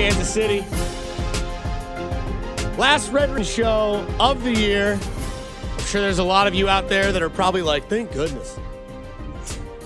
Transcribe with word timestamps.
Kansas 0.00 0.32
City? 0.32 0.60
Last 2.78 3.12
Red 3.12 3.28
Run 3.28 3.44
show 3.44 4.06
of 4.18 4.42
the 4.42 4.50
year. 4.50 4.98
I'm 5.76 5.84
sure 5.84 6.00
there's 6.00 6.18
a 6.18 6.24
lot 6.24 6.46
of 6.46 6.54
you 6.54 6.70
out 6.70 6.88
there 6.88 7.12
that 7.12 7.20
are 7.20 7.28
probably 7.28 7.60
like, 7.60 7.86
thank 7.90 8.10
goodness. 8.10 8.58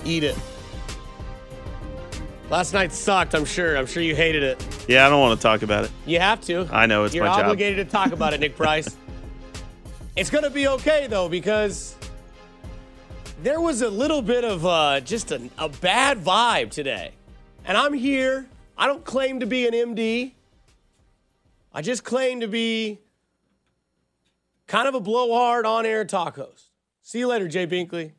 Eat 0.05 0.23
it. 0.23 0.39
Last 2.49 2.71
night 2.71 2.93
sucked, 2.93 3.35
I'm 3.35 3.43
sure. 3.43 3.77
I'm 3.77 3.87
sure 3.87 4.01
you 4.01 4.15
hated 4.15 4.41
it. 4.41 4.85
Yeah, 4.87 5.05
I 5.05 5.09
don't 5.09 5.19
want 5.19 5.37
to 5.37 5.43
talk 5.43 5.63
about 5.63 5.83
it. 5.83 5.91
You 6.05 6.21
have 6.21 6.39
to. 6.45 6.65
I 6.71 6.85
know, 6.85 7.03
it's 7.03 7.13
You're 7.13 7.25
my 7.25 7.35
job. 7.35 7.47
obligated 7.47 7.85
to 7.85 7.91
talk 7.91 8.13
about 8.13 8.33
it, 8.33 8.39
Nick 8.39 8.55
Price. 8.55 8.95
it's 10.15 10.29
going 10.29 10.45
to 10.45 10.49
be 10.49 10.69
okay, 10.69 11.07
though, 11.07 11.27
because 11.27 11.93
there 13.43 13.59
was 13.59 13.81
a 13.81 13.89
little 13.89 14.21
bit 14.21 14.45
of 14.45 14.65
uh, 14.65 15.01
just 15.01 15.33
a, 15.33 15.41
a 15.57 15.67
bad 15.67 16.23
vibe 16.23 16.71
today. 16.71 17.11
And 17.65 17.77
I'm 17.77 17.91
here. 17.91 18.47
I 18.77 18.87
don't 18.87 19.03
claim 19.05 19.39
to 19.39 19.45
be 19.45 19.67
an 19.67 19.73
MD. 19.73 20.33
I 21.73 21.81
just 21.81 22.03
claim 22.03 22.41
to 22.41 22.47
be 22.47 22.99
kind 24.67 24.87
of 24.87 24.95
a 24.95 24.99
blowhard 24.99 25.65
on 25.65 25.85
air 25.85 26.05
talk 26.05 26.35
host. 26.35 26.71
See 27.01 27.19
you 27.19 27.27
later, 27.27 27.47
Jay 27.47 27.67
Binkley. 27.67 28.11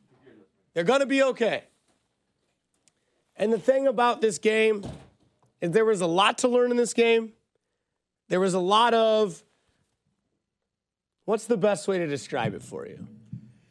They're 0.73 0.83
going 0.83 1.01
to 1.01 1.05
be 1.05 1.23
okay. 1.23 1.63
And 3.35 3.51
the 3.51 3.59
thing 3.59 3.87
about 3.87 4.21
this 4.21 4.37
game 4.37 4.85
is 5.61 5.71
there 5.71 5.85
was 5.85 6.01
a 6.01 6.07
lot 6.07 6.39
to 6.39 6.47
learn 6.47 6.71
in 6.71 6.77
this 6.77 6.93
game. 6.93 7.33
There 8.29 8.39
was 8.39 8.53
a 8.53 8.59
lot 8.59 8.93
of 8.93 9.43
what's 11.25 11.45
the 11.45 11.57
best 11.57 11.87
way 11.87 11.97
to 11.99 12.07
describe 12.07 12.53
it 12.53 12.63
for 12.63 12.87
you? 12.87 13.07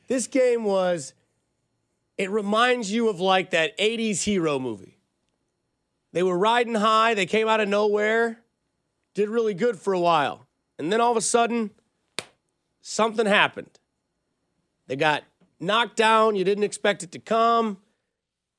This 0.08 0.26
game 0.26 0.64
was 0.64 1.14
it 2.16 2.30
reminds 2.30 2.90
you 2.90 3.08
of 3.08 3.20
like 3.20 3.50
that 3.50 3.76
80s 3.78 4.22
hero 4.22 4.58
movie. 4.58 4.95
They 6.16 6.22
were 6.22 6.38
riding 6.38 6.76
high, 6.76 7.12
they 7.12 7.26
came 7.26 7.46
out 7.46 7.60
of 7.60 7.68
nowhere, 7.68 8.40
did 9.14 9.28
really 9.28 9.52
good 9.52 9.78
for 9.78 9.92
a 9.92 10.00
while. 10.00 10.46
And 10.78 10.90
then 10.90 10.98
all 10.98 11.10
of 11.10 11.16
a 11.18 11.20
sudden, 11.20 11.72
something 12.80 13.26
happened. 13.26 13.78
They 14.86 14.96
got 14.96 15.24
knocked 15.60 15.94
down, 15.94 16.34
you 16.34 16.42
didn't 16.42 16.64
expect 16.64 17.02
it 17.02 17.12
to 17.12 17.18
come, 17.18 17.82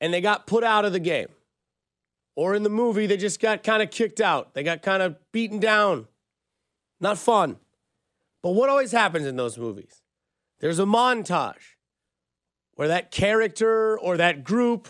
and 0.00 0.14
they 0.14 0.20
got 0.20 0.46
put 0.46 0.62
out 0.62 0.84
of 0.84 0.92
the 0.92 1.00
game. 1.00 1.30
Or 2.36 2.54
in 2.54 2.62
the 2.62 2.70
movie, 2.70 3.08
they 3.08 3.16
just 3.16 3.40
got 3.40 3.64
kind 3.64 3.82
of 3.82 3.90
kicked 3.90 4.20
out. 4.20 4.54
They 4.54 4.62
got 4.62 4.80
kind 4.80 5.02
of 5.02 5.16
beaten 5.32 5.58
down. 5.58 6.06
Not 7.00 7.18
fun. 7.18 7.56
But 8.40 8.52
what 8.52 8.70
always 8.70 8.92
happens 8.92 9.26
in 9.26 9.34
those 9.34 9.58
movies? 9.58 10.00
There's 10.60 10.78
a 10.78 10.84
montage 10.84 11.74
where 12.76 12.86
that 12.86 13.10
character 13.10 13.98
or 13.98 14.16
that 14.16 14.44
group 14.44 14.86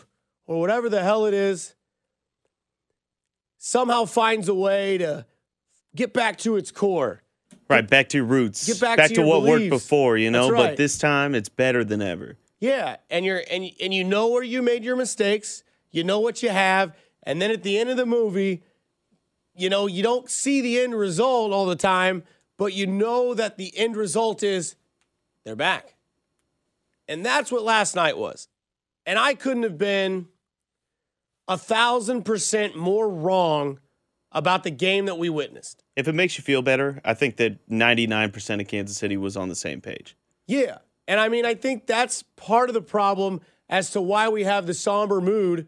or 0.46 0.60
whatever 0.60 0.90
the 0.90 1.02
hell 1.02 1.24
it 1.24 1.32
is 1.32 1.74
somehow 3.58 4.04
finds 4.04 4.48
a 4.48 4.54
way 4.54 4.98
to 4.98 5.26
get 5.94 6.12
back 6.12 6.38
to 6.38 6.56
its 6.56 6.70
core. 6.70 7.22
Right, 7.68 7.88
back 7.88 8.08
to 8.10 8.18
your 8.18 8.26
roots. 8.26 8.66
Get 8.66 8.80
back 8.80 9.08
to 9.08 9.14
your 9.14 9.26
what 9.26 9.42
worked 9.42 9.68
before, 9.68 10.16
you 10.16 10.30
know, 10.30 10.50
right. 10.50 10.70
but 10.70 10.76
this 10.78 10.96
time 10.96 11.34
it's 11.34 11.50
better 11.50 11.84
than 11.84 12.00
ever. 12.00 12.38
Yeah, 12.60 12.96
and 13.10 13.24
you're 13.26 13.42
and 13.50 13.70
and 13.80 13.92
you 13.92 14.04
know 14.04 14.28
where 14.28 14.42
you 14.42 14.62
made 14.62 14.84
your 14.84 14.96
mistakes. 14.96 15.62
You 15.90 16.02
know 16.02 16.18
what 16.18 16.42
you 16.42 16.48
have, 16.48 16.96
and 17.22 17.42
then 17.42 17.50
at 17.50 17.62
the 17.62 17.78
end 17.78 17.90
of 17.90 17.96
the 17.96 18.06
movie, 18.06 18.62
you 19.54 19.68
know 19.68 19.86
you 19.86 20.02
don't 20.02 20.30
see 20.30 20.60
the 20.62 20.80
end 20.80 20.94
result 20.94 21.52
all 21.52 21.66
the 21.66 21.76
time, 21.76 22.24
but 22.56 22.72
you 22.72 22.86
know 22.86 23.34
that 23.34 23.58
the 23.58 23.76
end 23.76 23.96
result 23.96 24.42
is 24.42 24.74
they're 25.44 25.54
back, 25.54 25.94
and 27.06 27.24
that's 27.24 27.52
what 27.52 27.62
last 27.62 27.94
night 27.94 28.16
was. 28.16 28.48
And 29.04 29.18
I 29.18 29.34
couldn't 29.34 29.62
have 29.62 29.78
been 29.78 30.28
a 31.48 31.56
thousand 31.58 32.22
percent 32.24 32.76
more 32.76 33.08
wrong 33.08 33.80
about 34.32 34.62
the 34.62 34.70
game 34.70 35.06
that 35.06 35.16
we 35.18 35.30
witnessed. 35.30 35.82
If 35.96 36.06
it 36.06 36.14
makes 36.14 36.36
you 36.36 36.44
feel 36.44 36.60
better, 36.62 37.00
I 37.04 37.14
think 37.14 37.38
that 37.38 37.66
99% 37.68 38.60
of 38.60 38.68
Kansas 38.68 38.96
City 38.98 39.16
was 39.16 39.36
on 39.36 39.48
the 39.48 39.54
same 39.56 39.80
page. 39.80 40.16
Yeah. 40.46 40.78
And 41.08 41.18
I 41.18 41.28
mean, 41.28 41.46
I 41.46 41.54
think 41.54 41.86
that's 41.86 42.22
part 42.36 42.68
of 42.68 42.74
the 42.74 42.82
problem 42.82 43.40
as 43.70 43.90
to 43.92 44.00
why 44.00 44.28
we 44.28 44.44
have 44.44 44.66
the 44.66 44.74
somber 44.74 45.20
mood 45.22 45.66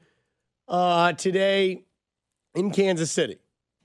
uh, 0.68 1.14
today 1.14 1.84
in 2.54 2.70
Kansas 2.70 3.10
City. 3.10 3.38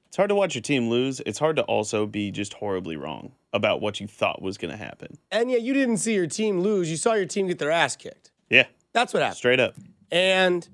It's 0.08 0.18
hard 0.18 0.30
to 0.30 0.36
watch 0.36 0.56
your 0.56 0.62
team 0.62 0.90
lose. 0.90 1.22
It's 1.26 1.40
hard 1.40 1.56
to 1.56 1.64
also 1.64 2.06
be 2.06 2.32
just 2.32 2.54
horribly 2.54 2.96
wrong 2.98 3.32
about 3.54 3.80
what 3.82 4.00
you 4.02 4.08
thought 4.08 4.42
was 4.42 4.58
going 4.58 4.72
to 4.72 4.78
happen. 4.78 5.18
And 5.32 5.50
yeah, 5.50 5.58
you 5.58 5.74
didn't 5.74 5.98
see 5.98 6.14
your 6.14 6.28
team 6.28 6.60
lose. 6.60 6.90
You 6.92 6.98
saw 6.98 7.14
your 7.14 7.26
team 7.26 7.48
get 7.48 7.60
their 7.60 7.72
ass 7.72 7.96
kicked. 7.96 8.32
Yeah, 8.50 8.66
That's 8.94 9.14
what 9.14 9.24
happened. 9.24 9.38
straight 9.38 9.60
up. 9.60 9.76
And 10.12 10.68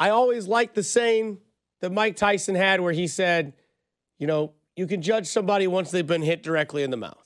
I 0.00 0.10
always 0.10 0.48
liked 0.48 0.74
the 0.74 0.82
saying 0.82 1.38
that 1.80 1.92
Mike 1.92 2.16
Tyson 2.16 2.54
had 2.54 2.80
where 2.80 2.92
he 2.92 3.06
said, 3.06 3.52
you 4.18 4.26
know, 4.26 4.54
you 4.74 4.86
can 4.86 5.02
judge 5.02 5.26
somebody 5.26 5.66
once 5.66 5.90
they've 5.90 6.06
been 6.06 6.22
hit 6.22 6.42
directly 6.42 6.82
in 6.82 6.90
the 6.90 6.96
mouth. 6.96 7.22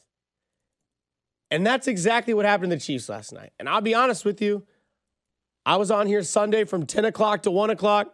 And 1.53 1.65
that's 1.65 1.87
exactly 1.87 2.35
what 2.35 2.45
happened 2.45 2.71
to 2.71 2.77
the 2.77 2.83
Chiefs 2.83 3.09
last 3.09 3.33
night. 3.33 3.53
And 3.61 3.69
I'll 3.69 3.81
be 3.81 3.95
honest 3.95 4.25
with 4.25 4.43
you, 4.43 4.67
I 5.65 5.77
was 5.77 5.93
on 5.93 6.09
here 6.09 6.23
Sunday 6.25 6.65
from 6.65 6.85
10 6.85 7.05
o'clock 7.05 7.45
to 7.45 7.51
1 7.51 7.71
o'clock 7.71 8.13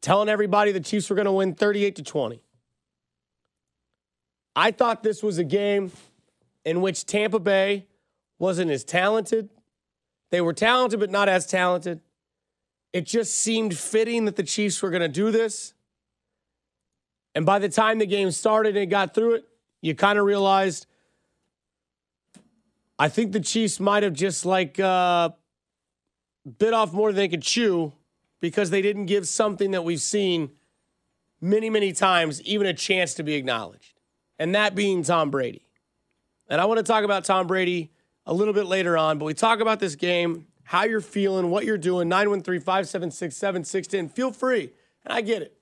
telling 0.00 0.28
everybody 0.28 0.72
the 0.72 0.80
Chiefs 0.80 1.10
were 1.10 1.16
going 1.16 1.26
to 1.26 1.32
win 1.32 1.54
38 1.54 1.96
to 1.96 2.02
20. 2.02 2.42
I 4.56 4.70
thought 4.70 5.02
this 5.02 5.22
was 5.22 5.38
a 5.38 5.44
game 5.44 5.92
in 6.64 6.80
which 6.80 7.04
Tampa 7.04 7.38
Bay 7.38 7.86
wasn't 8.38 8.70
as 8.70 8.84
talented. 8.84 9.50
They 10.30 10.40
were 10.40 10.52
talented, 10.52 11.00
but 11.00 11.10
not 11.10 11.28
as 11.28 11.46
talented. 11.46 12.00
It 12.94 13.06
just 13.06 13.34
seemed 13.36 13.76
fitting 13.76 14.24
that 14.26 14.36
the 14.36 14.44
Chiefs 14.44 14.80
were 14.80 14.88
going 14.88 15.02
to 15.02 15.08
do 15.08 15.32
this. 15.32 15.74
And 17.34 17.44
by 17.44 17.58
the 17.58 17.68
time 17.68 17.98
the 17.98 18.06
game 18.06 18.30
started 18.30 18.76
and 18.76 18.88
got 18.88 19.14
through 19.14 19.34
it, 19.34 19.48
you 19.82 19.96
kind 19.96 20.16
of 20.16 20.24
realized 20.24 20.86
I 22.96 23.08
think 23.08 23.32
the 23.32 23.40
Chiefs 23.40 23.80
might 23.80 24.04
have 24.04 24.12
just 24.12 24.46
like 24.46 24.78
uh, 24.78 25.30
bit 26.58 26.72
off 26.72 26.92
more 26.92 27.10
than 27.10 27.16
they 27.16 27.26
could 27.26 27.42
chew 27.42 27.92
because 28.40 28.70
they 28.70 28.80
didn't 28.80 29.06
give 29.06 29.26
something 29.26 29.72
that 29.72 29.82
we've 29.82 30.00
seen 30.00 30.52
many, 31.40 31.68
many 31.68 31.92
times 31.92 32.40
even 32.42 32.68
a 32.68 32.72
chance 32.72 33.14
to 33.14 33.24
be 33.24 33.34
acknowledged. 33.34 33.98
And 34.38 34.54
that 34.54 34.76
being 34.76 35.02
Tom 35.02 35.30
Brady. 35.32 35.66
And 36.48 36.60
I 36.60 36.66
want 36.66 36.78
to 36.78 36.84
talk 36.84 37.02
about 37.02 37.24
Tom 37.24 37.48
Brady 37.48 37.90
a 38.24 38.32
little 38.32 38.54
bit 38.54 38.66
later 38.66 38.96
on, 38.96 39.18
but 39.18 39.24
we 39.24 39.34
talk 39.34 39.58
about 39.58 39.80
this 39.80 39.96
game, 39.96 40.46
how 40.64 40.84
you're 40.84 41.00
feeling, 41.00 41.50
what 41.50 41.64
you're 41.64 41.78
doing, 41.78 42.08
913 42.08 42.60
576 42.60 43.36
7610. 43.36 44.08
Feel 44.08 44.32
free. 44.32 44.72
And 45.04 45.12
I 45.12 45.20
get 45.20 45.42
it. 45.42 45.56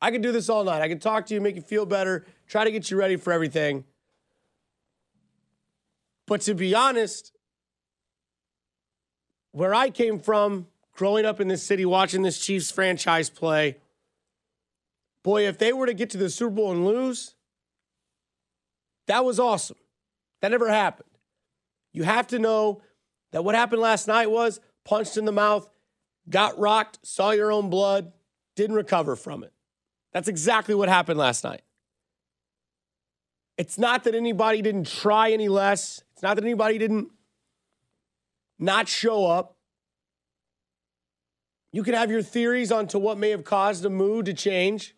I 0.00 0.10
can 0.10 0.20
do 0.20 0.32
this 0.32 0.48
all 0.48 0.64
night. 0.64 0.82
I 0.82 0.88
can 0.88 0.98
talk 0.98 1.26
to 1.26 1.34
you, 1.34 1.40
make 1.40 1.54
you 1.54 1.62
feel 1.62 1.86
better, 1.86 2.26
try 2.48 2.64
to 2.64 2.72
get 2.72 2.90
you 2.90 2.96
ready 2.96 3.16
for 3.16 3.32
everything. 3.32 3.84
But 6.26 6.40
to 6.42 6.54
be 6.54 6.74
honest, 6.74 7.32
where 9.52 9.74
I 9.74 9.90
came 9.90 10.18
from, 10.18 10.66
growing 10.92 11.24
up 11.24 11.40
in 11.40 11.46
this 11.46 11.62
city, 11.62 11.84
watching 11.84 12.22
this 12.22 12.44
Chiefs 12.44 12.70
franchise 12.70 13.30
play, 13.30 13.76
boy, 15.22 15.46
if 15.46 15.58
they 15.58 15.72
were 15.72 15.86
to 15.86 15.94
get 15.94 16.10
to 16.10 16.18
the 16.18 16.30
Super 16.30 16.50
Bowl 16.50 16.72
and 16.72 16.84
lose, 16.84 17.36
that 19.06 19.24
was 19.24 19.38
awesome. 19.38 19.76
That 20.40 20.50
never 20.50 20.68
happened. 20.68 21.08
You 21.92 22.02
have 22.02 22.26
to 22.28 22.38
know 22.38 22.82
that 23.32 23.44
what 23.44 23.54
happened 23.54 23.82
last 23.82 24.06
night 24.06 24.30
was 24.30 24.60
punched 24.84 25.16
in 25.16 25.24
the 25.24 25.32
mouth, 25.32 25.68
got 26.28 26.58
rocked, 26.58 26.98
saw 27.02 27.32
your 27.32 27.50
own 27.50 27.68
blood, 27.70 28.12
didn't 28.54 28.76
recover 28.76 29.16
from 29.16 29.42
it. 29.42 29.52
That's 30.12 30.28
exactly 30.28 30.74
what 30.74 30.88
happened 30.88 31.18
last 31.18 31.42
night. 31.42 31.62
It's 33.58 33.78
not 33.78 34.04
that 34.04 34.14
anybody 34.14 34.62
didn't 34.62 34.86
try 34.86 35.32
any 35.32 35.48
less. 35.48 36.02
It's 36.12 36.22
not 36.22 36.36
that 36.36 36.44
anybody 36.44 36.78
didn't 36.78 37.10
not 38.58 38.88
show 38.88 39.26
up. 39.26 39.56
You 41.72 41.82
can 41.82 41.94
have 41.94 42.10
your 42.10 42.22
theories 42.22 42.70
onto 42.70 42.98
what 42.98 43.18
may 43.18 43.30
have 43.30 43.44
caused 43.44 43.84
a 43.84 43.90
mood 43.90 44.26
to 44.26 44.34
change. 44.34 44.94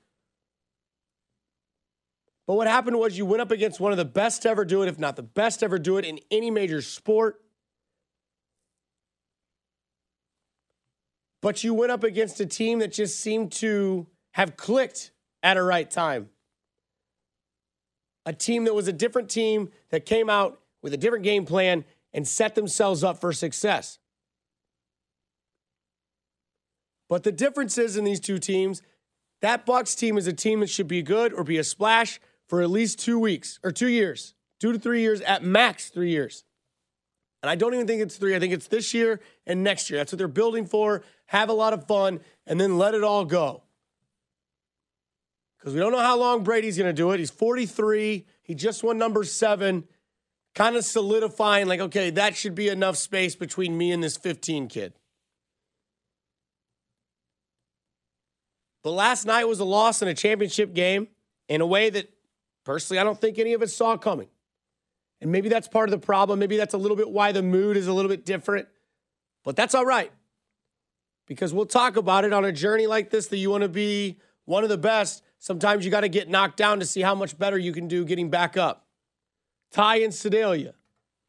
But 2.47 2.55
what 2.55 2.67
happened 2.67 2.99
was 2.99 3.17
you 3.17 3.25
went 3.25 3.41
up 3.41 3.51
against 3.51 3.81
one 3.81 3.93
of 3.93 3.99
the 3.99 4.05
best 4.05 4.45
ever 4.45 4.65
do 4.65 4.83
it, 4.83 4.89
if 4.89 4.99
not 4.99 5.17
the 5.17 5.23
best 5.23 5.63
ever 5.63 5.79
do 5.79 5.97
it 5.97 6.05
in 6.05 6.19
any 6.31 6.51
major 6.51 6.83
sport. 6.83 7.41
But 11.45 11.63
you 11.63 11.75
went 11.75 11.93
up 11.93 12.05
against 12.05 12.41
a 12.41 12.47
team 12.47 12.79
that 12.79 12.91
just 12.91 13.21
seemed 13.21 13.53
to 13.53 14.07
have 14.33 14.57
clicked 14.57 15.11
at 15.43 15.59
a 15.59 15.63
right 15.63 15.91
time. 15.91 16.31
A 18.25 18.33
team 18.33 18.65
that 18.65 18.73
was 18.73 18.89
a 18.89 18.95
different 18.95 19.29
team 19.29 19.69
that 19.91 20.07
came 20.07 20.31
out 20.31 20.63
with 20.81 20.95
a 20.95 20.97
different 20.97 21.23
game 21.23 21.45
plan 21.45 21.85
and 22.15 22.27
set 22.27 22.55
themselves 22.55 23.05
up 23.05 23.21
for 23.21 23.31
success. 23.35 23.99
But 27.11 27.25
the 27.25 27.33
difference 27.33 27.77
is 27.77 27.99
in 27.99 28.05
these 28.05 28.21
two 28.21 28.39
teams, 28.39 28.81
that 29.43 29.67
Bucks 29.67 29.95
team 29.95 30.17
is 30.17 30.27
a 30.27 30.33
team 30.33 30.61
that 30.61 30.71
should 30.71 30.89
be 30.89 31.03
good 31.03 31.35
or 31.35 31.45
be 31.45 31.59
a 31.59 31.65
splash 31.65 32.21
for 32.49 32.63
at 32.63 32.71
least 32.71 32.99
two 32.99 33.19
weeks 33.19 33.61
or 33.63 33.71
two 33.71 33.89
years, 33.89 34.33
two 34.61 34.73
to 34.73 34.79
three 34.79 35.03
years, 35.03 35.21
at 35.21 35.45
max 35.45 35.91
three 35.91 36.09
years. 36.09 36.45
And 37.45 37.51
I 37.51 37.57
don't 37.57 37.75
even 37.75 37.87
think 37.87 38.01
it's 38.01 38.17
three. 38.17 38.35
I 38.35 38.39
think 38.39 38.55
it's 38.55 38.69
this 38.69 38.95
year 38.95 39.21
and 39.47 39.63
next 39.63 39.91
year. 39.91 39.99
That's 39.99 40.11
what 40.11 40.17
they're 40.17 40.29
building 40.29 40.65
for. 40.65 41.03
Have 41.27 41.49
a 41.49 41.53
lot 41.53 41.73
of 41.73 41.87
fun 41.87 42.21
and 42.47 42.61
then 42.61 42.79
let 42.79 42.95
it 42.95 43.03
all 43.03 43.25
go. 43.25 43.63
Because 45.59 45.75
we 45.75 45.81
don't 45.81 45.93
know 45.93 46.01
how 46.01 46.19
long 46.19 46.45
Brady's 46.45 46.77
going 46.77 46.89
to 46.89 46.93
do 46.93 47.11
it. 47.13 47.19
He's 47.19 47.31
43. 47.31 48.27
He 48.43 48.55
just 48.55 48.85
won 48.85 48.99
number 48.99 49.25
seven, 49.25 49.85
kind 50.55 50.77
of 50.77 50.85
solidifying, 50.85 51.67
like, 51.67 51.81
okay, 51.81 52.11
that 52.11 52.37
should 52.37 52.55
be 52.55 52.69
enough 52.69 52.97
space 52.97 53.35
between 53.35 53.79
me 53.79 53.91
and 53.91 54.03
this 54.03 54.19
15 54.19 54.69
kid. 54.69 54.93
But 58.83 58.91
last 58.91 59.25
night 59.25 59.49
was 59.49 59.61
a 59.61 59.65
loss 59.65 60.03
in 60.03 60.09
a 60.09 60.15
championship 60.15 60.75
game 60.75 61.09
in 61.49 61.63
a 61.63 61.67
way 61.67 61.89
that 61.89 62.11
personally 62.65 63.01
I 63.01 63.05
don't 63.05 63.19
think 63.19 63.39
any 63.39 63.55
of 63.55 63.63
us 63.63 63.73
saw 63.73 63.97
coming. 63.97 64.29
And 65.23 65.33
maybe 65.33 65.49
that's 65.49 65.69
part 65.69 65.89
of 65.89 65.99
the 65.99 66.05
problem. 66.05 66.39
Maybe 66.39 66.59
that's 66.59 66.75
a 66.75 66.79
little 66.79 66.99
bit 66.99 67.11
why 67.11 67.33
the 67.33 67.43
mood 67.43 67.79
is 67.79 67.87
a 67.87 67.95
little 67.95 68.11
bit 68.11 68.27
different. 68.27 68.69
But 69.43 69.57
that's 69.57 69.75
all 69.75 69.87
right. 69.87 70.13
Because 71.27 71.55
we'll 71.55 71.67
talk 71.67 71.97
about 71.97 72.25
it 72.25 72.33
on 72.33 72.45
a 72.45 72.53
journey 72.53 72.87
like 72.87 73.11
this 73.11 73.29
that 73.29 73.39
you 73.39 73.51
want 73.51 73.63
to 73.63 73.69
be 73.69 74.19
one 74.45 74.63
of 74.63 74.69
the 74.69 74.79
best. 74.79 75.23
Sometimes 75.39 75.85
you 75.85 75.91
got 75.91 76.01
to 76.01 76.09
get 76.09 76.29
knocked 76.29 76.57
down 76.57 76.81
to 76.81 76.87
see 76.87 77.01
how 77.01 77.15
much 77.15 77.39
better 77.39 77.59
you 77.59 77.73
can 77.73 77.89
do 77.89 78.05
getting 78.05 78.31
back 78.31 78.57
up. 78.57 78.87
Ty 79.71 79.97
and 79.97 80.15
Sedalia, 80.15 80.75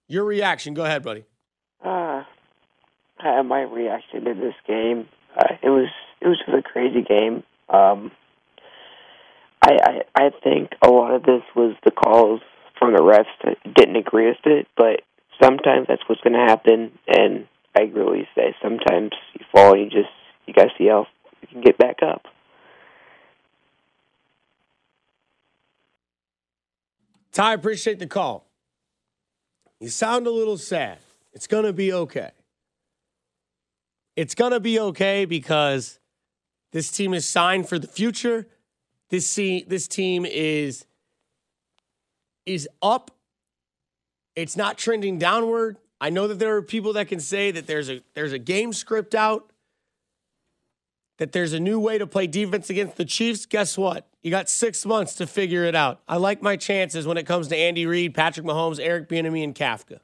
your 0.08 0.26
reaction. 0.26 0.74
Go 0.74 0.84
ahead, 0.84 1.04
buddy. 1.04 1.26
Uh, 1.84 2.24
my 3.44 3.62
reaction 3.62 4.24
to 4.26 4.34
this 4.34 4.54
game, 4.68 5.08
uh, 5.38 5.56
it 5.62 5.70
was 5.70 5.90
it 6.22 6.28
was 6.28 6.38
just 6.46 6.58
a 6.58 6.62
crazy 6.62 7.02
game. 7.02 7.44
Um, 7.70 8.12
I, 9.62 9.78
I 10.16 10.26
I 10.26 10.30
think 10.44 10.72
a 10.82 10.90
lot 10.90 11.14
of 11.14 11.24
this 11.24 11.42
was 11.56 11.76
the 11.84 11.92
calls 11.92 12.42
from 12.78 12.94
the 12.94 13.02
refs 13.02 13.26
that 13.44 13.58
didn't 13.74 13.96
agree 13.96 14.28
with 14.28 14.46
it, 14.46 14.68
but 14.78 15.02
sometimes 15.42 15.88
that's 15.88 16.02
what's 16.08 16.22
going 16.22 16.34
to 16.34 16.40
happen. 16.40 16.92
And 17.08 17.48
I 17.76 17.82
really 17.94 18.28
say 18.36 18.56
sometimes 18.62 19.12
you 19.38 19.46
fall 19.52 19.74
and 19.74 19.84
you 19.84 19.90
just 19.90 20.12
you 20.46 20.54
got 20.54 20.66
to 20.66 20.70
see 20.78 20.88
how 20.88 21.08
you 21.42 21.48
can 21.48 21.62
get 21.62 21.78
back 21.78 21.98
up. 22.02 22.24
Ty, 27.32 27.54
appreciate 27.54 28.00
the 28.00 28.08
call. 28.08 28.48
You 29.82 29.90
sound 29.90 30.26
a 30.26 30.32
little 30.32 30.58
sad. 30.58 31.00
It's 31.34 31.48
to 31.66 31.74
be 31.74 31.92
okay. 31.92 32.32
It's 34.16 34.34
to 34.52 34.62
be 34.62 34.80
okay 34.80 35.26
because 35.26 36.00
this 36.72 36.90
team 36.90 37.14
is 37.14 37.28
signed 37.28 37.68
for 37.68 37.78
the 37.78 37.88
future. 37.88 38.48
This 39.10 39.28
see, 39.28 39.66
this 39.68 39.88
team 39.90 40.26
is 40.26 40.86
is 42.46 42.70
up. 42.82 43.12
It's 44.36 44.56
not 44.56 44.78
trending 44.78 45.18
downward. 45.18 45.78
I 46.00 46.10
know 46.10 46.28
that 46.28 46.40
there 46.40 46.56
are 46.56 46.62
people 46.62 46.94
that 46.94 47.08
can 47.08 47.20
say 47.20 47.52
that 47.52 47.68
there's 47.68 47.90
a 47.90 48.02
there's 48.14 48.34
a 48.34 48.40
game 48.40 48.74
script 48.74 49.16
out, 49.16 49.52
that 51.18 51.32
there's 51.32 51.54
a 51.54 51.60
new 51.60 51.80
way 51.80 51.98
to 51.98 52.06
play 52.06 52.28
defense 52.28 52.70
against 52.70 52.98
the 52.98 53.06
Chiefs. 53.06 53.46
Guess 53.46 53.78
what? 53.78 54.08
You 54.22 54.32
got 54.32 54.50
six 54.50 54.86
months 54.86 55.16
to 55.16 55.28
figure 55.28 55.64
it 55.66 55.76
out. 55.76 56.02
I 56.08 56.18
like 56.18 56.42
my 56.42 56.58
chances 56.58 57.08
when 57.08 57.18
it 57.18 57.26
comes 57.26 57.48
to 57.50 57.56
Andy 57.56 57.86
Reid, 57.86 58.14
Patrick 58.14 58.46
Mahomes, 58.46 58.80
Eric 58.80 59.08
Bieniemy, 59.08 59.44
and 59.44 59.56
Kafka. 59.56 60.00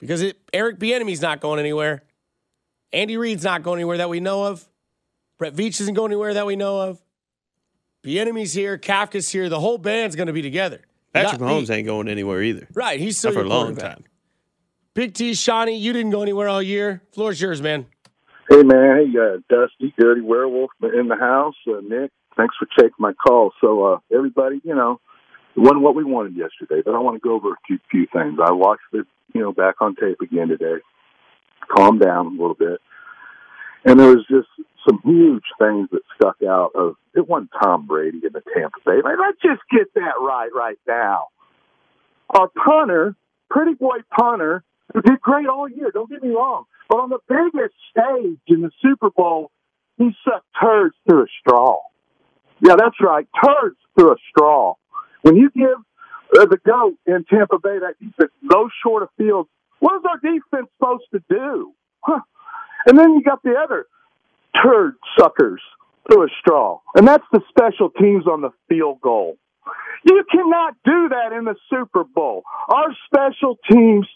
Because 0.00 0.22
it, 0.22 0.38
Eric 0.52 0.78
Bieniemy's 0.78 1.20
not 1.20 1.40
going 1.40 1.60
anywhere. 1.60 2.02
Andy 2.92 3.16
Reid's 3.16 3.44
not 3.44 3.62
going 3.62 3.78
anywhere 3.78 3.98
that 3.98 4.08
we 4.08 4.18
know 4.18 4.44
of. 4.46 4.66
Brett 5.38 5.54
Veach 5.54 5.80
isn't 5.80 5.94
going 5.94 6.10
anywhere 6.10 6.34
that 6.34 6.46
we 6.46 6.56
know 6.56 6.80
of. 6.80 7.02
Bieniemy's 8.02 8.52
here. 8.52 8.78
Kafka's 8.78 9.28
here. 9.28 9.48
The 9.48 9.60
whole 9.60 9.78
band's 9.78 10.16
going 10.16 10.26
to 10.26 10.32
be 10.32 10.42
together. 10.42 10.80
Patrick 11.12 11.40
Mahomes 11.40 11.70
ain't 11.70 11.86
going 11.86 12.08
anywhere 12.08 12.42
either. 12.42 12.66
Right. 12.74 12.98
He's 12.98 13.18
still 13.18 13.32
for 13.32 13.42
a 13.42 13.44
long 13.44 13.76
time. 13.76 14.04
Big 14.94 15.14
T, 15.14 15.32
Shawnee, 15.32 15.76
you 15.76 15.94
didn't 15.94 16.10
go 16.10 16.20
anywhere 16.20 16.48
all 16.48 16.62
year. 16.62 17.00
Floor's 17.12 17.40
yours, 17.40 17.62
man. 17.62 17.86
Hey, 18.50 18.62
man. 18.62 18.98
Hey, 18.98 19.18
uh, 19.18 19.38
Dusty, 19.48 19.94
Dirty 19.98 20.20
Werewolf 20.20 20.70
in 20.82 21.08
the 21.08 21.16
house. 21.16 21.54
Uh, 21.66 21.80
Nick, 21.80 22.10
thanks 22.36 22.54
for 22.58 22.66
taking 22.78 22.92
my 22.98 23.14
call. 23.14 23.52
So, 23.62 23.84
uh, 23.86 23.98
everybody, 24.14 24.60
you 24.64 24.74
know, 24.74 25.00
it 25.56 25.60
wasn't 25.60 25.80
what 25.80 25.94
we 25.94 26.04
wanted 26.04 26.36
yesterday, 26.36 26.82
but 26.84 26.94
I 26.94 26.98
want 26.98 27.16
to 27.16 27.26
go 27.26 27.34
over 27.34 27.52
a 27.52 27.56
few, 27.66 27.78
few 27.90 28.06
things. 28.12 28.38
I 28.44 28.52
watched 28.52 28.82
it, 28.92 29.06
you 29.32 29.40
know, 29.40 29.52
back 29.52 29.76
on 29.80 29.96
tape 29.96 30.20
again 30.20 30.48
today. 30.48 30.82
Calm 31.74 31.98
down 31.98 32.26
a 32.26 32.30
little 32.30 32.54
bit. 32.54 32.78
And 33.86 33.98
there 33.98 34.08
was 34.08 34.26
just 34.28 34.48
some 34.86 35.00
huge 35.04 35.44
things 35.58 35.88
that 35.92 36.02
stuck 36.16 36.36
out 36.46 36.72
of 36.74 36.96
it 37.14 37.26
wasn't 37.26 37.50
Tom 37.62 37.86
Brady 37.86 38.20
in 38.24 38.32
the 38.32 38.42
Tampa 38.54 38.76
Bay. 38.84 39.00
Like, 39.02 39.16
let's 39.18 39.40
just 39.42 39.62
get 39.70 39.92
that 39.94 40.14
right 40.20 40.50
right 40.54 40.78
now. 40.86 41.28
Our 42.28 42.48
punter, 42.48 43.16
pretty 43.50 43.74
boy 43.74 43.98
punter, 44.14 44.64
who 44.92 45.02
did 45.02 45.20
great 45.20 45.46
all 45.46 45.68
year, 45.68 45.90
don't 45.92 46.10
get 46.10 46.22
me 46.22 46.30
wrong. 46.30 46.64
But 46.88 46.98
on 46.98 47.10
the 47.10 47.18
biggest 47.28 47.74
stage 47.90 48.40
in 48.46 48.62
the 48.62 48.70
Super 48.82 49.10
Bowl, 49.10 49.50
he 49.96 50.10
sucked 50.24 50.46
turds 50.60 50.94
through 51.08 51.22
a 51.22 51.26
straw. 51.40 51.78
Yeah, 52.60 52.76
that's 52.78 52.96
right, 53.00 53.26
turds 53.44 53.76
through 53.96 54.12
a 54.12 54.16
straw. 54.30 54.74
When 55.22 55.36
you 55.36 55.50
give 55.50 55.78
uh, 56.38 56.46
the 56.46 56.58
GOAT 56.64 56.96
in 57.06 57.24
Tampa 57.24 57.58
Bay 57.58 57.78
that 57.78 57.94
defense 58.00 58.32
those 58.42 58.70
short 58.82 59.02
of 59.02 59.08
fields, 59.16 59.48
what 59.80 59.96
is 59.96 60.02
our 60.08 60.18
defense 60.18 60.70
supposed 60.78 61.04
to 61.12 61.22
do? 61.28 61.72
Huh. 62.00 62.20
And 62.86 62.98
then 62.98 63.14
you 63.14 63.22
got 63.22 63.42
the 63.42 63.54
other 63.54 63.86
turd 64.62 64.94
suckers 65.18 65.60
through 66.06 66.24
a 66.24 66.28
straw. 66.40 66.80
And 66.94 67.06
that's 67.06 67.24
the 67.32 67.40
special 67.48 67.90
teams 67.90 68.26
on 68.26 68.42
the 68.42 68.50
field 68.68 69.00
goal. 69.00 69.36
You 70.04 70.24
cannot 70.30 70.74
do 70.84 71.08
that 71.10 71.32
in 71.36 71.44
the 71.44 71.54
Super 71.70 72.04
Bowl. 72.04 72.42
Our 72.68 72.88
special 73.06 73.56
teams 73.70 74.06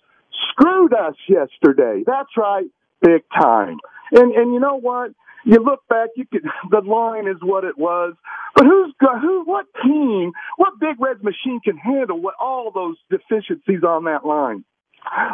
screwed 0.51 0.95
us 0.95 1.15
yesterday. 1.29 2.03
That's 2.07 2.31
right, 2.37 2.67
big 3.03 3.23
time. 3.35 3.79
And 4.13 4.33
and 4.33 4.55
you 4.55 4.61
know 4.61 4.79
what? 4.79 5.13
You 5.45 5.63
look 5.63 5.81
back, 5.89 6.11
you 6.17 6.25
could 6.31 6.45
the 6.71 6.81
line 6.81 7.29
is 7.29 7.39
what 7.43 7.65
it 7.65 7.79
was. 7.79 8.15
But 8.55 8.67
who's 8.67 8.95
who 9.01 9.45
what 9.45 9.67
team, 9.85 10.33
what 10.57 10.79
big 10.81 10.97
red 11.01 11.23
machine 11.23 11.61
can 11.65 11.77
handle 11.77 12.21
what 12.21 12.35
all 12.41 12.71
those 12.75 12.97
deficiencies 13.11 13.85
on 13.85 14.05
that 14.05 14.25
line? 14.27 14.65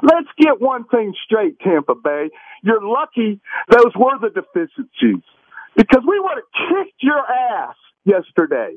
Let's 0.03 0.29
get 0.39 0.61
one 0.61 0.85
thing 0.85 1.15
straight, 1.25 1.59
Tampa 1.61 1.95
Bay. 1.95 2.31
You're 2.63 2.83
lucky 2.83 3.41
those 3.71 3.93
were 3.97 4.19
the 4.21 4.29
deficiencies 4.31 5.25
because 5.77 6.03
we 6.07 6.21
would 6.21 6.37
have 6.37 6.69
kicked 6.69 7.03
your 7.03 7.21
ass 7.21 7.77
yesterday. 8.05 8.77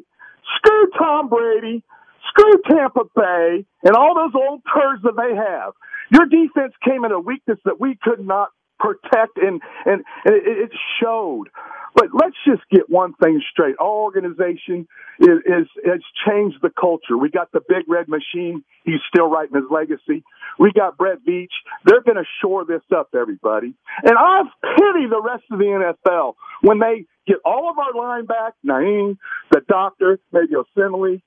Screw 0.58 0.88
Tom 0.98 1.30
Brady, 1.30 1.84
screw 2.30 2.54
Tampa 2.70 3.04
Bay, 3.16 3.66
and 3.84 3.96
all 3.96 4.16
those 4.16 4.34
old 4.36 4.62
turds 4.74 5.04
that 5.04 5.16
they 5.18 5.36
have. 5.36 5.74
Your 6.12 6.26
defense 6.26 6.74
came 6.84 7.06
in 7.06 7.12
a 7.12 7.20
weakness 7.20 7.60
that 7.66 7.80
we 7.80 7.98
could 8.02 8.26
not 8.26 8.50
protect, 8.80 9.38
and 9.38 9.62
and, 9.86 10.04
and 10.26 10.36
it, 10.36 10.58
it 10.66 10.72
showed. 11.02 11.50
But 11.96 12.08
let's 12.14 12.36
just 12.46 12.62
get 12.70 12.90
one 12.90 13.14
thing 13.24 13.42
straight. 13.52 13.76
Our 13.80 13.88
organization 13.88 14.86
is, 15.20 15.40
is 15.46 15.68
has 15.86 16.02
changed 16.28 16.58
the 16.62 16.70
culture. 16.70 17.18
We 17.18 17.30
got 17.30 17.52
the 17.54 17.62
big 17.68 17.86
red 17.88 18.10
machine. 18.10 18.64
He's 18.84 19.00
still 19.08 19.30
writing 19.30 19.56
his 19.56 19.72
legacy. 19.72 20.24
We 20.60 20.72
got 20.74 20.98
Brett 20.98 21.20
Veach. 21.28 21.56
They're 21.86 22.02
going 22.02 22.18
to 22.18 22.26
shore 22.42 22.66
this 22.66 22.82
up, 22.96 23.10
everybody. 23.18 23.76
And 24.04 24.18
I 24.18 24.42
pity 24.62 25.08
the 25.10 25.22
rest 25.22 25.44
of 25.52 25.60
the 25.60 25.94
NFL 26.10 26.34
when 26.62 26.80
they 26.80 27.06
get 27.26 27.38
all 27.46 27.70
of 27.70 27.80
our 27.80 27.94
line 27.94 28.26
back, 28.26 28.54
Naeem, 28.66 29.18
the 29.52 29.62
doctor, 29.68 30.20
maybe 30.34 30.54
Osemele, 30.54 31.22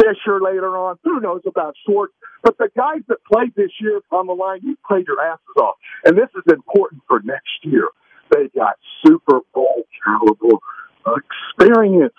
Fisher 0.00 0.40
later 0.40 0.76
on. 0.76 0.96
Who 1.04 1.20
knows 1.20 1.42
about 1.46 1.74
Schwartz? 1.86 2.14
But 2.42 2.56
the 2.58 2.70
guys 2.76 3.02
that 3.08 3.18
played 3.30 3.54
this 3.54 3.70
year 3.80 4.00
on 4.10 4.26
the 4.26 4.32
line, 4.32 4.60
you 4.62 4.76
played 4.86 5.06
your 5.06 5.20
asses 5.20 5.56
off. 5.60 5.76
And 6.04 6.16
this 6.16 6.28
is 6.34 6.42
important 6.52 7.02
for 7.06 7.20
next 7.22 7.62
year. 7.62 7.88
They 8.30 8.48
got 8.54 8.76
Super 9.04 9.40
Bowl 9.52 9.84
caliber 10.04 10.56
experience. 11.06 12.14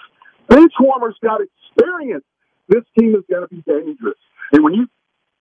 Benchwarmers 0.49 1.15
got 1.23 1.39
experience. 1.41 2.25
This 2.67 2.83
team 2.97 3.15
is 3.15 3.23
going 3.29 3.47
to 3.47 3.53
be 3.53 3.63
dangerous. 3.65 4.17
And 4.51 4.63
when 4.63 4.73
you 4.73 4.87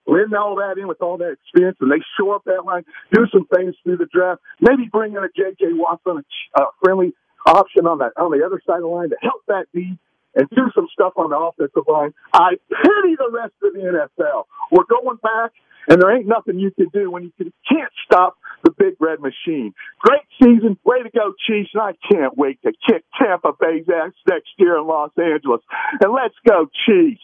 blend 0.06 0.34
all 0.34 0.56
that 0.56 0.78
in 0.78 0.88
with 0.88 1.02
all 1.02 1.18
that 1.18 1.32
experience 1.32 1.76
and 1.80 1.90
they 1.90 2.02
show 2.18 2.32
up 2.32 2.44
that 2.46 2.64
line, 2.64 2.84
do 3.12 3.26
some 3.32 3.46
things 3.54 3.74
through 3.82 3.98
the 3.98 4.06
draft, 4.12 4.40
maybe 4.60 4.88
bring 4.90 5.12
in 5.12 5.18
a 5.18 5.28
J.J. 5.36 5.72
Watson, 5.72 6.24
a 6.56 6.62
friendly 6.82 7.12
option 7.46 7.86
on 7.86 7.98
that 7.98 8.12
on 8.16 8.30
the 8.30 8.44
other 8.44 8.60
side 8.66 8.76
of 8.76 8.82
the 8.82 8.86
line 8.86 9.10
to 9.10 9.16
help 9.20 9.42
that 9.48 9.66
D 9.74 9.98
and 10.34 10.48
do 10.50 10.70
some 10.74 10.88
stuff 10.92 11.14
on 11.16 11.30
the 11.30 11.36
offensive 11.36 11.84
line. 11.88 12.12
I 12.32 12.56
pity 12.68 13.16
the 13.16 13.30
rest 13.32 13.54
of 13.62 13.72
the 13.72 13.80
NFL. 13.80 14.44
We're 14.70 14.84
going 14.84 15.18
back, 15.22 15.52
and 15.88 16.00
there 16.00 16.16
ain't 16.16 16.26
nothing 16.26 16.58
you 16.58 16.70
can 16.70 16.88
do 16.92 17.10
when 17.10 17.24
you 17.24 17.32
can't 17.38 17.92
stop 18.04 18.36
the 18.64 18.70
big 18.70 18.94
red 19.00 19.20
machine. 19.20 19.74
Great 20.00 20.26
season. 20.42 20.78
Way 20.84 21.02
to 21.02 21.10
go, 21.10 21.32
Chiefs. 21.46 21.70
And 21.74 21.82
I 21.82 21.92
can't 22.10 22.36
wait 22.36 22.60
to 22.62 22.72
kick 22.88 23.04
Tampa 23.20 23.52
Bay's 23.58 23.86
ass 23.88 24.12
next 24.28 24.50
year 24.58 24.78
in 24.78 24.86
Los 24.86 25.10
Angeles. 25.18 25.62
And 26.00 26.12
let's 26.12 26.34
go, 26.46 26.66
Chiefs. 26.86 27.20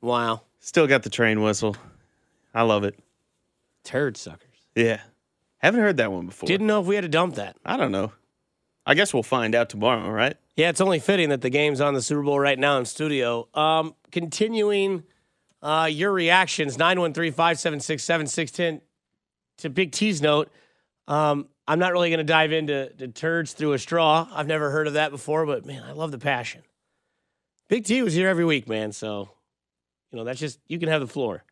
Wow. 0.00 0.42
Still 0.60 0.86
got 0.86 1.02
the 1.02 1.10
train 1.10 1.42
whistle. 1.42 1.76
I 2.54 2.62
love 2.62 2.84
it. 2.84 2.98
Turd 3.84 4.16
suckers. 4.16 4.48
Yeah. 4.74 5.00
Haven't 5.58 5.80
heard 5.80 5.96
that 5.96 6.12
one 6.12 6.26
before. 6.26 6.46
Didn't 6.46 6.66
know 6.66 6.80
if 6.80 6.86
we 6.86 6.94
had 6.94 7.02
to 7.02 7.08
dump 7.08 7.36
that. 7.36 7.56
I 7.64 7.76
don't 7.76 7.92
know. 7.92 8.12
I 8.84 8.94
guess 8.94 9.12
we'll 9.12 9.22
find 9.22 9.54
out 9.54 9.68
tomorrow, 9.68 10.08
right? 10.10 10.36
Yeah, 10.54 10.68
it's 10.68 10.80
only 10.80 11.00
fitting 11.00 11.30
that 11.30 11.40
the 11.40 11.50
game's 11.50 11.80
on 11.80 11.94
the 11.94 12.02
Super 12.02 12.22
Bowl 12.22 12.38
right 12.38 12.58
now 12.58 12.78
in 12.78 12.84
studio. 12.84 13.48
Um, 13.52 13.94
continuing 14.12 15.02
uh, 15.60 15.88
your 15.90 16.12
reactions, 16.12 16.78
913 16.78 17.32
576 17.32 18.02
7610. 18.02 18.82
To 19.60 19.70
Big 19.70 19.92
T's 19.92 20.20
note, 20.20 20.50
um, 21.08 21.48
I'm 21.66 21.78
not 21.78 21.92
really 21.92 22.10
going 22.10 22.18
to 22.18 22.24
dive 22.24 22.52
into 22.52 22.92
the 22.96 23.08
turds 23.08 23.54
through 23.54 23.72
a 23.72 23.78
straw. 23.78 24.28
I've 24.30 24.46
never 24.46 24.70
heard 24.70 24.86
of 24.86 24.92
that 24.94 25.10
before, 25.10 25.46
but 25.46 25.64
man, 25.64 25.82
I 25.82 25.92
love 25.92 26.12
the 26.12 26.18
passion. 26.18 26.62
Big 27.68 27.84
T 27.84 28.02
was 28.02 28.14
here 28.14 28.28
every 28.28 28.44
week, 28.44 28.68
man. 28.68 28.92
So, 28.92 29.30
you 30.12 30.18
know, 30.18 30.24
that's 30.24 30.38
just, 30.38 30.60
you 30.68 30.78
can 30.78 30.88
have 30.88 31.00
the 31.00 31.06
floor. 31.08 31.42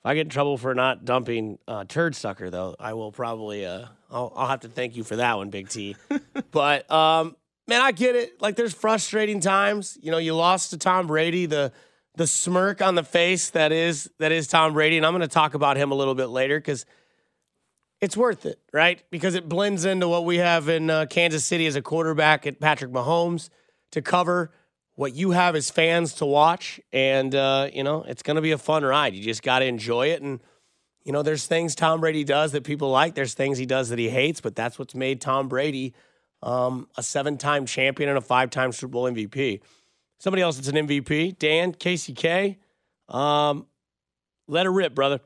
If 0.00 0.06
I 0.06 0.14
get 0.14 0.22
in 0.22 0.28
trouble 0.30 0.56
for 0.56 0.74
not 0.74 1.04
dumping 1.04 1.58
uh, 1.68 1.84
turd 1.84 2.16
sucker, 2.16 2.48
though, 2.48 2.74
I 2.80 2.94
will 2.94 3.12
probably, 3.12 3.66
uh, 3.66 3.84
I'll, 4.10 4.32
I'll 4.34 4.48
have 4.48 4.60
to 4.60 4.68
thank 4.68 4.96
you 4.96 5.04
for 5.04 5.16
that 5.16 5.36
one, 5.36 5.50
Big 5.50 5.68
T. 5.68 5.94
but, 6.52 6.90
um, 6.90 7.36
man, 7.68 7.82
I 7.82 7.92
get 7.92 8.16
it. 8.16 8.40
Like, 8.40 8.56
there's 8.56 8.72
frustrating 8.72 9.40
times. 9.40 9.98
You 10.00 10.10
know, 10.10 10.16
you 10.16 10.34
lost 10.34 10.70
to 10.70 10.78
Tom 10.78 11.06
Brady, 11.06 11.44
the, 11.44 11.70
the 12.16 12.26
smirk 12.26 12.80
on 12.80 12.94
the 12.94 13.02
face 13.02 13.50
that 13.50 13.72
is 13.72 14.10
that 14.18 14.32
is 14.32 14.46
Tom 14.46 14.72
Brady, 14.72 14.96
and 14.96 15.04
I'm 15.04 15.12
going 15.12 15.20
to 15.20 15.28
talk 15.28 15.54
about 15.54 15.76
him 15.76 15.92
a 15.92 15.94
little 15.94 16.14
bit 16.14 16.26
later 16.26 16.58
because 16.58 16.86
it's 18.00 18.16
worth 18.16 18.46
it, 18.46 18.58
right? 18.72 19.02
Because 19.10 19.34
it 19.34 19.48
blends 19.48 19.84
into 19.84 20.08
what 20.08 20.24
we 20.24 20.38
have 20.38 20.68
in 20.68 20.88
uh, 20.88 21.06
Kansas 21.06 21.44
City 21.44 21.66
as 21.66 21.76
a 21.76 21.82
quarterback 21.82 22.46
at 22.46 22.58
Patrick 22.58 22.90
Mahomes 22.90 23.50
to 23.92 24.02
cover 24.02 24.50
what 24.94 25.14
you 25.14 25.30
have 25.30 25.56
as 25.56 25.70
fans 25.70 26.14
to 26.14 26.26
watch, 26.26 26.80
and 26.92 27.34
uh, 27.34 27.68
you 27.72 27.82
know 27.82 28.02
it's 28.02 28.22
going 28.22 28.36
to 28.36 28.42
be 28.42 28.52
a 28.52 28.58
fun 28.58 28.84
ride. 28.84 29.14
You 29.14 29.22
just 29.22 29.42
got 29.42 29.60
to 29.60 29.64
enjoy 29.64 30.08
it, 30.08 30.22
and 30.22 30.40
you 31.04 31.12
know 31.12 31.22
there's 31.22 31.46
things 31.46 31.74
Tom 31.74 32.00
Brady 32.00 32.24
does 32.24 32.52
that 32.52 32.64
people 32.64 32.90
like. 32.90 33.14
There's 33.14 33.34
things 33.34 33.58
he 33.58 33.66
does 33.66 33.88
that 33.88 33.98
he 33.98 34.08
hates, 34.08 34.40
but 34.40 34.54
that's 34.54 34.78
what's 34.78 34.94
made 34.94 35.20
Tom 35.20 35.48
Brady 35.48 35.94
um, 36.42 36.88
a 36.96 37.02
seven-time 37.02 37.66
champion 37.66 38.08
and 38.08 38.18
a 38.18 38.22
five-time 38.22 38.72
Super 38.72 38.92
Bowl 38.92 39.04
MVP. 39.04 39.60
Somebody 40.18 40.42
else 40.42 40.56
that's 40.56 40.68
an 40.68 40.74
MVP, 40.86 41.38
Dan 41.38 41.72
KCK. 41.72 42.56
Um, 43.08 43.66
let 44.48 44.66
it 44.66 44.70
rip, 44.70 44.94
brother. 44.94 45.20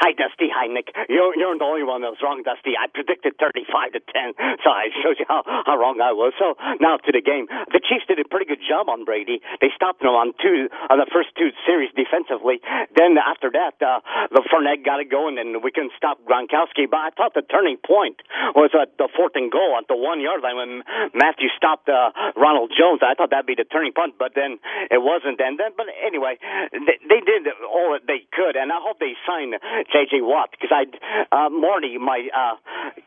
Hi, 0.00 0.16
Dusty. 0.16 0.48
Hi, 0.48 0.64
Nick. 0.64 0.88
You're, 1.12 1.36
you're 1.36 1.52
the 1.60 1.68
only 1.68 1.84
one 1.84 2.00
that 2.00 2.16
was 2.16 2.24
wrong, 2.24 2.40
Dusty. 2.40 2.72
I 2.72 2.88
predicted 2.88 3.36
35 3.36 3.92
to 3.92 4.00
10, 4.00 4.32
so 4.64 4.72
I 4.72 4.88
showed 5.04 5.20
you 5.20 5.28
how, 5.28 5.44
how 5.44 5.76
wrong 5.76 6.00
I 6.00 6.16
was. 6.16 6.32
So 6.40 6.56
now 6.80 6.96
to 6.96 7.12
the 7.12 7.20
game. 7.20 7.52
The 7.68 7.84
Chiefs 7.84 8.08
did 8.08 8.16
a 8.16 8.24
pretty 8.24 8.48
good 8.48 8.64
job 8.64 8.88
on 8.88 9.04
Brady. 9.04 9.44
They 9.60 9.68
stopped 9.76 10.00
him 10.00 10.16
on 10.16 10.32
two 10.40 10.72
on 10.88 10.96
the 10.96 11.04
first 11.12 11.36
two 11.36 11.52
series 11.68 11.92
defensively. 11.92 12.64
Then 12.96 13.20
after 13.20 13.52
that, 13.52 13.76
uh, 13.84 14.00
the 14.32 14.40
Fournette 14.48 14.88
got 14.88 15.04
it 15.04 15.12
going, 15.12 15.36
and 15.36 15.60
we 15.60 15.68
couldn't 15.68 15.92
stop 16.00 16.16
Gronkowski. 16.24 16.88
But 16.88 17.04
I 17.04 17.10
thought 17.12 17.36
the 17.36 17.44
turning 17.44 17.76
point 17.76 18.24
was 18.56 18.72
at 18.72 18.96
the 18.96 19.12
fourth 19.12 19.36
and 19.36 19.52
goal 19.52 19.76
at 19.76 19.84
the 19.84 20.00
one 20.00 20.24
yard 20.24 20.40
line 20.40 20.56
when 20.56 20.72
Mathieu 21.12 21.52
stopped 21.60 21.92
uh, 21.92 22.08
Ronald 22.40 22.72
Jones. 22.72 23.04
I 23.04 23.12
thought 23.12 23.36
that'd 23.36 23.44
be 23.44 23.52
the 23.52 23.68
turning 23.68 23.92
point, 23.92 24.16
but 24.16 24.32
then 24.32 24.64
it 24.88 25.04
wasn't. 25.04 25.44
And 25.44 25.60
then, 25.60 25.76
but 25.76 25.92
anyway, 25.92 26.40
they, 26.72 26.96
they 27.04 27.20
did 27.20 27.44
all 27.68 27.92
that 27.92 28.08
they 28.08 28.24
could, 28.32 28.56
and 28.56 28.72
I 28.72 28.80
hope 28.80 28.96
they 28.96 29.12
sign 29.28 29.52
J.J. 29.92 30.22
Watt 30.22 30.50
because 30.50 30.70
I, 30.70 30.86
uh, 31.34 31.48
Marty, 31.50 31.98
my 31.98 32.28
uh, 32.32 32.56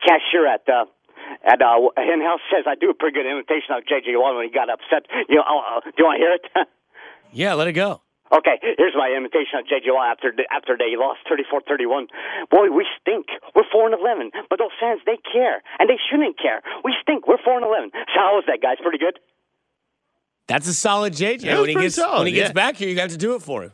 cashier 0.04 0.46
at 0.46 0.68
uh, 0.68 0.86
at 1.44 1.60
uh, 1.60 1.88
in 1.96 2.20
house 2.20 2.40
says 2.52 2.64
I 2.66 2.74
do 2.74 2.90
a 2.90 2.94
pretty 2.94 3.16
good 3.16 3.26
imitation 3.26 3.74
of 3.76 3.86
J.J. 3.86 4.16
Watt 4.16 4.36
when 4.36 4.46
he 4.46 4.52
got 4.52 4.68
upset. 4.70 5.08
You 5.28 5.36
know, 5.36 5.44
uh, 5.44 5.80
do 5.80 5.96
you 5.98 6.04
want 6.04 6.16
to 6.18 6.22
hear 6.22 6.34
it? 6.36 6.68
yeah, 7.32 7.54
let 7.54 7.68
it 7.68 7.72
go. 7.72 8.00
Okay, 8.32 8.58
here's 8.60 8.96
my 8.96 9.12
imitation 9.14 9.60
of 9.60 9.68
J.J. 9.68 9.90
Watt 9.92 10.10
after 10.10 10.32
after 10.50 10.76
they 10.76 10.96
lost 10.96 11.20
34-31. 11.28 12.08
Boy, 12.50 12.70
we 12.72 12.86
stink. 13.00 13.26
We're 13.54 13.68
four 13.70 13.86
and 13.86 13.94
eleven, 13.94 14.30
but 14.48 14.58
those 14.58 14.74
fans 14.80 15.00
they 15.06 15.18
care, 15.20 15.62
and 15.78 15.88
they 15.88 15.98
shouldn't 16.10 16.38
care. 16.38 16.62
We 16.82 16.94
stink. 17.02 17.28
We're 17.28 17.42
four 17.42 17.56
and 17.56 17.64
eleven. 17.64 17.90
So 17.92 18.16
how 18.18 18.34
was 18.36 18.44
that, 18.48 18.60
guys? 18.60 18.76
Pretty 18.82 18.98
good. 18.98 19.18
That's 20.46 20.68
a 20.68 20.74
solid 20.74 21.12
JJ. 21.14 21.44
Yeah, 21.44 21.60
when 21.60 21.68
he 21.70 21.74
gets 21.74 21.96
solid, 21.96 22.18
when 22.18 22.26
he 22.28 22.32
gets 22.32 22.52
back 22.52 22.76
here, 22.76 22.88
you 22.88 22.96
got 22.96 23.10
to 23.10 23.16
do 23.16 23.34
it 23.34 23.42
for 23.42 23.62
him. 23.62 23.72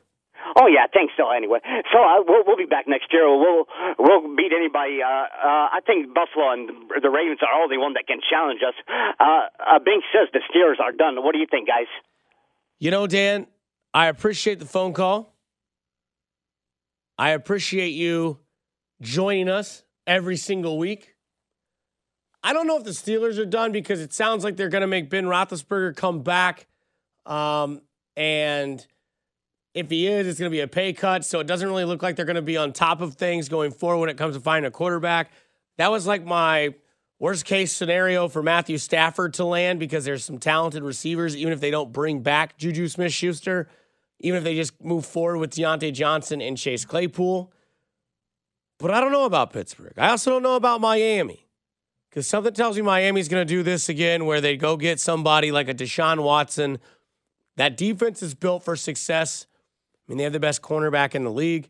Oh 0.57 0.66
yeah, 0.66 0.87
thanks. 0.92 1.12
So 1.16 1.30
anyway, 1.30 1.61
so 1.92 1.99
uh, 1.99 2.23
we'll 2.26 2.45
we'll 2.47 2.57
be 2.57 2.66
back 2.66 2.87
next 2.88 3.12
year. 3.12 3.28
We'll 3.28 3.66
we'll 3.99 4.35
beat 4.37 4.52
anybody. 4.54 5.02
Uh, 5.02 5.09
uh, 5.09 5.76
I 5.76 5.80
think 5.87 6.14
Buffalo 6.14 6.52
and 6.52 6.69
the 7.02 7.11
Ravens 7.11 7.40
are 7.42 7.52
all 7.52 7.69
the 7.69 7.78
one 7.78 7.95
that 7.95 8.07
can 8.07 8.21
challenge 8.28 8.61
us. 8.66 8.75
Uh, 8.88 9.47
uh, 9.59 9.78
Bing 9.78 10.02
says 10.12 10.28
the 10.33 10.40
Steelers 10.50 10.80
are 10.83 10.92
done. 10.92 11.23
What 11.23 11.33
do 11.33 11.38
you 11.38 11.47
think, 11.50 11.69
guys? 11.69 11.87
You 12.78 12.90
know, 12.90 13.07
Dan, 13.07 13.47
I 13.92 14.07
appreciate 14.07 14.59
the 14.59 14.66
phone 14.66 14.92
call. 14.92 15.35
I 17.19 17.30
appreciate 17.30 17.90
you 17.90 18.38
joining 19.02 19.49
us 19.49 19.85
every 20.07 20.37
single 20.37 20.78
week. 20.78 21.14
I 22.42 22.54
don't 22.54 22.66
know 22.66 22.78
if 22.78 22.85
the 22.85 22.90
Steelers 22.90 23.38
are 23.38 23.45
done 23.45 23.73
because 23.73 24.00
it 24.00 24.14
sounds 24.14 24.45
like 24.45 24.57
they're 24.57 24.71
going 24.71 24.80
to 24.80 24.87
make 24.87 25.11
Ben 25.11 25.26
Roethlisberger 25.26 25.95
come 25.95 26.23
back, 26.23 26.66
um, 27.26 27.83
and 28.16 28.87
if 29.75 29.91
he 29.91 30.07
is, 30.07 30.27
it's 30.27 30.39
going 30.39 30.50
to 30.50 30.55
be 30.55 30.61
a 30.61 30.69
pay 30.69 30.93
cut. 30.93 31.25
So 31.25 31.41
it 31.41 31.47
doesn't 31.47 31.67
really 31.67 31.85
look 31.85 32.03
like 32.03 32.17
they're 32.17 32.25
going 32.25 32.37
to 32.37 32.43
be 32.43 32.57
on 32.57 32.73
top 32.73 33.00
of 33.00 33.15
things 33.15 33.49
going 33.49 33.71
forward 33.71 34.00
when 34.00 34.09
it 34.09 34.17
comes 34.17 34.35
to 34.35 34.41
finding 34.41 34.69
a 34.69 34.71
quarterback. 34.71 35.31
That 35.79 35.91
was 35.91 36.07
like 36.07 36.25
my 36.25 36.75
worst 37.19 37.45
case 37.45 37.73
scenario 37.73 38.29
for 38.29 38.43
Matthew 38.43 38.79
Stafford 38.79 39.35
to 39.35 39.45
land 39.45 39.79
because 39.79 40.05
there's 40.05 40.25
some 40.25 40.39
talented 40.39 40.83
receivers, 40.83 41.37
even 41.37 41.53
if 41.53 41.61
they 41.61 41.71
don't 41.71 41.93
bring 41.93 42.23
back 42.23 42.57
Juju 42.57 42.89
Smith 42.89 43.12
Schuster, 43.12 43.69
even 44.19 44.39
if 44.39 44.45
they 44.45 44.57
just 44.57 44.83
move 44.83 45.07
forward 45.07 45.39
with 45.39 45.50
Diontae 45.50 45.93
Johnson 45.93 46.41
and 46.41 46.59
Chase 46.59 46.85
Claypool. 46.85 47.53
But 48.79 48.91
I 48.91 49.00
don't 49.00 49.12
know 49.12 49.27
about 49.27 49.53
Pittsburgh. 49.53 49.93
I 49.99 50.09
also 50.09 50.31
don't 50.31 50.43
know 50.43 50.57
about 50.57 50.81
Miami 50.81 51.47
because 52.09 52.27
something 52.27 52.53
tells 52.55 52.77
me 52.77 52.83
Miami's 52.83 53.29
going 53.29 53.47
to 53.47 53.55
do 53.55 53.62
this 53.62 53.89
again 53.89 54.25
where 54.25 54.41
they 54.41 54.57
go 54.57 54.77
get 54.77 54.99
somebody 54.99 55.53
like 55.53 55.69
a 55.69 55.75
Deshaun 55.75 56.23
Watson. 56.23 56.79
That 57.57 57.77
defense 57.77 58.23
is 58.23 58.35
built 58.35 58.65
for 58.65 58.75
success. 58.77 59.47
I 60.11 60.12
mean, 60.12 60.19
they 60.19 60.25
have 60.25 60.33
the 60.33 60.40
best 60.40 60.61
cornerback 60.61 61.14
in 61.14 61.23
the 61.23 61.31
league. 61.31 61.69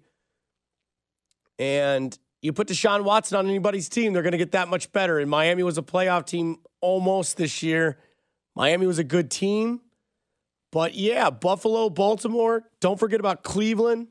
And 1.58 2.18
you 2.40 2.54
put 2.54 2.68
Deshaun 2.68 3.04
Watson 3.04 3.36
on 3.36 3.46
anybody's 3.46 3.90
team, 3.90 4.14
they're 4.14 4.22
going 4.22 4.32
to 4.32 4.38
get 4.38 4.52
that 4.52 4.68
much 4.68 4.90
better. 4.92 5.18
And 5.18 5.28
Miami 5.28 5.62
was 5.62 5.76
a 5.76 5.82
playoff 5.82 6.24
team 6.24 6.56
almost 6.80 7.36
this 7.36 7.62
year. 7.62 7.98
Miami 8.56 8.86
was 8.86 8.98
a 8.98 9.04
good 9.04 9.30
team. 9.30 9.82
But 10.72 10.94
yeah, 10.94 11.28
Buffalo, 11.28 11.90
Baltimore. 11.90 12.64
Don't 12.80 12.98
forget 12.98 13.20
about 13.20 13.42
Cleveland. 13.42 14.08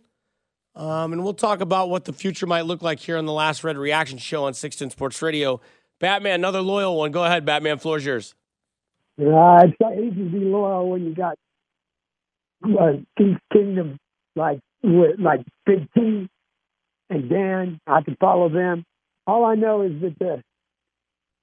Um, 0.76 1.12
and 1.12 1.24
we'll 1.24 1.34
talk 1.34 1.60
about 1.60 1.90
what 1.90 2.06
the 2.06 2.14
future 2.14 2.46
might 2.46 2.66
look 2.66 2.84
like 2.84 3.00
here 3.00 3.18
on 3.18 3.26
the 3.26 3.34
Last 3.34 3.64
Red 3.64 3.80
Reaction 3.80 4.20
Show 4.20 4.44
on 4.44 4.54
16 4.54 4.92
Sports 4.92 5.24
Radio. 5.24 5.60
Batman, 6.00 6.36
another 6.36 6.62
loyal 6.62 6.96
one. 6.96 7.12
Go 7.12 7.24
ahead, 7.24 7.46
Batman. 7.46 7.80
Floor's 7.80 8.06
yours. 8.06 8.36
Uh, 9.20 9.64
it's 9.64 9.76
easy 10.00 10.24
to 10.24 10.30
be 10.30 10.40
loyal 10.46 10.88
when 10.88 11.04
you 11.06 11.16
got 11.16 11.36
uh, 12.64 12.92
King, 13.18 13.40
Kingdom 13.52 13.98
like 14.36 14.60
with, 14.84 15.20
like 15.20 15.42
Big 15.66 15.88
T 15.94 16.30
and 17.10 17.30
Dan. 17.30 17.80
I 17.88 18.02
can 18.02 18.18
follow 18.20 18.50
them. 18.50 18.86
All 19.28 19.46
I 19.46 19.56
know 19.56 19.82
is 19.82 19.94
that 20.02 20.16
the 20.20 20.44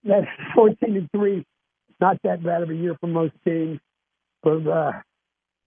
that 0.04 0.22
14 0.54 0.96
and 0.96 1.10
three, 1.10 1.44
not 2.00 2.18
that 2.24 2.42
bad 2.42 2.62
of 2.62 2.70
a 2.70 2.74
year 2.74 2.96
for 3.00 3.06
most 3.06 3.34
teams. 3.44 3.80
But 4.42 4.66
uh, 4.66 4.92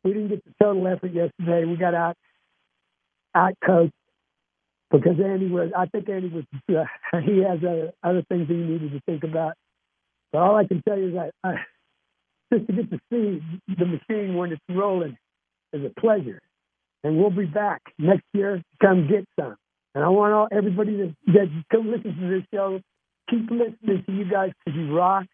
we 0.03 0.13
didn't 0.13 0.29
get 0.29 0.43
the 0.45 0.53
total 0.61 0.88
effort 0.88 1.13
yesterday. 1.13 1.65
We 1.65 1.75
got 1.75 1.93
out 1.93 2.15
out 3.35 3.53
coached 3.65 3.93
because 4.91 5.19
Andy 5.23 5.47
was. 5.49 5.71
I 5.77 5.85
think 5.88 6.09
Andy 6.09 6.29
was. 6.29 6.45
Uh, 6.69 7.19
he 7.25 7.43
has 7.43 7.63
uh, 7.63 7.91
other 8.03 8.23
things 8.29 8.47
he 8.47 8.55
needed 8.55 8.91
to 8.91 9.01
think 9.05 9.23
about. 9.23 9.53
But 10.31 10.39
all 10.39 10.55
I 10.55 10.65
can 10.65 10.81
tell 10.88 10.97
you 10.97 11.09
is 11.09 11.13
that 11.15 11.31
I, 11.43 11.55
just 12.53 12.67
to 12.67 12.73
get 12.73 12.89
to 12.91 12.99
see 13.11 13.41
the 13.67 13.85
machine 13.85 14.35
when 14.35 14.51
it's 14.51 14.61
rolling 14.69 15.17
is 15.73 15.83
a 15.85 15.99
pleasure. 15.99 16.39
And 17.03 17.17
we'll 17.17 17.29
be 17.29 17.45
back 17.45 17.81
next 17.97 18.25
year 18.33 18.61
come 18.81 19.07
get 19.07 19.25
some. 19.39 19.55
And 19.95 20.03
I 20.03 20.09
want 20.09 20.33
all 20.33 20.47
everybody 20.51 20.95
that, 20.97 21.15
that 21.27 21.63
come 21.71 21.91
listen 21.91 22.15
to 22.15 22.29
this 22.29 22.43
show, 22.53 22.79
keep 23.29 23.49
listening 23.49 24.03
to 24.05 24.11
you 24.11 24.29
guys 24.29 24.51
because 24.65 24.77
you 24.77 24.95
rock. 24.95 25.25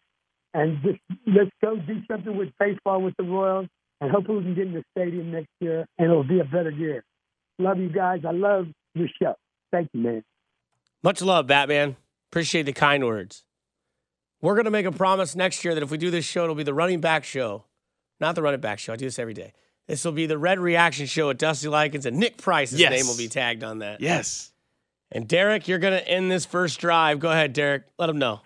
And 0.54 0.78
just 0.82 0.98
let's 1.26 1.50
go 1.62 1.76
do 1.76 2.00
something 2.10 2.36
with 2.36 2.48
baseball 2.58 3.02
with 3.02 3.14
the 3.18 3.24
Royals. 3.24 3.66
And 4.00 4.10
hopefully 4.10 4.38
we 4.38 4.44
can 4.44 4.54
get 4.54 4.66
in 4.68 4.74
the 4.74 4.84
stadium 4.96 5.32
next 5.32 5.50
year 5.60 5.86
and 5.98 6.10
it'll 6.10 6.24
be 6.24 6.40
a 6.40 6.44
better 6.44 6.70
year. 6.70 7.04
Love 7.58 7.78
you 7.78 7.88
guys. 7.88 8.20
I 8.26 8.32
love 8.32 8.68
your 8.94 9.08
show. 9.20 9.34
Thank 9.72 9.88
you, 9.92 10.00
man. 10.00 10.24
Much 11.02 11.20
love, 11.22 11.46
Batman. 11.46 11.96
Appreciate 12.30 12.64
the 12.64 12.72
kind 12.72 13.04
words. 13.04 13.44
We're 14.40 14.54
going 14.54 14.66
to 14.66 14.70
make 14.70 14.86
a 14.86 14.92
promise 14.92 15.34
next 15.34 15.64
year 15.64 15.74
that 15.74 15.82
if 15.82 15.90
we 15.90 15.98
do 15.98 16.10
this 16.10 16.24
show, 16.24 16.44
it'll 16.44 16.54
be 16.54 16.62
the 16.62 16.74
running 16.74 17.00
back 17.00 17.24
show. 17.24 17.64
Not 18.20 18.34
the 18.34 18.42
running 18.42 18.60
back 18.60 18.78
show. 18.78 18.92
I 18.92 18.96
do 18.96 19.06
this 19.06 19.18
every 19.18 19.34
day. 19.34 19.52
This 19.86 20.04
will 20.04 20.12
be 20.12 20.26
the 20.26 20.38
Red 20.38 20.58
Reaction 20.58 21.06
Show 21.06 21.30
at 21.30 21.38
Dusty 21.38 21.68
Likens, 21.68 22.06
and 22.06 22.18
Nick 22.18 22.38
Price's 22.38 22.80
Yes. 22.80 22.90
name 22.90 23.06
will 23.06 23.16
be 23.16 23.28
tagged 23.28 23.62
on 23.62 23.78
that. 23.80 24.00
Yes. 24.00 24.50
And 25.12 25.28
Derek, 25.28 25.68
you're 25.68 25.78
going 25.78 25.92
to 25.98 26.08
end 26.08 26.30
this 26.30 26.44
first 26.44 26.80
drive. 26.80 27.20
Go 27.20 27.30
ahead, 27.30 27.52
Derek. 27.52 27.84
Let 27.98 28.06
them 28.08 28.18
know. 28.18 28.40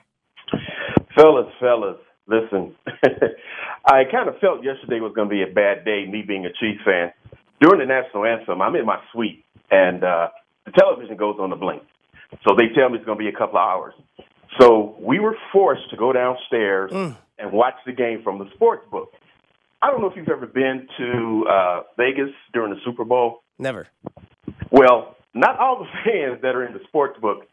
Fellas, 1.17 1.47
fellas, 1.59 1.97
listen. 2.27 2.75
I 3.87 4.05
kind 4.11 4.29
of 4.29 4.39
felt 4.39 4.63
yesterday 4.63 5.01
was 5.01 5.13
going 5.15 5.29
to 5.29 5.35
be 5.35 5.43
a 5.43 5.47
bad 5.53 5.85
day, 5.85 6.05
me 6.07 6.23
being 6.23 6.45
a 6.45 6.53
Chiefs 6.53 6.83
fan. 6.85 7.13
During 7.61 7.81
the 7.81 7.87
national 7.87 8.25
anthem, 8.27 8.61
I'm 8.61 8.77
in 8.77 8.85
my 8.87 8.99
suite, 9.13 9.45
and 9.71 10.05
uh, 10.05 10.29
the 10.67 10.73
television 10.73 11.17
goes 11.17 11.37
on 11.41 11.51
the 11.51 11.57
blink. 11.57 11.83
So 12.47 12.55
they 12.57 12.69
tell 12.75 12.91
me 12.91 12.97
it's 12.99 13.07
going 13.07 13.19
to 13.19 13.23
be 13.25 13.29
a 13.29 13.37
couple 13.37 13.59
of 13.59 13.67
hours. 13.67 13.95
So 14.61 14.95
we 15.01 15.19
were 15.19 15.37
forced 15.53 15.89
to 15.91 15.97
go 15.97 16.13
downstairs 16.13 16.93
and 16.93 17.53
watch 17.53 17.75
the 17.87 17.93
game 17.93 18.23
from 18.23 18.39
the 18.39 18.47
sports 18.55 18.83
book. 18.91 19.13
I 19.83 19.91
don't 19.91 20.03
know 20.03 20.09
if 20.09 20.17
you've 20.17 20.29
ever 20.29 20.47
been 20.47 20.87
to 20.99 21.45
uh, 21.51 21.83
Vegas 21.97 22.31
during 22.53 22.73
the 22.75 22.81
Super 22.85 23.05
Bowl. 23.05 23.43
Never. 23.59 23.87
Well, 24.71 25.17
not 25.35 25.59
all 25.59 25.79
the 25.79 25.87
fans 26.05 26.43
that 26.43 26.55
are 26.55 26.67
in 26.67 26.73
the 26.75 26.81
sports 26.89 27.19
book, 27.21 27.47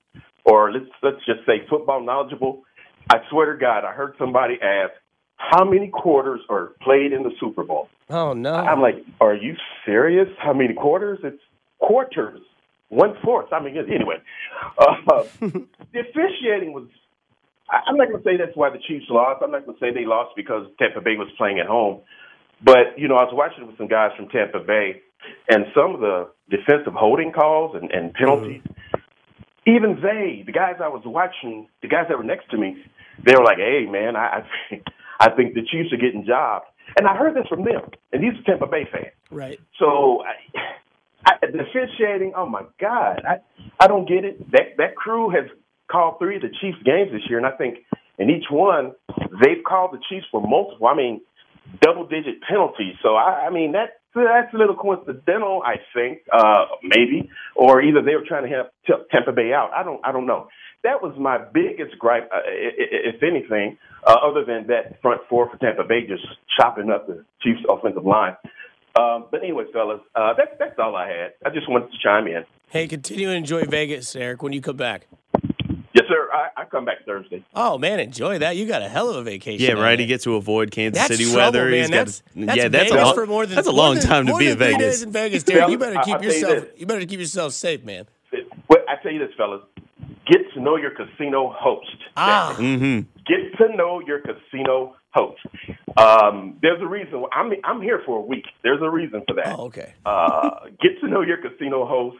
or 0.44 0.72
let's 0.72 0.86
let's 1.02 1.26
just 1.26 1.46
say 1.46 1.66
football 1.70 2.04
knowledgeable. 2.04 2.64
I 3.10 3.20
swear 3.30 3.54
to 3.54 3.60
God, 3.60 3.86
I 3.86 3.94
heard 3.94 4.16
somebody 4.20 4.56
ask, 4.62 4.92
"How 5.38 5.64
many 5.64 5.88
quarters 5.88 6.42
are 6.50 6.74
played 6.82 7.14
in 7.14 7.24
the 7.24 7.32
Super 7.40 7.64
Bowl?" 7.64 7.88
Oh, 8.10 8.34
no. 8.34 8.54
I'm 8.54 8.82
like, 8.82 9.06
"Are 9.22 9.36
you 9.36 9.56
serious? 9.86 10.28
How 10.40 10.54
many 10.54 10.74
quarters? 10.74 11.20
It's 11.24 11.42
quarters, 11.80 12.42
one 12.90 13.16
fourth." 13.24 13.54
I 13.54 13.62
mean, 13.64 13.78
anyway, 13.78 14.18
uh, 14.78 15.24
the 15.40 16.00
officiating 16.00 16.74
was. 16.74 16.88
I- 17.70 17.82
I'm 17.88 17.98
not 17.98 18.10
going 18.10 18.22
to 18.22 18.24
say 18.24 18.38
that's 18.38 18.56
why 18.56 18.70
the 18.70 18.80
Chiefs 18.88 19.06
lost. 19.10 19.42
I'm 19.44 19.52
not 19.52 19.66
going 19.66 19.78
to 19.78 19.84
say 19.84 19.92
they 19.92 20.06
lost 20.06 20.36
because 20.36 20.68
Tampa 20.80 21.02
Bay 21.02 21.16
was 21.18 21.28
playing 21.38 21.60
at 21.60 21.68
home. 21.68 22.02
But 22.64 22.98
you 22.98 23.08
know, 23.08 23.16
I 23.16 23.24
was 23.24 23.34
watching 23.34 23.68
with 23.68 23.78
some 23.78 23.88
guys 23.88 24.12
from 24.18 24.30
Tampa 24.30 24.60
Bay, 24.60 25.02
and 25.50 25.66
some 25.76 25.96
of 25.96 26.02
the 26.02 26.30
defensive 26.50 26.94
holding 26.94 27.32
calls 27.32 27.76
and, 27.76 27.92
and 27.92 28.14
penalties. 28.14 28.62
Mm-hmm. 28.62 29.76
Even 29.76 30.00
they, 30.02 30.44
the 30.46 30.54
guys 30.54 30.76
I 30.82 30.88
was 30.88 31.04
watching, 31.06 31.68
the 31.82 31.90
guys 31.90 32.06
that 32.08 32.18
were 32.18 32.24
next 32.24 32.50
to 32.52 32.58
me, 32.58 32.78
they 33.26 33.34
were 33.36 33.44
like, 33.44 33.58
"Hey, 33.58 33.86
man, 33.86 34.16
I 34.16 34.40
I 34.40 34.42
think, 34.70 34.84
I 35.20 35.30
think 35.32 35.54
the 35.54 35.62
Chiefs 35.62 35.92
are 35.92 35.98
getting 35.98 36.26
jobbed." 36.26 36.66
And 36.98 37.06
I 37.06 37.16
heard 37.16 37.36
this 37.36 37.48
from 37.48 37.66
them, 37.66 37.92
and 38.14 38.24
these 38.24 38.34
are 38.40 38.44
Tampa 38.44 38.66
Bay 38.66 38.88
fans. 38.90 39.14
Right. 39.30 39.60
So 39.78 40.24
I, 40.24 41.34
I, 41.44 41.48
the 41.52 41.60
officiating, 41.60 42.32
oh 42.36 42.46
my 42.46 42.64
God, 42.80 43.24
I 43.28 43.40
I 43.80 43.88
don't 43.88 44.08
get 44.08 44.24
it. 44.24 44.40
That 44.52 44.78
that 44.78 44.96
crew 44.96 45.30
has 45.30 45.46
called 45.92 46.20
three 46.20 46.36
of 46.38 46.42
the 46.42 46.50
Chiefs 46.62 46.78
games 46.84 47.12
this 47.12 47.22
year, 47.30 47.38
and 47.38 47.48
I 47.48 47.52
think 47.52 47.80
in 48.18 48.30
each 48.30 48.46
one 48.50 48.94
they've 49.42 49.64
called 49.66 49.94
the 49.94 50.00
Chiefs 50.10 50.26
for 50.32 50.42
multiple. 50.42 50.88
I 50.88 50.96
mean, 50.96 51.22
double 51.82 52.08
digit 52.08 52.42
penalties. 52.48 52.96
So 53.02 53.16
I, 53.16 53.48
I 53.48 53.50
mean 53.50 53.74
that 53.74 54.00
that's 54.16 54.54
a 54.54 54.58
little 54.58 54.76
coincidental, 54.76 55.62
I 55.64 55.76
think, 55.94 56.22
uh, 56.34 56.66
maybe, 56.82 57.30
or 57.56 57.84
either 57.84 58.02
they 58.02 58.16
were 58.16 58.26
trying 58.28 58.50
to 58.50 58.50
help 58.50 59.10
Tampa 59.12 59.32
Bay 59.32 59.54
out. 59.54 59.72
I 59.76 59.84
don't 59.84 60.02
I 60.04 60.12
don't 60.12 60.26
know. 60.26 60.48
That 60.84 61.02
was 61.02 61.16
my 61.20 61.38
biggest 61.38 61.98
gripe, 62.00 62.30
uh, 62.34 62.40
if 62.46 63.22
anything, 63.24 63.78
uh, 64.06 64.16
other 64.24 64.46
than 64.46 64.68
that 64.68 65.02
front 65.02 65.22
four 65.30 65.50
for 65.50 65.58
Tampa 65.58 65.84
Bay 65.84 66.08
just 66.08 66.24
chopping 66.58 66.90
up 66.90 67.08
the 67.08 67.26
Chiefs' 67.42 67.66
offensive 67.70 68.06
line. 68.06 68.38
Um, 68.98 69.26
but 69.30 69.44
anyway, 69.44 69.66
fellas, 69.74 70.02
uh, 70.16 70.34
that's 70.38 70.52
that's 70.60 70.80
all 70.80 70.96
I 70.96 71.08
had. 71.08 71.34
I 71.46 71.50
just 71.54 71.70
wanted 71.70 71.92
to 71.92 71.98
chime 72.04 72.28
in. 72.28 72.46
Hey, 72.70 72.88
continue 72.88 73.28
to 73.28 73.34
enjoy 73.34 73.64
Vegas, 73.66 74.16
Eric, 74.16 74.44
when 74.44 74.54
you 74.54 74.62
come 74.62 74.78
back. 74.78 75.08
Yes, 75.98 76.06
sir. 76.10 76.30
I, 76.32 76.62
I 76.62 76.66
come 76.66 76.86
back 76.86 77.06
Thursday. 77.06 77.44
Oh, 77.56 77.78
man, 77.80 78.00
enjoy 78.00 78.38
that. 78.40 78.56
You 78.56 78.68
got 78.68 78.82
a 78.84 78.88
hell 78.88 79.10
of 79.10 79.16
a 79.16 79.24
vacation. 79.24 79.66
Yeah, 79.66 79.74
right. 79.74 79.92
there. 79.96 79.98
He 79.98 80.06
gets 80.06 80.24
to 80.26 80.36
avoid 80.36 80.70
Kansas 80.70 81.00
That's 81.02 81.18
City 81.18 81.24
trouble, 81.32 81.38
weather. 81.60 81.66
man. 81.66 81.74
He's 81.80 81.90
got 81.90 81.96
That's, 82.06 82.24
that's 82.36 82.58
yeah, 82.58 82.68
that's 82.68 82.92
Vegas 82.92 83.02
a 83.02 83.06
long, 83.06 83.16
for 83.16 83.26
more 83.26 83.46
than 83.48 83.56
that's 83.56 83.68
a 83.68 83.72
long 83.72 83.96
than- 83.96 84.04
time 84.04 84.26
to 84.28 84.32
more 84.34 84.40
be 84.40 84.46
than 84.46 84.54
in 84.54 84.58
three 84.60 84.68
Vegas. 84.74 84.96
days 84.96 85.04
in 85.04 85.12
Vegas, 85.12 85.44
Derek. 85.44 85.70
You 85.70 85.78
better 85.80 86.00
keep 86.04 86.16
I'll 86.16 86.22
tell 86.22 86.32
you 86.32 86.40
yourself. 86.40 86.66
You 86.78 86.86
better 86.86 87.06
keep 87.06 87.20
yourself 87.20 87.54
safe, 87.54 87.84
man. 87.84 88.06
Well, 88.70 88.80
I 88.88 88.96
tell 89.02 89.12
you 89.12 89.20
this, 89.20 89.34
fellas, 89.38 89.62
get 90.30 90.42
to 90.54 90.60
know 90.62 90.76
your 90.76 90.92
casino 90.92 91.56
host. 91.58 91.88
Ah, 92.16 92.56
Mm-hmm. 92.60 93.00
Get 93.26 93.58
to 93.58 93.76
know 93.76 94.00
your 94.06 94.20
casino 94.22 94.96
host. 95.12 95.40
Um, 95.98 96.58
there's 96.62 96.82
a 96.82 96.86
reason. 96.88 97.24
I'm 97.34 97.52
I'm 97.64 97.82
here 97.82 98.02
for 98.06 98.20
a 98.20 98.22
week. 98.22 98.46
There's 98.64 98.82
a 98.82 98.90
reason 98.90 99.24
for 99.28 99.34
that. 99.36 99.48
oh, 99.58 99.66
okay. 99.66 99.94
Uh, 100.06 100.66
get 100.82 101.00
to 101.02 101.08
know 101.08 101.22
your 101.22 101.38
casino 101.38 101.86
host, 101.86 102.18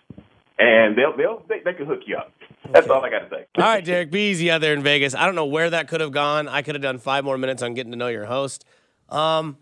and 0.60 0.98
they'll 0.98 1.16
they'll 1.16 1.44
they, 1.48 1.60
they 1.64 1.74
can 1.74 1.86
hook 1.86 2.02
you 2.06 2.18
up. 2.18 2.32
That's 2.72 2.86
Okay. 2.88 2.94
all 2.96 3.04
I 3.06 3.10
got 3.10 3.20
to 3.20 3.30
say. 3.30 3.46
All 3.58 3.64
right, 3.64 3.84
Derek, 3.86 4.12
be 4.12 4.30
easy 4.32 4.52
out 4.52 4.62
there 4.62 4.74
in 4.74 4.84
Vegas. 4.84 5.16
I 5.16 5.26
don't 5.26 5.36
know 5.36 5.46
where 5.46 5.70
that 5.70 5.88
could 5.88 6.02
have 6.02 6.12
gone. 6.12 6.48
I 6.48 6.62
could 6.62 6.76
have 6.76 6.82
done 6.82 6.98
five 6.98 7.24
more 7.24 7.38
minutes 7.38 7.62
on 7.64 7.74
getting 7.74 7.92
to 7.92 7.98
know 7.98 8.08
your 8.10 8.26
host. 8.26 8.66
Um, 9.10 9.58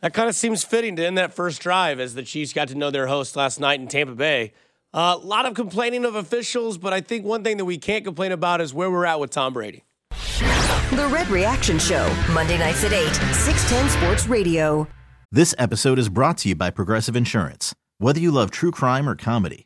that 0.00 0.14
kind 0.14 0.28
of 0.28 0.34
seems 0.34 0.64
fitting 0.64 0.96
to 0.96 1.04
end 1.06 1.18
that 1.18 1.34
first 1.34 1.60
drive 1.60 2.00
as 2.00 2.14
the 2.14 2.22
Chiefs 2.22 2.52
got 2.52 2.68
to 2.68 2.74
know 2.74 2.90
their 2.90 3.06
host 3.08 3.36
last 3.36 3.60
night 3.60 3.80
in 3.80 3.88
Tampa 3.88 4.14
Bay. 4.14 4.52
A 4.94 5.16
lot 5.16 5.44
of 5.44 5.52
complaining 5.54 6.04
of 6.06 6.14
officials, 6.14 6.78
but 6.78 6.94
I 6.94 7.02
think 7.02 7.26
one 7.26 7.44
thing 7.44 7.58
that 7.58 7.64
we 7.66 7.76
can't 7.76 8.04
complain 8.04 8.32
about 8.32 8.60
is 8.62 8.72
where 8.72 8.90
we're 8.90 9.04
at 9.04 9.20
with 9.20 9.30
Tom 9.30 9.52
Brady. 9.52 9.84
The 10.90 11.08
Red 11.12 11.28
Reaction 11.28 11.78
Show, 11.78 12.08
Monday 12.32 12.56
nights 12.58 12.84
at 12.84 12.92
8, 12.92 13.06
610 13.34 13.88
Sports 13.90 14.26
Radio. 14.28 14.86
This 15.30 15.54
episode 15.58 15.98
is 15.98 16.08
brought 16.08 16.38
to 16.38 16.48
you 16.48 16.54
by 16.54 16.70
Progressive 16.70 17.16
Insurance. 17.16 17.74
Whether 17.98 18.20
you 18.20 18.30
love 18.30 18.50
true 18.50 18.70
crime 18.70 19.08
or 19.08 19.14
comedy, 19.16 19.65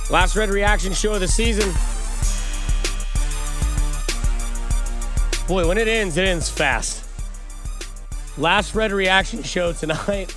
Last 0.08 0.36
Red 0.36 0.50
Reaction 0.50 0.92
Show 0.92 1.14
of 1.14 1.20
the 1.20 1.26
season. 1.26 1.74
Boy, 5.48 5.66
when 5.66 5.78
it 5.78 5.88
ends, 5.88 6.18
it 6.18 6.28
ends 6.28 6.50
fast. 6.50 7.02
Last 8.36 8.74
red 8.74 8.92
reaction 8.92 9.42
show 9.42 9.72
tonight. 9.72 10.36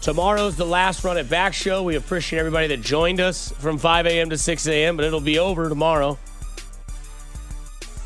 Tomorrow's 0.00 0.56
the 0.56 0.64
last 0.64 1.04
run 1.04 1.18
it 1.18 1.28
back 1.28 1.52
show. 1.52 1.82
We 1.82 1.96
appreciate 1.96 2.38
everybody 2.38 2.66
that 2.68 2.80
joined 2.80 3.20
us 3.20 3.52
from 3.52 3.76
5 3.76 4.06
a.m. 4.06 4.30
to 4.30 4.38
6 4.38 4.66
a.m., 4.68 4.96
but 4.96 5.04
it'll 5.04 5.20
be 5.20 5.38
over 5.38 5.68
tomorrow. 5.68 6.18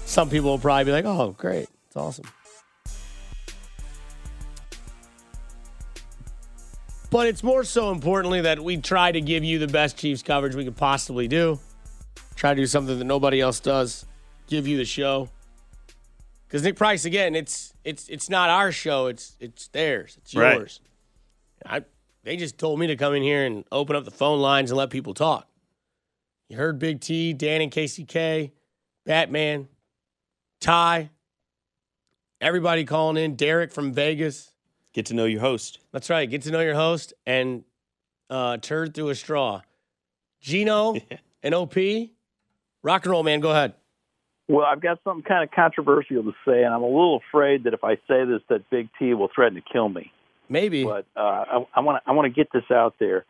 Some 0.05 0.29
people 0.29 0.51
will 0.51 0.59
probably 0.59 0.85
be 0.87 0.91
like, 0.91 1.05
oh, 1.05 1.37
great. 1.39 1.69
It's 1.87 1.97
awesome. 1.97 2.27
But 7.09 7.29
it's 7.29 7.45
more 7.45 7.63
so 7.63 7.93
importantly 7.93 8.41
that 8.41 8.59
we 8.59 8.79
try 8.79 9.13
to 9.13 9.21
give 9.21 9.45
you 9.45 9.61
the 9.61 9.69
best 9.69 9.97
Chiefs 9.97 10.25
coverage 10.25 10.57
we 10.57 10.65
could 10.65 10.77
possibly 10.77 11.29
do. 11.29 11.61
Try 12.35 12.53
to 12.53 12.61
do 12.61 12.67
something 12.67 12.99
that 12.99 13.05
nobody 13.05 13.41
else 13.41 13.61
does. 13.61 14.05
Give 14.49 14.67
you 14.67 14.77
the 14.77 14.85
show. 14.85 15.31
Because 16.47 16.63
Nick 16.63 16.77
Price, 16.77 17.05
again, 17.05 17.35
it's 17.35 17.75
it's 17.85 18.09
it's 18.09 18.31
not 18.31 18.51
our 18.51 18.71
show. 18.73 19.07
It's 19.07 19.37
it's 19.41 19.69
theirs. 19.69 20.17
It's 20.23 20.35
Right. 20.35 20.57
yours. 20.59 20.81
I 21.65 21.85
they 22.23 22.37
just 22.37 22.59
told 22.59 22.79
me 22.79 22.87
to 22.89 22.97
come 22.97 23.15
in 23.15 23.23
here 23.23 23.45
and 23.45 23.65
open 23.73 23.97
up 23.97 24.05
the 24.05 24.11
phone 24.11 24.41
lines 24.41 24.71
and 24.71 24.79
let 24.79 24.91
people 24.91 25.15
talk. 25.15 25.49
You 26.49 26.57
heard 26.57 26.79
Big 26.79 27.01
T, 27.01 27.33
Dan 27.33 27.61
and 27.61 27.73
KCK, 27.73 28.53
Batman, 29.05 29.69
Ty, 30.61 31.11
everybody 32.41 32.85
calling 32.85 33.17
in. 33.23 33.35
Derek 33.35 33.73
from 33.73 33.93
Vegas. 33.93 34.53
Get 34.93 35.07
to 35.07 35.15
know 35.15 35.25
your 35.25 35.41
host. 35.41 35.81
That's 35.93 36.09
right. 36.09 36.29
Get 36.31 36.43
to 36.43 36.51
know 36.51 36.61
your 36.61 36.75
host 36.75 37.13
and 37.27 37.65
uh, 38.31 38.57
turd 38.59 38.95
through 38.95 39.11
a 39.11 39.15
straw. 39.15 39.61
Gino 40.41 40.95
and 41.43 41.55
OP, 41.55 41.75
rock 42.83 43.05
and 43.05 43.11
roll, 43.11 43.23
man. 43.23 43.41
Go 43.41 43.51
ahead. 43.51 43.75
Well, 44.49 44.65
I've 44.65 44.81
got 44.81 45.01
something 45.03 45.25
kind 45.25 45.43
of 45.43 45.51
controversial 45.51 46.23
to 46.23 46.33
say, 46.47 46.63
and 46.63 46.73
I'm 46.73 46.83
a 46.83 46.87
little 46.87 47.21
afraid 47.29 47.65
that 47.65 47.75
if 47.75 47.83
I 47.83 47.97
say 48.09 48.25
this, 48.25 48.41
that 48.49 48.69
Big 48.71 48.89
T 48.99 49.13
will 49.15 49.29
threaten 49.35 49.57
to 49.57 49.73
kill 49.73 49.89
me. 49.89 50.13
Maybe. 50.49 50.85
But 50.85 51.07
uh, 51.17 51.65
I 51.75 51.81
want 51.81 52.03
to 52.03 52.11
I 52.11 52.13
want 52.13 52.27
to 52.27 52.31
get 52.31 52.53
this 52.53 52.71
out 52.71 52.95
there, 53.01 53.25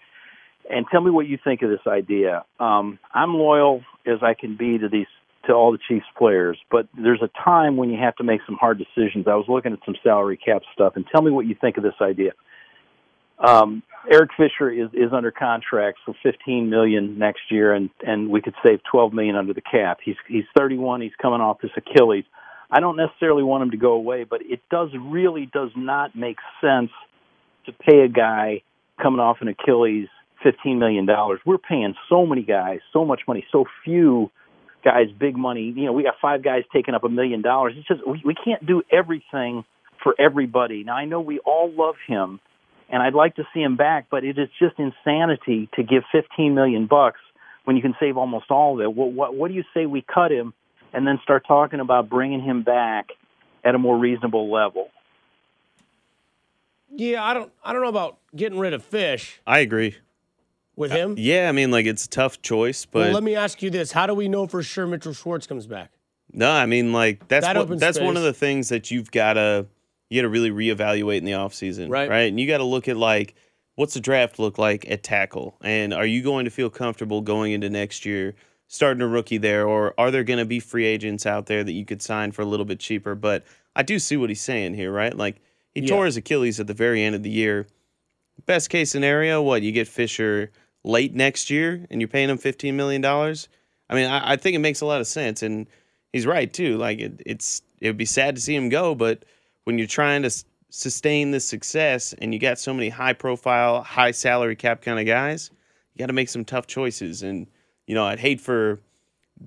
and 0.68 0.84
tell 0.90 1.00
me 1.00 1.10
what 1.10 1.26
you 1.26 1.38
think 1.42 1.62
of 1.62 1.70
this 1.70 1.86
idea. 1.86 2.44
Um, 2.60 2.98
I'm 3.14 3.34
loyal 3.34 3.82
as 4.06 4.18
I 4.22 4.34
can 4.34 4.56
be 4.56 4.76
to 4.78 4.88
these 4.88 5.06
to 5.46 5.52
all 5.52 5.72
the 5.72 5.78
Chiefs 5.88 6.06
players, 6.18 6.58
but 6.70 6.88
there's 7.00 7.22
a 7.22 7.30
time 7.42 7.76
when 7.76 7.88
you 7.88 7.98
have 7.98 8.16
to 8.16 8.24
make 8.24 8.40
some 8.44 8.56
hard 8.56 8.78
decisions. 8.78 9.26
I 9.28 9.36
was 9.36 9.46
looking 9.48 9.72
at 9.72 9.78
some 9.86 9.94
salary 10.02 10.36
cap 10.36 10.62
stuff, 10.74 10.94
and 10.96 11.06
tell 11.10 11.22
me 11.22 11.30
what 11.30 11.46
you 11.46 11.54
think 11.58 11.78
of 11.78 11.82
this 11.82 11.94
idea. 12.02 12.32
Um, 13.38 13.82
Eric 14.10 14.30
Fisher 14.36 14.70
is, 14.70 14.88
is 14.92 15.12
under 15.12 15.30
contract 15.30 15.98
for 16.04 16.14
15 16.22 16.70
million 16.70 17.18
next 17.18 17.50
year, 17.50 17.74
and 17.74 17.90
and 18.06 18.30
we 18.30 18.40
could 18.40 18.54
save 18.62 18.80
12 18.90 19.12
million 19.12 19.36
under 19.36 19.52
the 19.52 19.60
cap. 19.60 19.98
He's 20.04 20.16
he's 20.28 20.44
31. 20.56 21.00
He's 21.00 21.12
coming 21.20 21.40
off 21.40 21.60
this 21.60 21.72
Achilles. 21.76 22.24
I 22.70 22.80
don't 22.80 22.96
necessarily 22.96 23.42
want 23.42 23.62
him 23.64 23.70
to 23.72 23.76
go 23.76 23.92
away, 23.92 24.24
but 24.24 24.40
it 24.42 24.60
does 24.70 24.90
really 24.98 25.48
does 25.52 25.70
not 25.76 26.16
make 26.16 26.38
sense 26.60 26.90
to 27.66 27.72
pay 27.72 28.00
a 28.00 28.08
guy 28.08 28.62
coming 29.00 29.20
off 29.20 29.38
an 29.40 29.48
Achilles 29.48 30.08
15 30.42 30.78
million 30.78 31.06
dollars. 31.06 31.40
We're 31.44 31.58
paying 31.58 31.94
so 32.08 32.26
many 32.26 32.42
guys 32.42 32.80
so 32.92 33.04
much 33.04 33.22
money, 33.26 33.44
so 33.50 33.64
few 33.84 34.30
guys 34.84 35.06
big 35.18 35.36
money. 35.36 35.72
You 35.76 35.86
know, 35.86 35.92
we 35.92 36.04
got 36.04 36.14
five 36.22 36.42
guys 36.42 36.62
taking 36.72 36.94
up 36.94 37.04
a 37.04 37.08
million 37.08 37.42
dollars. 37.42 37.74
It's 37.76 37.88
just 37.88 38.06
we, 38.06 38.22
we 38.24 38.34
can't 38.34 38.64
do 38.64 38.82
everything 38.90 39.64
for 40.02 40.14
everybody. 40.18 40.84
Now 40.84 40.94
I 40.96 41.04
know 41.06 41.20
we 41.20 41.40
all 41.40 41.72
love 41.72 41.96
him 42.06 42.40
and 42.90 43.02
I'd 43.02 43.14
like 43.14 43.36
to 43.36 43.44
see 43.52 43.60
him 43.60 43.76
back, 43.76 44.06
but 44.10 44.24
it 44.24 44.38
is 44.38 44.48
just 44.58 44.78
insanity 44.78 45.68
to 45.74 45.82
give 45.82 46.02
15 46.12 46.54
million 46.54 46.86
bucks 46.86 47.20
when 47.64 47.76
you 47.76 47.82
can 47.82 47.94
save 47.98 48.16
almost 48.16 48.50
all 48.50 48.74
of 48.74 48.80
it. 48.80 48.92
What, 48.94 49.12
what, 49.12 49.34
what 49.34 49.48
do 49.48 49.54
you 49.54 49.64
say 49.74 49.86
we 49.86 50.02
cut 50.02 50.30
him 50.30 50.54
and 50.92 51.06
then 51.06 51.18
start 51.22 51.44
talking 51.46 51.80
about 51.80 52.08
bringing 52.08 52.40
him 52.40 52.62
back 52.62 53.08
at 53.64 53.74
a 53.74 53.78
more 53.78 53.98
reasonable 53.98 54.50
level? 54.52 54.88
Yeah, 56.94 57.22
I 57.24 57.34
don't 57.34 57.52
I 57.64 57.72
don't 57.72 57.82
know 57.82 57.88
about 57.88 58.16
getting 58.34 58.58
rid 58.58 58.72
of 58.72 58.82
Fish 58.84 59.40
I 59.46 59.58
agree. 59.58 59.96
with 60.76 60.92
uh, 60.92 60.96
him. 60.96 61.14
Yeah, 61.18 61.48
I 61.48 61.52
mean, 61.52 61.70
like 61.70 61.84
it's 61.84 62.06
a 62.06 62.08
tough 62.08 62.40
choice, 62.40 62.86
but 62.86 63.00
well, 63.00 63.12
let 63.12 63.22
me 63.22 63.34
ask 63.34 63.60
you 63.62 63.70
this: 63.70 63.92
How 63.92 64.06
do 64.06 64.14
we 64.14 64.28
know 64.28 64.46
for 64.46 64.62
sure 64.62 64.86
Mitchell 64.86 65.12
Schwartz 65.12 65.46
comes 65.46 65.66
back? 65.66 65.90
no, 66.32 66.50
I 66.50 66.66
mean, 66.66 66.92
like 66.92 67.26
that's 67.28 67.44
That 67.44 67.56
what, 67.56 67.64
opens 67.64 67.80
that's 67.80 67.98
one 68.00 68.16
of 68.16 68.22
the 68.22 68.32
things 68.32 68.68
that 68.68 68.90
you've 68.90 69.10
got 69.10 69.34
to 69.34 69.66
you 70.10 70.20
got 70.20 70.22
to 70.22 70.28
really 70.28 70.50
reevaluate 70.50 71.18
in 71.18 71.24
the 71.24 71.32
offseason, 71.32 71.90
Right. 71.90 72.08
Right, 72.08 72.28
and 72.28 72.38
you 72.38 72.46
got 72.46 72.58
to 72.58 72.64
look 72.64 72.88
at 72.88 72.96
like 72.96 73.34
what's 73.74 73.94
the 73.94 74.00
draft 74.00 74.38
look 74.38 74.56
like 74.58 74.88
at 74.90 75.02
tackle, 75.02 75.56
and 75.62 75.92
are 75.92 76.06
you 76.06 76.22
going 76.22 76.44
to 76.46 76.50
feel 76.50 76.70
comfortable 76.70 77.20
going 77.20 77.52
into 77.52 77.68
next 77.68 78.04
year 78.06 78.34
starting 78.68 79.00
a 79.02 79.06
rookie 79.06 79.38
there, 79.38 79.66
or 79.66 79.94
are 79.98 80.10
there 80.10 80.24
going 80.24 80.38
to 80.38 80.44
be 80.44 80.58
free 80.60 80.84
agents 80.84 81.24
out 81.26 81.46
there 81.46 81.62
that 81.62 81.72
you 81.72 81.84
could 81.84 82.02
sign 82.02 82.32
for 82.32 82.42
a 82.42 82.46
little 82.46 82.66
bit 82.66 82.80
cheaper? 82.80 83.14
But 83.14 83.44
I 83.76 83.82
do 83.82 83.98
see 83.98 84.16
what 84.16 84.28
he's 84.30 84.40
saying 84.40 84.74
here, 84.74 84.90
right? 84.90 85.16
Like 85.16 85.36
he 85.74 85.82
Yeah. 85.82 85.88
tore 85.88 86.06
his 86.06 86.16
Achilles 86.16 86.58
at 86.58 86.66
the 86.66 86.74
very 86.74 87.02
end 87.02 87.14
of 87.14 87.22
the 87.22 87.30
year. 87.30 87.66
Best 88.46 88.70
case 88.70 88.90
scenario, 88.90 89.40
what 89.42 89.62
you 89.62 89.72
get 89.72 89.88
Fisher 89.88 90.50
late 90.84 91.14
next 91.14 91.50
year, 91.50 91.86
and 91.90 92.00
you're 92.00 92.08
paying 92.08 92.28
him 92.30 92.38
fifteen 92.38 92.76
million 92.76 93.00
dollars. 93.02 93.48
I 93.88 93.94
mean, 93.94 94.06
I, 94.06 94.32
I 94.32 94.36
think 94.36 94.56
it 94.56 94.60
makes 94.60 94.80
a 94.80 94.86
lot 94.86 95.00
of 95.00 95.06
sense, 95.06 95.42
and 95.42 95.66
he's 96.12 96.26
right 96.26 96.52
too. 96.52 96.76
Like 96.76 96.98
it, 96.98 97.22
it's 97.24 97.62
it 97.80 97.88
would 97.88 97.96
be 97.96 98.04
sad 98.04 98.34
to 98.36 98.40
see 98.40 98.54
him 98.54 98.68
go, 98.68 98.94
but 98.94 99.24
when 99.66 99.78
you're 99.78 99.86
trying 99.88 100.22
to 100.22 100.30
sustain 100.70 101.32
this 101.32 101.44
success 101.44 102.14
and 102.20 102.32
you 102.32 102.38
got 102.38 102.58
so 102.58 102.72
many 102.72 102.88
high 102.88 103.12
profile, 103.12 103.82
high 103.82 104.12
salary 104.12 104.54
cap 104.54 104.80
kind 104.80 105.00
of 105.00 105.06
guys, 105.06 105.50
you 105.92 105.98
got 105.98 106.06
to 106.06 106.12
make 106.12 106.28
some 106.28 106.44
tough 106.44 106.68
choices. 106.68 107.22
And 107.22 107.48
you 107.86 107.94
know, 107.94 108.04
I'd 108.04 108.20
hate 108.20 108.40
for 108.40 108.80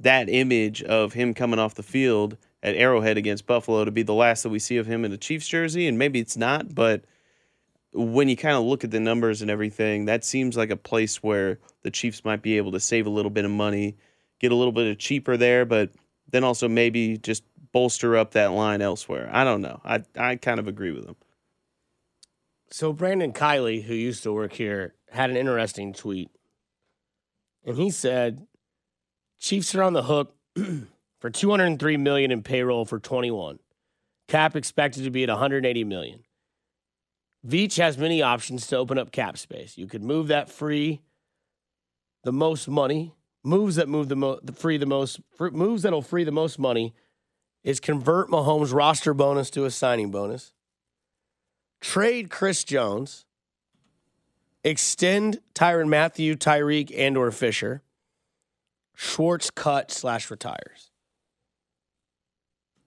that 0.02 0.30
image 0.30 0.84
of 0.84 1.14
him 1.14 1.34
coming 1.34 1.58
off 1.58 1.76
the 1.76 1.84
field 1.84 2.38
at 2.62 2.76
Arrowhead 2.76 3.18
against 3.18 3.48
Buffalo 3.48 3.86
to 3.86 3.92
be 3.92 4.04
the 4.04 4.14
last 4.14 4.44
that 4.44 4.50
we 4.50 4.60
see 4.60 4.76
of 4.76 4.86
him 4.86 5.06
in 5.06 5.14
a 5.14 5.18
Chiefs 5.18 5.48
jersey, 5.48 5.88
and 5.88 5.98
maybe 5.98 6.20
it's 6.20 6.36
not, 6.36 6.76
but 6.76 7.06
when 7.94 8.28
you 8.28 8.36
kind 8.36 8.58
of 8.58 8.64
look 8.64 8.84
at 8.84 8.92
the 8.92 9.00
numbers 9.00 9.42
and 9.42 9.50
everything, 9.50 10.06
that 10.06 10.26
seems 10.26 10.58
like 10.58 10.70
a 10.70 10.78
place 10.78 11.24
where 11.24 11.60
the 11.84 11.90
Chiefs 11.90 12.26
might 12.26 12.42
be 12.42 12.58
able 12.58 12.74
to 12.74 12.80
save 12.80 13.08
a 13.08 13.10
little 13.10 13.32
bit 13.32 13.46
of 13.46 13.52
money, 13.52 13.96
get 14.40 14.52
a 14.52 14.56
little 14.56 14.74
bit 14.74 14.92
of 14.92 14.98
cheaper 14.98 15.38
there, 15.38 15.66
but 15.66 15.90
then 16.30 16.44
also 16.44 16.68
maybe 16.68 17.18
just 17.18 17.44
bolster 17.72 18.18
up 18.18 18.32
that 18.32 18.52
line 18.52 18.82
elsewhere. 18.82 19.30
I 19.32 19.44
don't 19.44 19.62
know. 19.62 19.82
I 19.84 20.04
I 20.18 20.36
kind 20.36 20.60
of 20.60 20.68
agree 20.68 20.92
with 20.92 21.06
him. 21.06 21.16
So 22.72 22.94
Brandon 22.94 23.34
Kiley, 23.34 23.84
who 23.84 23.94
used 23.94 24.24
to 24.24 24.34
work 24.34 24.54
here, 24.54 24.94
had 25.12 25.30
an 25.30 25.38
interesting 25.38 25.94
tweet. 25.94 26.30
And 27.66 27.76
he 27.76 27.90
said 27.90 28.48
Chiefs 29.40 29.74
are 29.74 29.84
on 29.84 29.94
the 29.94 30.04
hook 30.04 30.36
for 31.20 31.30
203 31.30 31.98
million 31.98 32.32
in 32.32 32.44
payroll 32.44 32.86
for 32.86 33.00
21. 33.00 33.60
Cap 34.28 34.56
expected 34.56 35.04
to 35.04 35.10
be 35.10 35.24
at 35.24 35.30
180 35.30 35.84
million. 35.86 36.24
Veach 37.48 37.78
has 37.78 37.98
many 37.98 38.22
options 38.22 38.68
to 38.68 38.78
open 38.78 38.98
up 38.98 39.12
cap 39.12 39.38
space. 39.38 39.78
You 39.78 39.88
could 39.88 40.04
move 40.04 40.28
that 40.28 40.50
free 40.50 41.02
the 42.24 42.34
most 42.34 42.68
money. 42.68 43.14
Moves 43.44 43.78
that 43.78 43.88
move 43.88 44.10
the, 44.10 44.18
mo- 44.18 44.40
the 44.44 44.52
free 44.52 44.78
the 44.78 44.86
most 44.86 45.22
fr- 45.38 45.50
moves 45.50 45.84
that'll 45.84 46.02
free 46.02 46.26
the 46.26 46.32
most 46.32 46.60
money 46.60 46.94
is 47.64 47.80
convert 47.80 48.30
Mahomes 48.30 48.74
roster 48.74 49.14
bonus 49.14 49.50
to 49.52 49.66
a 49.66 49.72
signing 49.72 50.12
bonus 50.12 50.54
trade 51.82 52.30
Chris 52.30 52.64
Jones, 52.64 53.26
extend 54.64 55.40
Tyrann 55.54 55.90
Mathieu, 55.90 56.36
Tyreek, 56.36 56.94
and 56.96 57.18
or 57.18 57.32
Fisher. 57.32 57.82
Schwartz 58.96 59.50
cut 59.50 59.92
slash 59.92 60.30
retires. 60.30 60.92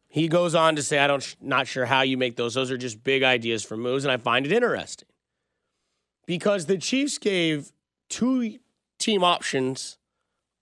He 0.09 0.29
goes 0.29 0.55
on 0.55 0.77
to 0.77 0.83
say, 0.83 0.99
"I 0.99 1.07
don't, 1.07 1.37
not 1.41 1.67
sure 1.67 1.87
how 1.87 2.03
you 2.03 2.19
make 2.19 2.37
those. 2.37 2.53
Those 2.53 2.71
are 2.71 2.77
just 2.77 3.03
big 3.03 3.23
ideas 3.23 3.65
for 3.65 3.79
moves, 3.79 4.05
and 4.05 4.13
I 4.13 4.19
find 4.19 4.45
it 4.45 4.53
interesting 4.53 5.09
because 6.27 6.67
the 6.67 6.77
Chiefs 6.77 7.17
gave 7.17 7.73
two 8.11 8.59
team 8.99 9.25
options 9.25 9.97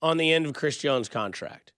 on 0.00 0.18
the 0.18 0.32
end 0.32 0.46
of 0.46 0.54
Chris 0.54 0.78
Jones' 0.78 1.08
contract, 1.08 1.72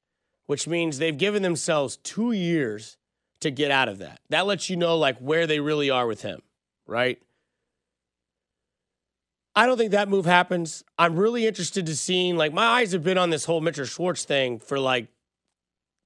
which 0.52 0.68
means 0.68 0.98
they've 0.98 1.16
given 1.16 1.42
themselves 1.42 1.96
two 1.96 2.30
years 2.30 2.98
to 3.40 3.50
get 3.50 3.70
out 3.70 3.88
of 3.88 3.96
that. 4.00 4.20
That 4.28 4.44
lets 4.44 4.68
you 4.68 4.76
know 4.76 4.98
like 4.98 5.16
where 5.16 5.46
they 5.46 5.60
really 5.60 5.88
are 5.88 6.06
with 6.06 6.20
him, 6.20 6.42
right? 6.86 7.18
I 9.56 9.64
don't 9.64 9.78
think 9.78 9.92
that 9.92 10.10
move 10.10 10.26
happens. 10.26 10.84
I'm 10.98 11.16
really 11.16 11.46
interested 11.46 11.86
to 11.86 11.96
seeing 11.96 12.36
like 12.36 12.52
my 12.52 12.66
eyes 12.66 12.92
have 12.92 13.02
been 13.02 13.16
on 13.16 13.30
this 13.30 13.46
whole 13.46 13.62
Mitchell 13.62 13.86
Schwartz 13.86 14.26
thing 14.26 14.58
for 14.58 14.78
like 14.78 15.06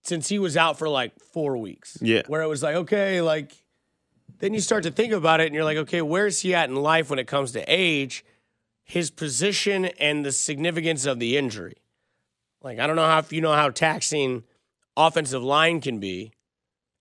since 0.05 0.29
he 0.29 0.39
was 0.39 0.57
out 0.57 0.79
for 0.79 0.89
like 0.89 1.19
four 1.19 1.57
weeks. 1.57 1.99
Yeah. 2.01 2.23
Where 2.29 2.43
it 2.43 2.47
was 2.47 2.63
like, 2.63 2.77
okay, 2.77 3.21
like 3.23 3.51
then 4.39 4.55
you 4.55 4.61
start 4.61 4.85
to 4.85 4.93
think 4.93 5.13
about 5.13 5.41
it 5.41 5.47
and 5.47 5.57
you're 5.57 5.65
like, 5.65 5.79
okay, 5.79 6.03
where's 6.03 6.43
he 6.43 6.55
at 6.55 6.69
in 6.69 6.77
life 6.77 7.11
when 7.11 7.19
it 7.19 7.27
comes 7.27 7.51
to 7.51 7.65
age, 7.67 8.25
his 8.85 9.11
position, 9.11 9.87
and 9.87 10.25
the 10.25 10.31
significance 10.31 11.05
of 11.05 11.19
the 11.19 11.37
injury? 11.37 11.79
Like, 12.67 12.81
I 12.81 12.89
don't 12.89 12.97
know 12.97 13.07
how 13.07 13.19
if 13.21 13.33
you 13.33 13.41
know 13.41 13.53
how 13.53 13.71
taxing 13.71 14.43
offensive 14.97 15.41
line 15.41 15.81
can 15.81 16.01
be 16.01 16.33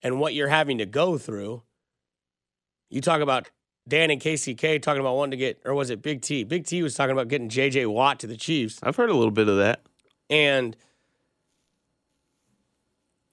and 0.03 0.19
what 0.19 0.35
you're 0.35 0.47
having 0.47 0.77
to 0.77 0.85
go 0.85 1.17
through. 1.17 1.63
You 2.91 3.01
talk 3.01 3.19
about 3.19 3.49
Dan 3.87 4.11
and 4.11 4.21
KCK 4.21 4.79
talking 4.79 4.99
about 4.99 5.15
wanting 5.15 5.31
to 5.31 5.37
get, 5.37 5.59
or 5.65 5.73
was 5.73 5.89
it 5.89 6.03
Big 6.03 6.21
T? 6.21 6.43
Big 6.43 6.67
T 6.67 6.83
was 6.83 6.93
talking 6.93 7.13
about 7.13 7.29
getting 7.29 7.49
JJ 7.49 7.91
Watt 7.91 8.19
to 8.19 8.27
the 8.27 8.37
Chiefs. 8.37 8.79
I've 8.83 8.95
heard 8.95 9.09
a 9.09 9.15
little 9.15 9.31
bit 9.31 9.49
of 9.49 9.57
that. 9.57 9.81
And 10.29 10.77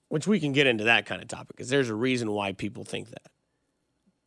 which 0.09 0.25
we 0.25 0.39
can 0.39 0.53
get 0.53 0.65
into 0.65 0.85
that 0.85 1.05
kind 1.05 1.21
of 1.21 1.27
topic 1.27 1.55
because 1.55 1.69
there's 1.69 1.89
a 1.89 1.95
reason 1.95 2.31
why 2.31 2.53
people 2.53 2.83
think 2.83 3.11
that. 3.11 3.27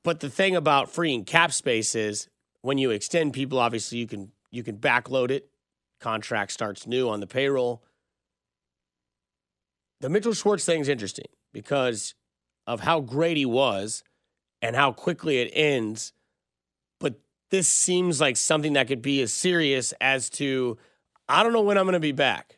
But 0.04 0.20
the 0.20 0.30
thing 0.30 0.54
about 0.54 0.92
freeing 0.92 1.24
cap 1.24 1.52
space 1.52 1.96
is 1.96 2.28
when 2.62 2.78
you 2.78 2.92
extend 2.92 3.32
people, 3.32 3.58
obviously 3.58 3.98
you 3.98 4.06
can 4.06 4.30
you 4.52 4.62
can 4.62 4.76
backload 4.76 5.32
it. 5.32 5.50
Contract 5.98 6.52
starts 6.52 6.86
new 6.86 7.08
on 7.08 7.18
the 7.18 7.26
payroll. 7.26 7.82
The 10.00 10.08
Mitchell 10.08 10.34
Schwartz 10.34 10.64
thing's 10.64 10.88
interesting 10.88 11.26
because 11.52 12.14
of 12.66 12.80
how 12.80 13.00
great 13.00 13.36
he 13.36 13.46
was 13.46 14.02
and 14.60 14.76
how 14.76 14.92
quickly 14.92 15.38
it 15.38 15.50
ends. 15.54 16.12
But 17.00 17.20
this 17.50 17.68
seems 17.68 18.20
like 18.20 18.36
something 18.36 18.74
that 18.74 18.88
could 18.88 19.02
be 19.02 19.22
as 19.22 19.32
serious 19.32 19.92
as 20.00 20.28
to 20.30 20.78
I 21.28 21.42
don't 21.42 21.52
know 21.52 21.62
when 21.62 21.78
I'm 21.78 21.84
going 21.84 21.94
to 21.94 22.00
be 22.00 22.12
back 22.12 22.56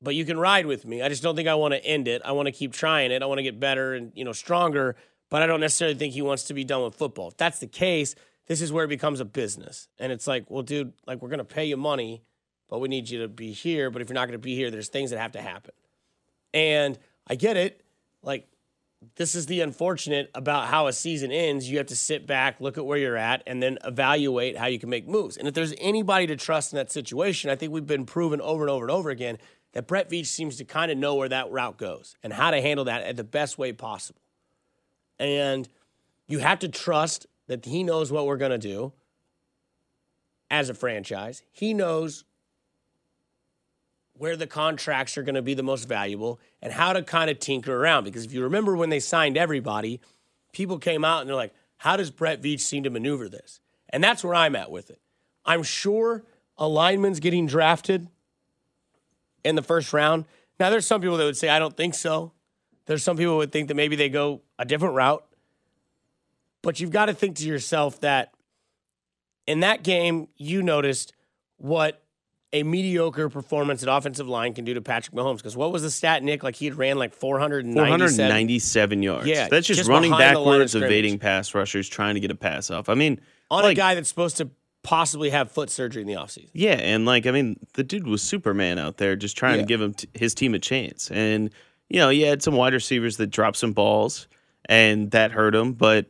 but 0.00 0.14
you 0.14 0.24
can 0.24 0.38
ride 0.38 0.66
with 0.66 0.86
me. 0.86 1.02
I 1.02 1.08
just 1.08 1.22
don't 1.22 1.36
think 1.36 1.48
I 1.48 1.54
want 1.54 1.74
to 1.74 1.84
end 1.84 2.08
it. 2.08 2.22
I 2.24 2.32
want 2.32 2.46
to 2.46 2.52
keep 2.52 2.72
trying 2.72 3.10
it. 3.10 3.22
I 3.22 3.26
want 3.26 3.38
to 3.38 3.42
get 3.42 3.58
better 3.58 3.94
and 3.94 4.12
you 4.14 4.24
know 4.24 4.32
stronger, 4.32 4.96
but 5.30 5.42
I 5.42 5.46
don't 5.46 5.60
necessarily 5.60 5.96
think 5.96 6.14
he 6.14 6.22
wants 6.22 6.44
to 6.44 6.54
be 6.54 6.64
done 6.64 6.82
with 6.82 6.94
football. 6.94 7.28
If 7.28 7.36
that's 7.36 7.58
the 7.58 7.66
case, 7.66 8.14
this 8.46 8.60
is 8.60 8.72
where 8.72 8.84
it 8.84 8.88
becomes 8.88 9.20
a 9.20 9.24
business. 9.24 9.88
And 9.98 10.12
it's 10.12 10.26
like, 10.26 10.50
well, 10.50 10.62
dude, 10.62 10.92
like 11.06 11.20
we're 11.20 11.28
going 11.28 11.38
to 11.38 11.44
pay 11.44 11.64
you 11.64 11.76
money, 11.76 12.22
but 12.68 12.78
we 12.78 12.88
need 12.88 13.08
you 13.08 13.22
to 13.22 13.28
be 13.28 13.52
here, 13.52 13.90
but 13.90 14.02
if 14.02 14.08
you're 14.08 14.14
not 14.14 14.26
going 14.26 14.32
to 14.32 14.38
be 14.38 14.54
here, 14.54 14.70
there's 14.70 14.88
things 14.88 15.10
that 15.10 15.18
have 15.18 15.32
to 15.32 15.42
happen. 15.42 15.74
And 16.52 16.98
I 17.26 17.34
get 17.34 17.56
it. 17.56 17.82
Like 18.22 18.48
this 19.16 19.34
is 19.34 19.46
the 19.46 19.60
unfortunate 19.60 20.30
about 20.34 20.68
how 20.68 20.86
a 20.86 20.92
season 20.92 21.30
ends. 21.30 21.70
You 21.70 21.78
have 21.78 21.86
to 21.86 21.96
sit 21.96 22.26
back, 22.26 22.60
look 22.60 22.78
at 22.78 22.86
where 22.86 22.98
you're 22.98 23.16
at, 23.16 23.42
and 23.46 23.62
then 23.62 23.78
evaluate 23.84 24.56
how 24.56 24.66
you 24.66 24.78
can 24.78 24.90
make 24.90 25.06
moves. 25.06 25.36
And 25.36 25.46
if 25.46 25.54
there's 25.54 25.74
anybody 25.78 26.26
to 26.26 26.36
trust 26.36 26.72
in 26.72 26.76
that 26.76 26.90
situation, 26.90 27.50
I 27.50 27.56
think 27.56 27.72
we've 27.72 27.86
been 27.86 28.06
proven 28.06 28.40
over 28.40 28.62
and 28.64 28.70
over 28.70 28.84
and 28.84 28.90
over 28.90 29.10
again 29.10 29.38
that 29.72 29.86
Brett 29.86 30.10
Veach 30.10 30.26
seems 30.26 30.56
to 30.56 30.64
kind 30.64 30.90
of 30.90 30.98
know 30.98 31.14
where 31.14 31.28
that 31.28 31.50
route 31.50 31.78
goes 31.78 32.16
and 32.22 32.32
how 32.32 32.50
to 32.50 32.60
handle 32.60 32.86
that 32.86 33.02
at 33.02 33.16
the 33.16 33.24
best 33.24 33.58
way 33.58 33.72
possible. 33.72 34.20
And 35.18 35.68
you 36.26 36.38
have 36.38 36.58
to 36.60 36.68
trust 36.68 37.26
that 37.46 37.64
he 37.64 37.82
knows 37.82 38.10
what 38.10 38.26
we're 38.26 38.36
going 38.36 38.50
to 38.50 38.58
do 38.58 38.92
as 40.50 40.70
a 40.70 40.74
franchise. 40.74 41.42
He 41.52 41.74
knows 41.74 42.24
where 44.18 44.36
the 44.36 44.46
contracts 44.46 45.16
are 45.16 45.22
going 45.22 45.34
to 45.34 45.42
be 45.42 45.54
the 45.54 45.62
most 45.62 45.88
valuable 45.88 46.40
and 46.60 46.72
how 46.72 46.92
to 46.92 47.02
kind 47.02 47.30
of 47.30 47.38
tinker 47.38 47.74
around. 47.74 48.04
Because 48.04 48.24
if 48.24 48.32
you 48.32 48.42
remember 48.42 48.76
when 48.76 48.90
they 48.90 49.00
signed 49.00 49.36
everybody, 49.36 50.00
people 50.52 50.78
came 50.78 51.04
out 51.04 51.20
and 51.20 51.28
they're 51.28 51.36
like, 51.36 51.54
how 51.78 51.96
does 51.96 52.10
Brett 52.10 52.42
Veach 52.42 52.60
seem 52.60 52.82
to 52.82 52.90
maneuver 52.90 53.28
this? 53.28 53.60
And 53.90 54.02
that's 54.02 54.24
where 54.24 54.34
I'm 54.34 54.56
at 54.56 54.70
with 54.70 54.90
it. 54.90 55.00
I'm 55.44 55.62
sure 55.62 56.24
a 56.58 56.68
lineman's 56.68 57.20
getting 57.20 57.46
drafted 57.46 58.08
in 59.44 59.54
the 59.54 59.62
first 59.62 59.92
round. 59.92 60.24
Now, 60.58 60.70
there's 60.70 60.86
some 60.86 61.00
people 61.00 61.16
that 61.16 61.24
would 61.24 61.36
say, 61.36 61.48
I 61.48 61.60
don't 61.60 61.76
think 61.76 61.94
so. 61.94 62.32
There's 62.86 63.04
some 63.04 63.16
people 63.16 63.36
would 63.36 63.52
think 63.52 63.68
that 63.68 63.74
maybe 63.74 63.96
they 63.96 64.08
go 64.08 64.42
a 64.58 64.64
different 64.64 64.94
route. 64.94 65.24
But 66.62 66.80
you've 66.80 66.90
got 66.90 67.06
to 67.06 67.14
think 67.14 67.36
to 67.36 67.46
yourself 67.46 68.00
that 68.00 68.32
in 69.46 69.60
that 69.60 69.84
game, 69.84 70.28
you 70.36 70.62
noticed 70.62 71.12
what 71.56 72.02
a 72.52 72.62
mediocre 72.62 73.28
performance 73.28 73.82
at 73.82 73.88
offensive 73.94 74.28
line 74.28 74.54
can 74.54 74.64
do 74.64 74.74
to 74.74 74.80
Patrick 74.80 75.14
Mahomes. 75.14 75.36
Because 75.38 75.56
what 75.56 75.72
was 75.72 75.82
the 75.82 75.90
stat, 75.90 76.22
Nick? 76.22 76.42
Like 76.42 76.56
he 76.56 76.64
had 76.64 76.76
ran 76.76 76.98
like 76.98 77.14
497, 77.14 77.98
497 77.98 79.02
yards. 79.02 79.26
Yeah, 79.26 79.48
That's 79.48 79.66
just, 79.66 79.78
just 79.78 79.90
running 79.90 80.10
behind 80.10 80.36
the 80.36 80.40
line 80.40 80.60
of 80.60 80.68
backwards, 80.68 80.74
evading 80.74 81.18
pass 81.18 81.54
rushers, 81.54 81.88
trying 81.88 82.14
to 82.14 82.20
get 82.20 82.30
a 82.30 82.34
pass 82.34 82.70
off. 82.70 82.88
I 82.88 82.94
mean, 82.94 83.20
on 83.50 83.62
like, 83.62 83.72
a 83.72 83.74
guy 83.74 83.94
that's 83.94 84.08
supposed 84.08 84.38
to 84.38 84.50
possibly 84.82 85.30
have 85.30 85.50
foot 85.50 85.68
surgery 85.68 86.00
in 86.02 86.08
the 86.08 86.14
offseason. 86.14 86.48
Yeah, 86.54 86.72
and 86.74 87.04
like 87.04 87.26
I 87.26 87.32
mean, 87.32 87.58
the 87.74 87.84
dude 87.84 88.06
was 88.06 88.22
Superman 88.22 88.78
out 88.78 88.96
there, 88.96 89.16
just 89.16 89.36
trying 89.36 89.56
Yeah. 89.56 89.62
to 89.62 89.66
give 89.66 89.80
him 89.82 89.94
t- 89.94 90.08
his 90.14 90.34
team 90.34 90.54
a 90.54 90.58
chance. 90.58 91.10
And 91.10 91.50
you 91.90 91.98
know, 92.00 92.08
he 92.08 92.22
had 92.22 92.42
some 92.42 92.54
wide 92.54 92.72
receivers 92.72 93.18
that 93.18 93.28
dropped 93.28 93.58
some 93.58 93.72
balls, 93.72 94.28
and 94.66 95.10
that 95.10 95.32
hurt 95.32 95.54
him. 95.54 95.72
But 95.74 96.06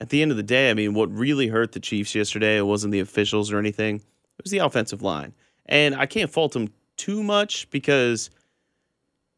at 0.00 0.10
the 0.10 0.22
end 0.22 0.30
of 0.30 0.36
the 0.36 0.42
day, 0.44 0.70
I 0.70 0.74
mean, 0.74 0.94
what 0.94 1.10
really 1.12 1.48
hurt 1.48 1.72
the 1.72 1.80
Chiefs 1.80 2.14
yesterday 2.14 2.58
it 2.58 2.62
wasn't 2.66 2.92
the 2.92 3.00
officials 3.00 3.50
or 3.52 3.58
anything; 3.58 3.96
it 3.96 4.44
was 4.44 4.52
the 4.52 4.58
offensive 4.58 5.02
line. 5.02 5.32
And 5.70 5.94
I 5.94 6.06
can't 6.06 6.30
fault 6.30 6.54
him 6.54 6.72
too 6.96 7.22
much 7.22 7.70
because, 7.70 8.28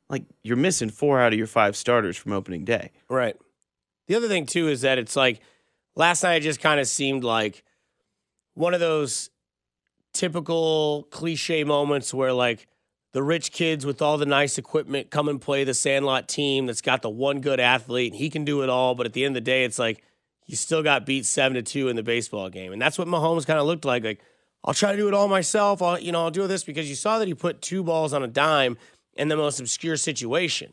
like, 0.09 0.25
you're 0.43 0.57
missing 0.57 0.91
four 0.91 1.21
out 1.21 1.33
of 1.33 1.39
your 1.39 1.47
five 1.47 1.77
starters 1.77 2.17
from 2.17 2.33
opening 2.33 2.65
day. 2.65 2.91
Right. 3.09 3.37
The 4.09 4.17
other 4.17 4.29
thing 4.29 4.47
too 4.47 4.69
is 4.69 4.81
that 4.81 4.99
it's 4.99 5.15
like 5.15 5.41
last 5.95 6.23
night 6.23 6.37
it 6.37 6.41
just 6.41 6.61
kind 6.61 6.81
of 6.81 6.89
seemed 6.89 7.23
like 7.23 7.65
one 8.55 8.75
of 8.75 8.81
those 8.81 9.31
typical 10.13 11.07
cliche 11.11 11.65
moments 11.65 12.13
where 12.13 12.33
like 12.33 12.67
the 13.13 13.23
rich 13.23 13.53
kids 13.53 13.87
with 13.87 14.03
all 14.03 14.19
the 14.19 14.27
nice 14.27 14.59
equipment 14.59 15.11
come 15.11 15.29
and 15.29 15.41
play 15.41 15.65
the 15.65 15.75
Sandlot 15.75 16.29
team 16.29 16.67
that's 16.67 16.81
got 16.81 17.03
the 17.03 17.11
one 17.11 17.41
good 17.41 17.61
athlete 17.61 18.13
and 18.13 18.19
he 18.19 18.29
can 18.31 18.45
do 18.45 18.63
it 18.63 18.69
all, 18.69 18.95
but 18.95 19.07
at 19.07 19.13
the 19.13 19.25
end 19.25 19.37
of 19.37 19.45
the 19.45 19.51
day, 19.51 19.65
it's 19.65 19.79
like 19.79 20.03
you 20.47 20.57
still 20.57 20.83
got 20.83 21.07
beat 21.07 21.25
seven 21.25 21.55
to 21.55 21.63
two 21.63 21.89
in 21.89 21.97
the 21.97 22.03
baseball 22.03 22.51
game, 22.51 22.73
and 22.73 22.83
that's 22.83 22.99
what 22.99 23.09
Mahomes 23.09 23.47
kind 23.47 23.59
of 23.59 23.67
looked 23.67 23.85
like. 23.85 24.03
Like 24.03 24.21
I'll 24.65 24.75
try 24.75 24.93
to 24.93 24.99
do 24.99 25.09
it 25.09 25.15
all 25.15 25.29
myself. 25.29 25.83
I'll 25.83 25.99
you 25.99 26.13
know 26.13 26.25
I'll 26.25 26.31
do 26.31 26.47
this 26.47 26.65
because 26.65 26.89
you 26.89 26.95
saw 26.95 27.19
that 27.19 27.29
he 27.29 27.35
put 27.35 27.63
two 27.63 27.83
balls 27.83 28.13
on 28.13 28.23
a 28.23 28.29
dime 28.29 28.77
in 29.15 29.29
the 29.29 29.37
most 29.37 29.61
obscure 29.61 29.97
situation 29.97 30.73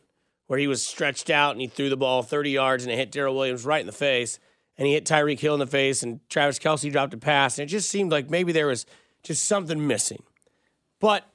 where 0.50 0.58
he 0.58 0.68
was 0.68 0.86
stretched 0.86 1.30
out 1.30 1.52
and 1.52 1.62
he 1.62 1.68
threw 1.68 1.90
the 1.90 1.98
ball 1.98 2.24
30 2.24 2.50
yards 2.50 2.84
and 2.84 2.92
it 2.92 2.96
hit 2.96 3.12
Darrel 3.12 3.36
Williams 3.36 3.66
right 3.66 3.82
in 3.82 3.86
the 3.86 3.92
face. 3.92 4.40
And 4.80 4.88
he 4.88 4.94
hit 4.94 5.06
Tyreek 5.06 5.40
Hill 5.40 5.54
in 5.54 5.60
the 5.60 5.68
face 5.68 6.02
and 6.02 6.22
Travis 6.28 6.58
Kelce 6.58 6.92
dropped 6.92 7.14
a 7.14 7.18
pass. 7.18 7.60
And 7.60 7.68
it 7.68 7.70
just 7.70 7.88
seemed 7.88 8.12
like 8.12 8.32
maybe 8.32 8.52
there 8.52 8.66
was 8.66 8.88
just 9.22 9.46
something 9.46 9.86
missing. 9.86 10.24
But 11.00 11.30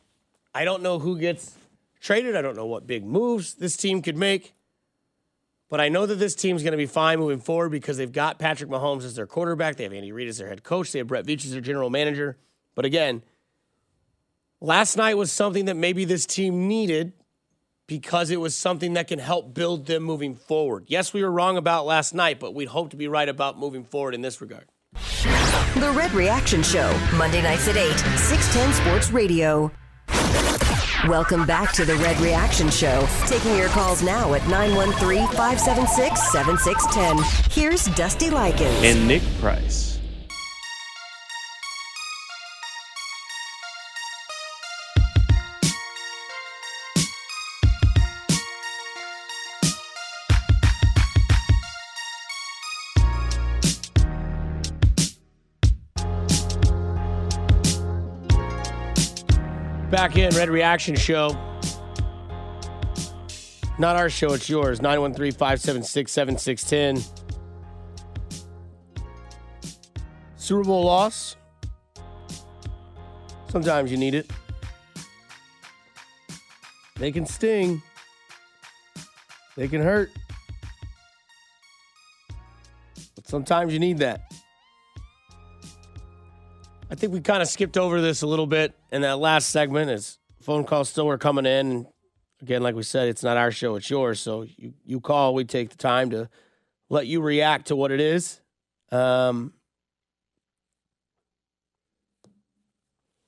I 0.52 0.64
don't 0.64 0.82
know 0.82 0.98
who 0.98 1.16
gets 1.16 1.56
traded. 2.00 2.34
I 2.34 2.42
don't 2.42 2.56
know 2.56 2.66
what 2.66 2.88
big 2.88 3.04
moves 3.04 3.54
this 3.54 3.76
team 3.76 4.02
could 4.02 4.16
make. 4.16 4.52
But 5.68 5.81
I 5.81 5.88
know 5.88 6.07
that 6.07 6.16
this 6.16 6.35
team's 6.35 6.62
going 6.62 6.72
to 6.72 6.79
be 6.79 6.87
fine 6.87 7.18
moving 7.18 7.40
forward 7.40 7.70
because 7.70 7.96
they've 7.96 8.12
got 8.12 8.38
Patrick 8.38 8.70
Mahomes 8.70 9.05
as 9.05 9.16
their 9.16 9.27
quarterback. 9.27 9.77
They 9.77 9.85
have 9.85 9.92
Andy 9.92 10.12
Reid 10.12 10.29
as 10.29 10.38
their 10.38 10.48
head 10.48 10.62
coach. 10.62 10.92
They 10.92 10.98
have 10.98 11.09
Brett 11.09 11.24
Veach 11.24 11.44
as 11.44 11.53
their 11.53 11.61
general 11.61 11.90
manager. 11.90 12.37
But 12.74 12.85
again, 12.85 13.22
last 14.61 14.96
night 14.96 15.14
was 15.14 15.33
something 15.33 15.64
that 15.64 15.77
maybe 15.77 16.05
this 16.05 16.27
team 16.27 16.68
needed 16.68 17.12
because 17.87 18.31
it 18.31 18.40
was 18.40 18.55
something 18.55 18.94
that 18.94 19.09
can 19.09 19.18
help 19.18 19.55
build 19.55 19.87
them 19.87 20.03
moving 20.03 20.35
forward. 20.35 20.85
Yes, 20.88 21.12
we 21.12 21.22
were 21.22 21.31
wrong 21.31 21.57
about 21.57 21.87
last 21.87 22.14
night, 22.14 22.40
but 22.40 22.55
we'd 22.55 22.68
hope 22.68 22.90
to 22.90 22.96
be 22.96 23.09
right 23.09 23.29
about 23.29 23.59
moving 23.59 23.85
forward 23.85 24.14
in 24.14 24.22
this 24.22 24.40
regard. 24.40 24.66
The 25.74 25.92
Red 25.94 26.12
Reaction 26.12 26.62
Show, 26.62 26.96
Monday 27.16 27.42
nights 27.42 27.68
at 27.68 27.77
8, 27.77 27.90
610 28.18 28.72
Sports 28.72 29.11
Radio. 29.11 29.70
Welcome 31.08 31.44
back 31.44 31.72
to 31.72 31.84
the 31.84 31.96
Red 31.96 32.18
Reaction 32.18 32.70
Show. 32.70 33.06
Taking 33.26 33.54
your 33.58 33.68
calls 33.68 34.02
now 34.02 34.32
at 34.32 34.48
913 34.48 35.26
576 35.36 36.32
7610. 36.32 37.50
Here's 37.50 37.84
Dusty 37.94 38.30
Likens. 38.30 38.82
And 38.82 39.06
Nick 39.06 39.22
Price. 39.38 39.93
Back 60.04 60.18
in 60.18 60.36
Red 60.36 60.50
Reaction 60.50 60.96
Show. 60.96 61.34
Not 63.78 63.96
our 63.96 64.10
show, 64.10 64.34
it's 64.34 64.50
yours. 64.50 64.82
913 64.82 65.32
576 65.32 66.12
7610. 66.12 67.02
Super 70.36 70.62
Bowl 70.62 70.84
loss. 70.84 71.36
Sometimes 73.48 73.90
you 73.90 73.96
need 73.96 74.14
it. 74.14 74.30
They 76.96 77.10
can 77.10 77.24
sting, 77.24 77.80
they 79.56 79.68
can 79.68 79.80
hurt. 79.80 80.10
But 83.14 83.26
sometimes 83.26 83.72
you 83.72 83.78
need 83.78 83.96
that. 84.00 84.34
I 87.04 87.06
think 87.06 87.12
we 87.12 87.20
kind 87.20 87.42
of 87.42 87.48
skipped 87.48 87.76
over 87.76 88.00
this 88.00 88.22
a 88.22 88.26
little 88.26 88.46
bit 88.46 88.72
in 88.90 89.02
that 89.02 89.18
last 89.18 89.50
segment 89.50 89.90
as 89.90 90.18
phone 90.40 90.64
calls 90.64 90.88
still 90.88 91.04
were 91.04 91.18
coming 91.18 91.44
in. 91.44 91.86
Again, 92.40 92.62
like 92.62 92.74
we 92.74 92.82
said, 92.82 93.08
it's 93.08 93.22
not 93.22 93.36
our 93.36 93.50
show, 93.50 93.74
it's 93.74 93.90
yours. 93.90 94.20
So 94.20 94.46
you, 94.56 94.72
you 94.86 95.00
call, 95.00 95.34
we 95.34 95.44
take 95.44 95.68
the 95.68 95.76
time 95.76 96.08
to 96.10 96.30
let 96.88 97.06
you 97.06 97.20
react 97.20 97.66
to 97.66 97.76
what 97.76 97.90
it 97.90 98.00
is. 98.00 98.40
Um, 98.90 99.52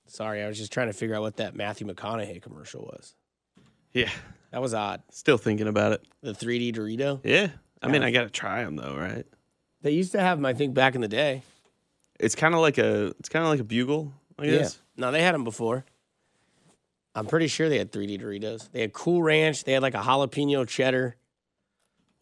sorry, 0.07 0.43
I 0.43 0.49
was 0.49 0.57
just 0.57 0.73
trying 0.73 0.87
to 0.87 0.95
figure 0.95 1.15
out 1.15 1.21
what 1.21 1.37
that 1.37 1.55
Matthew 1.55 1.87
McConaughey 1.87 2.41
commercial 2.41 2.81
was. 2.81 3.15
Yeah. 3.93 4.09
That 4.53 4.63
was 4.63 4.73
odd. 4.73 5.03
Still 5.11 5.37
thinking 5.37 5.69
about 5.69 5.93
it. 5.93 6.03
The 6.23 6.33
3D 6.33 6.75
Dorito? 6.75 7.21
Yeah. 7.23 7.49
I 7.83 7.89
mean, 7.89 8.03
I 8.03 8.11
got 8.11 8.23
to 8.23 8.31
try 8.31 8.65
them 8.65 8.77
though, 8.77 8.97
right? 8.97 9.27
They 9.83 9.91
used 9.91 10.13
to 10.13 10.21
have 10.21 10.39
them, 10.39 10.47
I 10.47 10.55
think, 10.55 10.73
back 10.73 10.95
in 10.95 11.03
the 11.03 11.09
day. 11.09 11.43
It's 12.19 12.35
kind 12.35 12.55
of 12.55 12.61
like 12.61 12.79
a 12.79 13.15
it's 13.19 13.29
kind 13.29 13.45
of 13.45 13.51
like 13.51 13.61
a 13.61 13.65
bugle, 13.65 14.13
I 14.39 14.47
guess. 14.47 14.81
No, 14.97 15.11
they 15.13 15.23
had 15.23 15.35
them 15.35 15.45
before. 15.45 15.85
I'm 17.15 17.27
pretty 17.27 17.49
sure 17.49 17.71
they 17.71 17.79
had 17.79 17.93
3D 17.93 18.21
Doritos. 18.21 18.71
They 18.73 18.83
had 18.83 18.93
Cool 18.93 19.23
Ranch. 19.23 19.65
They 19.65 19.73
had 19.73 19.83
like 19.83 19.95
a 19.95 20.01
jalapeno 20.01 20.69
cheddar. 20.69 21.17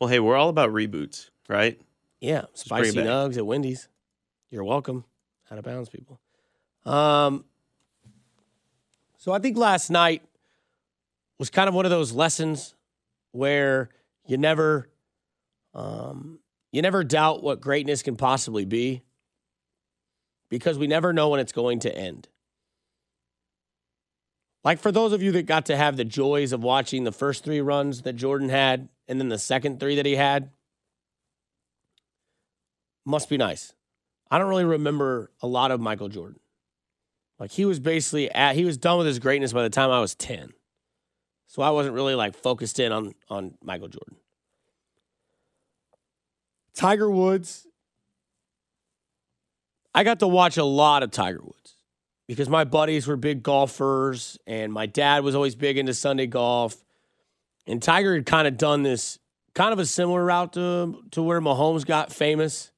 Well, 0.00 0.08
hey, 0.08 0.20
we're 0.20 0.36
all 0.36 0.48
about 0.48 0.70
reboots, 0.70 1.30
right? 1.48 1.80
Yeah, 2.20 2.40
bring 2.40 2.44
it 2.52 2.58
spicy 2.58 2.96
back. 2.96 3.06
nugs 3.06 3.36
at 3.36 3.44
Wendy's. 3.44 3.88
You're 4.50 4.64
welcome. 4.64 5.04
Out 5.50 5.58
of 5.58 5.64
bounds, 5.64 5.88
people. 5.88 6.20
Um, 6.86 7.44
so 9.18 9.32
I 9.32 9.38
think 9.40 9.56
last 9.56 9.90
night 9.90 10.22
was 11.38 11.50
kind 11.50 11.68
of 11.68 11.74
one 11.74 11.86
of 11.86 11.90
those 11.90 12.12
lessons 12.12 12.74
where 13.32 13.88
you 14.26 14.36
never, 14.36 14.88
um, 15.74 16.38
you 16.70 16.82
never 16.82 17.02
doubt 17.02 17.42
what 17.42 17.60
greatness 17.60 18.02
can 18.02 18.16
possibly 18.16 18.64
be, 18.64 19.02
because 20.58 20.78
we 20.78 20.86
never 20.86 21.12
know 21.12 21.30
when 21.30 21.40
it's 21.40 21.52
going 21.52 21.80
to 21.80 21.92
end. 21.92 22.28
Like 24.62 24.78
for 24.78 24.92
those 24.92 25.12
of 25.12 25.20
you 25.20 25.32
that 25.32 25.46
got 25.46 25.66
to 25.66 25.76
have 25.76 25.96
the 25.96 26.04
joys 26.04 26.52
of 26.52 26.62
watching 26.62 27.02
the 27.02 27.12
first 27.12 27.44
three 27.44 27.60
runs 27.60 28.02
that 28.02 28.14
Jordan 28.14 28.48
had, 28.48 28.88
and 29.08 29.20
then 29.20 29.28
the 29.28 29.38
second 29.38 29.80
three 29.80 29.96
that 29.96 30.06
he 30.06 30.16
had, 30.16 30.50
must 33.04 33.28
be 33.28 33.36
nice. 33.36 33.74
I 34.30 34.38
don't 34.38 34.48
really 34.48 34.64
remember 34.64 35.30
a 35.42 35.46
lot 35.46 35.70
of 35.70 35.80
Michael 35.80 36.08
Jordan. 36.08 36.38
Like 37.38 37.50
he 37.50 37.64
was 37.64 37.80
basically 37.80 38.30
at 38.30 38.54
he 38.54 38.64
was 38.64 38.78
done 38.78 38.98
with 38.98 39.08
his 39.08 39.18
greatness 39.18 39.52
by 39.52 39.62
the 39.64 39.70
time 39.70 39.90
I 39.90 40.00
was 40.00 40.14
10. 40.14 40.52
So 41.48 41.62
I 41.62 41.70
wasn't 41.70 41.94
really 41.94 42.14
like 42.14 42.36
focused 42.36 42.78
in 42.78 42.92
on 42.92 43.14
on 43.28 43.54
Michael 43.60 43.88
Jordan. 43.88 44.16
Tiger 46.74 47.10
Woods 47.10 47.66
I 49.94 50.04
got 50.04 50.20
to 50.20 50.26
watch 50.26 50.56
a 50.56 50.64
lot 50.64 51.02
of 51.02 51.10
Tiger 51.10 51.40
Woods 51.42 51.76
because 52.26 52.48
my 52.48 52.64
buddies 52.64 53.06
were 53.06 53.16
big 53.16 53.42
golfers 53.42 54.38
and 54.46 54.72
my 54.72 54.86
dad 54.86 55.22
was 55.22 55.34
always 55.34 55.54
big 55.54 55.78
into 55.78 55.94
Sunday 55.94 56.26
golf. 56.26 56.76
And 57.66 57.82
Tiger 57.82 58.14
had 58.14 58.26
kind 58.26 58.48
of 58.48 58.56
done 58.56 58.82
this 58.82 59.18
kind 59.54 59.72
of 59.72 59.78
a 59.78 59.86
similar 59.86 60.24
route 60.24 60.52
to 60.54 61.02
to 61.12 61.22
where 61.22 61.40
Mahomes 61.40 61.86
got 61.86 62.12
famous. 62.12 62.72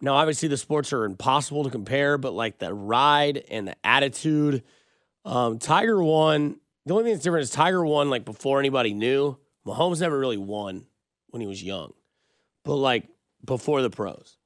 Now, 0.00 0.14
obviously, 0.14 0.48
the 0.48 0.56
sports 0.56 0.92
are 0.92 1.04
impossible 1.04 1.64
to 1.64 1.70
compare, 1.70 2.18
but 2.18 2.34
like 2.34 2.58
the 2.58 2.74
ride 2.74 3.42
and 3.50 3.68
the 3.68 3.76
attitude, 3.84 4.62
um, 5.24 5.58
Tiger 5.58 6.02
won. 6.02 6.56
The 6.84 6.92
only 6.92 7.04
thing 7.04 7.14
that's 7.14 7.24
different 7.24 7.44
is 7.44 7.50
Tiger 7.50 7.86
won 7.86 8.10
like 8.10 8.26
before 8.26 8.58
anybody 8.58 8.92
knew. 8.92 9.38
Mahomes 9.66 10.00
never 10.00 10.18
really 10.18 10.36
won 10.36 10.86
when 11.28 11.40
he 11.40 11.46
was 11.46 11.62
young, 11.62 11.94
but 12.64 12.74
like 12.74 13.08
before 13.42 13.80
the 13.80 13.88
pros. 13.88 14.36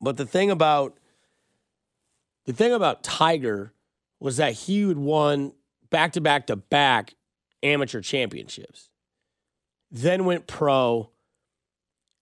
But 0.00 0.16
the 0.16 0.26
thing 0.26 0.50
about 0.50 0.98
the 2.46 2.52
thing 2.52 2.72
about 2.72 3.02
Tiger 3.02 3.74
was 4.20 4.38
that 4.38 4.52
he 4.52 4.84
would 4.84 4.98
won 4.98 5.52
back 5.90 6.12
to 6.12 6.20
back 6.20 6.46
to 6.46 6.56
back 6.56 7.14
amateur 7.62 8.00
championships. 8.00 8.90
Then 9.90 10.24
went 10.24 10.46
pro. 10.46 11.10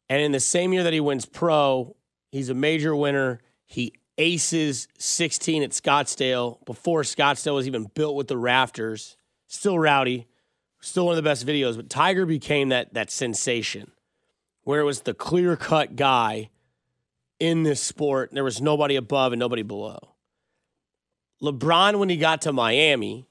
And 0.08 0.22
in 0.22 0.32
the 0.32 0.40
same 0.40 0.72
year 0.72 0.82
that 0.84 0.92
he 0.92 1.00
wins 1.00 1.26
pro, 1.26 1.96
he's 2.30 2.48
a 2.48 2.54
major 2.54 2.94
winner. 2.94 3.40
He 3.64 3.92
aces 4.18 4.88
16 4.98 5.62
at 5.62 5.70
Scottsdale 5.70 6.64
before 6.64 7.02
Scottsdale 7.02 7.54
was 7.54 7.66
even 7.66 7.90
built 7.94 8.16
with 8.16 8.28
the 8.28 8.36
rafters. 8.36 9.16
Still 9.48 9.78
rowdy, 9.78 10.26
still 10.80 11.06
one 11.06 11.12
of 11.12 11.22
the 11.22 11.28
best 11.28 11.46
videos. 11.46 11.76
But 11.76 11.90
Tiger 11.90 12.26
became 12.26 12.68
that 12.70 12.94
that 12.94 13.10
sensation 13.10 13.90
where 14.62 14.80
it 14.80 14.84
was 14.84 15.02
the 15.02 15.14
clear 15.14 15.56
cut 15.56 15.94
guy 15.96 16.50
in 17.38 17.62
this 17.62 17.82
sport. 17.82 18.30
There 18.32 18.44
was 18.44 18.60
nobody 18.60 18.96
above 18.96 19.32
and 19.32 19.40
nobody 19.40 19.62
below. 19.62 20.14
LeBron, 21.42 21.98
when 21.98 22.08
he 22.08 22.16
got 22.16 22.42
to 22.42 22.52
Miami, 22.52 23.26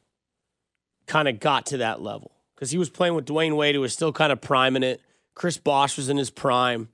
kind 1.08 1.28
of 1.28 1.40
got 1.40 1.68
to 1.68 1.78
that 1.78 2.02
level 2.02 2.32
because 2.56 2.72
he 2.72 2.78
was 2.78 2.90
playing 2.90 3.16
with 3.16 3.26
Dwyane 3.26 3.56
Wade, 3.56 3.76
who 3.76 3.82
was 3.82 3.94
still 3.94 4.12
kind 4.14 4.32
of 4.32 4.42
priming 4.42 4.84
it. 4.84 5.02
Chris 5.34 5.58
Bosh 5.58 5.98
was 5.98 6.10
in 6.10 6.18
his 6.18 6.30
prime. 6.30 6.90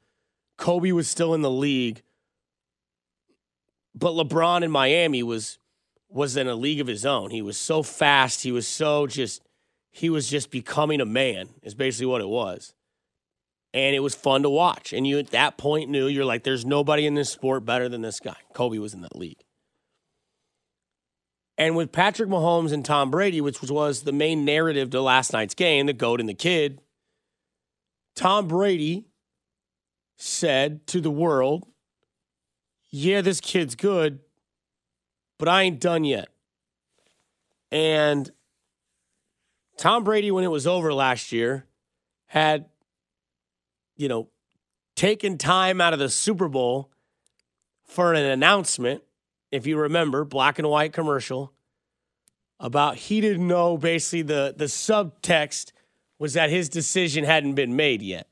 Kobe 0.58 0.91
was 0.91 1.08
still 1.08 1.34
in 1.34 1.41
the 1.41 1.52
league. 1.52 2.02
But 3.93 4.12
LeBron 4.12 4.63
in 4.63 4.71
Miami 4.71 5.24
was 5.24 5.58
was 6.10 6.36
in 6.36 6.47
a 6.47 6.56
league 6.56 6.82
of 6.82 6.88
his 6.88 7.06
own. 7.06 7.32
He 7.32 7.41
was 7.41 7.58
so 7.58 7.84
fast. 7.84 8.43
He 8.43 8.52
was 8.52 8.67
so 8.67 9.08
just 9.08 9.41
he 9.91 10.10
was 10.10 10.30
just 10.30 10.50
becoming 10.50 11.02
a 11.02 11.06
man, 11.06 11.50
is 11.62 11.74
basically 11.74 12.08
what 12.08 12.21
it 12.21 12.30
was. 12.30 12.74
And 13.74 13.96
it 13.96 14.00
was 14.00 14.16
fun 14.16 14.44
to 14.44 14.50
watch. 14.50 14.92
And 14.92 15.08
you 15.08 15.18
at 15.18 15.32
that 15.32 15.58
point 15.58 15.90
knew 15.90 16.08
you're 16.08 16.26
like, 16.26 16.44
there's 16.44 16.66
nobody 16.66 17.06
in 17.06 17.14
this 17.14 17.30
sport 17.30 17.64
better 17.64 17.88
than 17.88 18.02
this 18.02 18.20
guy. 18.20 18.36
Kobe 18.54 18.78
was 18.78 18.94
in 18.94 19.02
that 19.02 19.16
league. 19.16 19.44
And 21.58 21.76
with 21.76 21.92
Patrick 21.92 22.28
Mahomes 22.28 22.74
and 22.74 22.84
Tom 22.84 23.12
Brady, 23.12 23.40
which 23.40 23.62
was 23.62 24.02
the 24.02 24.12
main 24.12 24.44
narrative 24.44 24.90
to 24.90 25.02
last 25.02 25.32
night's 25.32 25.54
game, 25.54 25.86
the 25.86 25.94
GOAT 25.94 26.20
and 26.20 26.28
the 26.28 26.34
kid, 26.34 26.82
Tom 28.16 28.48
Brady 28.48 29.06
said 30.18 30.86
to 30.88 31.00
the 31.00 31.12
world, 31.12 31.68
Yeah, 32.90 33.22
this 33.22 33.40
kid's 33.40 33.76
good, 33.76 34.20
but 35.38 35.48
I 35.48 35.64
ain't 35.64 35.80
done 35.80 36.04
yet. 36.04 36.30
And 37.72 38.30
Tom 39.78 40.04
Brady, 40.04 40.32
when 40.32 40.44
it 40.44 40.52
was 40.52 40.68
over 40.68 40.94
last 40.94 41.32
year, 41.32 41.66
had, 42.28 42.66
you 44.02 44.08
know, 44.08 44.30
taken 44.96 45.38
time 45.38 45.80
out 45.80 45.94
of 45.94 46.00
the 46.00 46.10
Super 46.10 46.48
Bowl 46.48 46.92
for 47.86 48.14
an 48.14 48.24
announcement, 48.24 49.04
if 49.52 49.68
you 49.68 49.78
remember, 49.78 50.26
black 50.26 50.58
and 50.58 50.68
white 50.68 50.92
commercial 50.92 51.54
about 52.60 52.96
he 52.96 53.22
didn't 53.22 53.48
know 53.48 53.78
basically 53.78 54.24
the, 54.24 54.54
the 54.58 54.66
subtext 54.66 55.72
was 56.18 56.34
that 56.34 56.50
his 56.50 56.68
decision 56.68 57.24
hadn't 57.24 57.54
been 57.54 57.76
made 57.76 58.02
yet. 58.02 58.28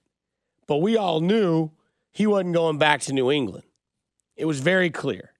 But 0.67 0.77
we 0.77 0.97
all 0.97 1.21
knew 1.21 1.71
he 2.11 2.27
wasn't 2.27 2.53
going 2.53 2.77
back 2.77 3.01
to 3.01 3.13
New 3.13 3.31
England. 3.31 3.63
It 4.35 4.45
was 4.45 4.59
very 4.59 4.89
clear. 4.89 5.33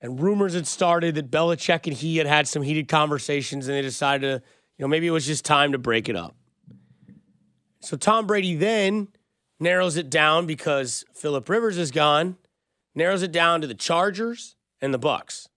And 0.00 0.20
rumors 0.20 0.54
had 0.54 0.66
started 0.66 1.14
that 1.14 1.30
Belichick 1.30 1.86
and 1.86 1.96
he 1.96 2.18
had 2.18 2.26
had 2.26 2.46
some 2.46 2.62
heated 2.62 2.88
conversations 2.88 3.68
and 3.68 3.76
they 3.76 3.82
decided 3.82 4.20
to, 4.26 4.46
you 4.76 4.82
know, 4.82 4.88
maybe 4.88 5.06
it 5.06 5.12
was 5.12 5.26
just 5.26 5.44
time 5.44 5.72
to 5.72 5.78
break 5.78 6.08
it 6.08 6.16
up. 6.16 6.34
So 7.84 7.98
Tom 7.98 8.26
Brady 8.26 8.54
then 8.54 9.08
narrows 9.60 9.96
it 9.98 10.08
down 10.08 10.46
because 10.46 11.04
Philip 11.12 11.46
Rivers 11.48 11.76
is 11.76 11.90
gone, 11.90 12.38
narrows 12.94 13.22
it 13.22 13.30
down 13.30 13.60
to 13.60 13.66
the 13.66 13.74
Chargers 13.74 14.56
and 14.80 14.94
the 14.94 14.98
Bucks. 14.98 15.48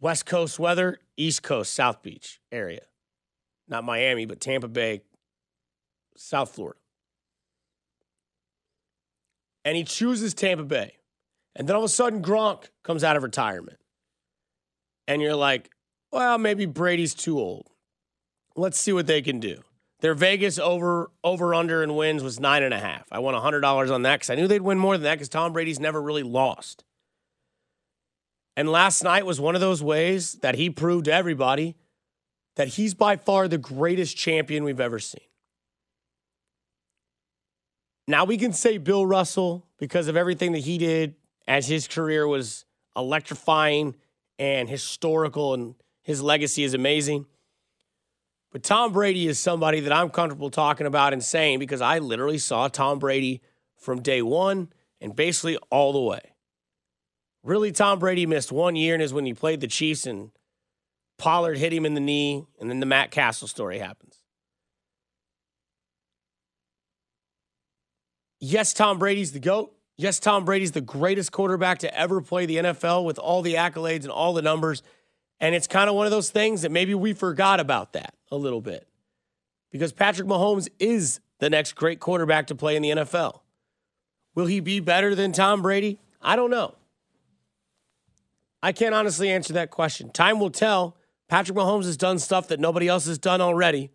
West 0.00 0.26
Coast 0.26 0.58
weather, 0.58 0.98
East 1.16 1.44
Coast, 1.44 1.72
South 1.72 2.02
Beach 2.02 2.40
area. 2.50 2.82
Not 3.68 3.84
Miami, 3.84 4.26
but 4.26 4.40
Tampa 4.40 4.66
Bay, 4.66 5.02
South 6.16 6.50
Florida. 6.50 6.80
And 9.64 9.76
he 9.76 9.84
chooses 9.84 10.34
Tampa 10.34 10.64
Bay. 10.64 10.96
And 11.54 11.68
then 11.68 11.76
all 11.76 11.82
of 11.82 11.88
a 11.88 11.92
sudden, 11.92 12.22
Gronk 12.22 12.64
comes 12.82 13.04
out 13.04 13.16
of 13.16 13.22
retirement. 13.22 13.78
And 15.06 15.22
you're 15.22 15.36
like, 15.36 15.70
well, 16.10 16.38
maybe 16.38 16.66
Brady's 16.66 17.14
too 17.14 17.38
old. 17.38 17.68
Let's 18.56 18.80
see 18.80 18.92
what 18.92 19.06
they 19.06 19.22
can 19.22 19.38
do. 19.38 19.62
Their 20.02 20.14
Vegas 20.14 20.58
over 20.58 21.12
over 21.22 21.54
under 21.54 21.80
and 21.82 21.96
wins 21.96 22.24
was 22.24 22.40
nine 22.40 22.64
and 22.64 22.74
a 22.74 22.78
half. 22.78 23.06
I 23.12 23.20
won 23.20 23.34
hundred 23.34 23.60
dollars 23.60 23.88
on 23.88 24.02
that 24.02 24.16
because 24.16 24.30
I 24.30 24.34
knew 24.34 24.48
they'd 24.48 24.60
win 24.60 24.76
more 24.76 24.96
than 24.96 25.04
that 25.04 25.14
because 25.14 25.28
Tom 25.28 25.52
Brady's 25.52 25.78
never 25.78 26.02
really 26.02 26.24
lost. 26.24 26.82
And 28.56 28.68
last 28.68 29.04
night 29.04 29.24
was 29.24 29.40
one 29.40 29.54
of 29.54 29.60
those 29.60 29.80
ways 29.80 30.34
that 30.42 30.56
he 30.56 30.68
proved 30.70 31.04
to 31.04 31.12
everybody 31.12 31.76
that 32.56 32.68
he's 32.68 32.94
by 32.94 33.16
far 33.16 33.46
the 33.46 33.58
greatest 33.58 34.16
champion 34.16 34.64
we've 34.64 34.80
ever 34.80 34.98
seen. 34.98 35.22
Now 38.08 38.24
we 38.24 38.36
can 38.36 38.52
say 38.52 38.78
Bill 38.78 39.06
Russell 39.06 39.68
because 39.78 40.08
of 40.08 40.16
everything 40.16 40.50
that 40.52 40.58
he 40.64 40.78
did 40.78 41.14
as 41.46 41.68
his 41.68 41.86
career 41.86 42.26
was 42.26 42.64
electrifying 42.96 43.94
and 44.36 44.68
historical 44.68 45.54
and 45.54 45.76
his 46.02 46.20
legacy 46.20 46.64
is 46.64 46.74
amazing. 46.74 47.26
But 48.52 48.62
Tom 48.62 48.92
Brady 48.92 49.26
is 49.26 49.38
somebody 49.38 49.80
that 49.80 49.92
I'm 49.92 50.10
comfortable 50.10 50.50
talking 50.50 50.86
about 50.86 51.14
and 51.14 51.24
saying 51.24 51.58
because 51.58 51.80
I 51.80 51.98
literally 51.98 52.38
saw 52.38 52.68
Tom 52.68 52.98
Brady 52.98 53.40
from 53.78 54.02
day 54.02 54.20
one 54.20 54.68
and 55.00 55.16
basically 55.16 55.56
all 55.70 55.94
the 55.94 56.00
way. 56.00 56.34
Really, 57.42 57.72
Tom 57.72 57.98
Brady 57.98 58.26
missed 58.26 58.52
one 58.52 58.76
year, 58.76 58.94
and 58.94 59.02
is 59.02 59.12
when 59.12 59.26
he 59.26 59.34
played 59.34 59.60
the 59.60 59.66
Chiefs 59.66 60.06
and 60.06 60.30
Pollard 61.18 61.58
hit 61.58 61.72
him 61.72 61.84
in 61.84 61.94
the 61.94 62.00
knee, 62.00 62.46
and 62.60 62.70
then 62.70 62.78
the 62.78 62.86
Matt 62.86 63.10
Cassel 63.10 63.48
story 63.48 63.78
happens. 63.78 64.22
Yes, 68.38 68.72
Tom 68.72 68.98
Brady's 68.98 69.32
the 69.32 69.40
GOAT. 69.40 69.74
Yes, 69.96 70.18
Tom 70.20 70.44
Brady's 70.44 70.72
the 70.72 70.80
greatest 70.80 71.32
quarterback 71.32 71.78
to 71.80 71.98
ever 71.98 72.20
play 72.20 72.46
the 72.46 72.56
NFL 72.56 73.04
with 73.04 73.18
all 73.18 73.42
the 73.42 73.54
accolades 73.54 74.02
and 74.02 74.10
all 74.10 74.32
the 74.34 74.42
numbers. 74.42 74.82
And 75.40 75.54
it's 75.54 75.66
kind 75.66 75.88
of 75.88 75.96
one 75.96 76.06
of 76.06 76.12
those 76.12 76.30
things 76.30 76.62
that 76.62 76.70
maybe 76.70 76.94
we 76.94 77.12
forgot 77.12 77.58
about 77.60 77.92
that 77.94 78.14
a 78.32 78.36
little 78.36 78.60
bit. 78.60 78.88
because 79.70 79.92
Patrick 79.92 80.26
Mahomes 80.26 80.68
is 80.80 81.20
the 81.38 81.48
next 81.48 81.74
great 81.74 82.00
quarterback 82.00 82.48
to 82.48 82.54
play 82.54 82.74
in 82.76 82.82
the 82.82 82.90
NFL. 82.90 83.40
Will 84.34 84.46
he 84.46 84.60
be 84.60 84.80
better 84.80 85.14
than 85.14 85.32
Tom 85.32 85.62
Brady? 85.62 85.98
I 86.20 86.34
don't 86.36 86.50
know. 86.50 86.74
I 88.62 88.72
can't 88.72 88.94
honestly 88.94 89.30
answer 89.30 89.52
that 89.54 89.70
question. 89.70 90.10
Time 90.10 90.40
will 90.40 90.50
tell. 90.50 90.96
Patrick 91.28 91.56
Mahomes 91.56 91.84
has 91.84 91.96
done 91.96 92.18
stuff 92.18 92.48
that 92.48 92.60
nobody 92.60 92.88
else 92.88 93.06
has 93.06 93.18
done 93.18 93.40
already. 93.40 93.90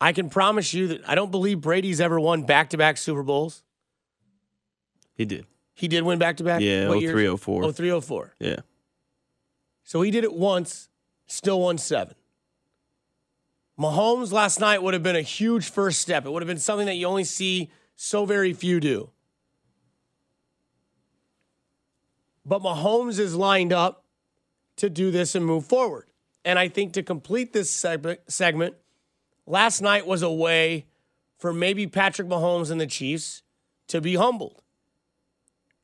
I 0.00 0.12
can 0.12 0.30
promise 0.30 0.72
you 0.72 0.88
that 0.88 1.08
I 1.08 1.14
don't 1.14 1.30
believe 1.30 1.60
Brady's 1.60 2.00
ever 2.00 2.18
won 2.20 2.44
back 2.44 2.70
to 2.70 2.76
back 2.78 2.96
Super 2.96 3.22
Bowls. 3.22 3.62
He 5.14 5.24
did. 5.24 5.46
He 5.74 5.88
did 5.88 6.02
win 6.04 6.18
back 6.18 6.36
to 6.38 6.44
back? 6.44 6.60
Yeah, 6.60 6.88
What 6.88 7.00
years? 7.00 7.12
0304. 7.12 7.64
Oh, 7.64 7.72
304. 7.72 8.34
Yeah. 8.40 8.56
So 9.84 10.02
he 10.02 10.10
did 10.10 10.24
it 10.24 10.32
once, 10.32 10.88
still 11.26 11.60
won 11.60 11.78
seven. 11.78 12.14
Mahomes 13.78 14.32
last 14.32 14.58
night 14.58 14.82
would 14.82 14.94
have 14.94 15.02
been 15.02 15.16
a 15.16 15.22
huge 15.22 15.70
first 15.70 16.00
step. 16.00 16.26
It 16.26 16.30
would 16.30 16.42
have 16.42 16.48
been 16.48 16.58
something 16.58 16.86
that 16.86 16.96
you 16.96 17.06
only 17.06 17.24
see 17.24 17.70
so 17.94 18.24
very 18.24 18.52
few 18.52 18.80
do. 18.80 19.10
But 22.44 22.62
Mahomes 22.62 23.18
is 23.18 23.34
lined 23.34 23.72
up 23.72 24.04
to 24.76 24.90
do 24.90 25.10
this 25.10 25.34
and 25.34 25.44
move 25.44 25.66
forward. 25.66 26.06
And 26.44 26.58
I 26.58 26.68
think 26.68 26.94
to 26.94 27.02
complete 27.02 27.52
this 27.52 27.70
segment, 27.70 28.74
last 29.46 29.80
night 29.80 30.06
was 30.06 30.22
a 30.22 30.32
way 30.32 30.86
for 31.36 31.52
maybe 31.52 31.86
Patrick 31.86 32.26
Mahomes 32.26 32.70
and 32.70 32.80
the 32.80 32.86
Chiefs 32.86 33.42
to 33.88 34.00
be 34.00 34.14
humbled. 34.14 34.62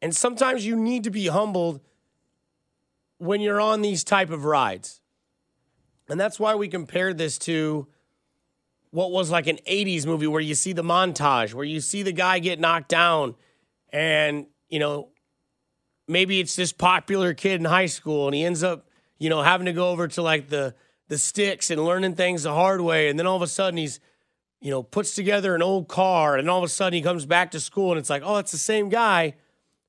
And 0.01 0.15
sometimes 0.15 0.67
you 0.67 0.75
need 0.75 1.05
to 1.05 1.11
be 1.11 1.27
humbled 1.27 1.81
when 3.19 3.41
you're 3.41 3.61
on 3.61 3.83
these 3.83 4.03
type 4.03 4.31
of 4.31 4.45
rides. 4.45 5.01
And 6.09 6.21
that's 6.21 6.39
why 6.39 6.55
we 6.55 6.69
compared 6.69 7.19
this 7.19 7.39
to 7.41 7.87
what 8.91 9.11
was 9.11 9.31
like 9.31 9.47
an 9.47 9.59
80s 9.69 10.07
movie 10.07 10.27
where 10.27 10.41
you 10.41 10.55
see 10.55 10.73
the 10.73 10.85
montage, 10.85 11.55
where 11.55 11.65
you 11.65 11.81
see 11.81 12.03
the 12.03 12.13
guy 12.13 12.39
get 12.39 12.61
knocked 12.61 12.89
down 12.89 13.35
and, 13.93 14.47
you 14.69 14.79
know, 14.79 15.09
maybe 16.07 16.41
it's 16.41 16.57
this 16.57 16.73
popular 16.73 17.35
kid 17.35 17.61
in 17.61 17.65
high 17.65 17.87
school 17.87 18.27
and 18.27 18.35
he 18.35 18.45
ends 18.45 18.63
up, 18.63 18.87
you 19.19 19.31
know, 19.31 19.43
having 19.43 19.67
to 19.67 19.73
go 19.73 19.89
over 19.89 20.09
to 20.09 20.23
like 20.23 20.49
the 20.49 20.75
the 21.09 21.19
sticks 21.19 21.71
and 21.71 21.85
learning 21.85 22.15
things 22.15 22.45
the 22.45 22.53
hard 22.53 22.81
way 22.81 23.09
and 23.09 23.19
then 23.19 23.27
all 23.27 23.37
of 23.37 23.43
a 23.43 23.47
sudden 23.47 23.77
he's 23.77 24.01
you 24.65 24.71
know, 24.71 24.83
puts 24.83 25.15
together 25.15 25.55
an 25.55 25.61
old 25.61 25.89
car 25.89 26.39
and 26.39 26.49
all 26.49 26.57
of 26.57 26.65
a 26.65 26.69
sudden 26.69 26.95
he 26.95 27.03
comes 27.03 27.27
back 27.27 27.51
to 27.51 27.61
school 27.61 27.91
and 27.91 27.99
it's 27.99 28.09
like, 28.09 28.23
"Oh, 28.25 28.39
it's 28.39 28.51
the 28.51 28.57
same 28.57 28.89
guy, 28.89 29.35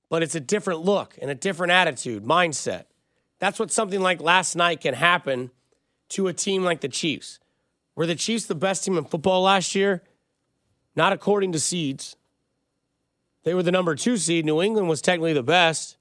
but 0.10 0.22
it's 0.22 0.36
a 0.36 0.40
different 0.42 0.82
look 0.82 1.18
and 1.22 1.32
a 1.32 1.36
different 1.36 1.72
attitude, 1.72 2.26
mindset." 2.26 2.84
That's 3.40 3.58
what 3.58 3.72
something 3.72 4.02
like 4.02 4.20
last 4.20 4.54
night 4.54 4.82
can 4.82 4.94
happen 4.94 5.52
to 6.10 6.28
a 6.28 6.34
team 6.34 6.64
like 6.64 6.82
the 6.82 6.90
Chiefs. 6.90 7.40
Were 7.96 8.06
the 8.06 8.16
Chiefs 8.16 8.46
the 8.46 8.56
best 8.56 8.84
team 8.84 8.98
in 8.98 9.06
football 9.06 9.42
last 9.42 9.76
year? 9.76 10.04
Not 10.96 11.14
according 11.14 11.52
to 11.54 11.60
seeds. 11.60 12.16
They 13.44 13.54
were 13.54 13.64
the 13.64 13.72
number 13.72 13.96
two 13.96 14.18
seed. 14.18 14.46
New 14.46 14.62
England 14.62 14.90
was 14.90 15.02
technically 15.02 15.34
the 15.34 15.44
best. 15.44 15.98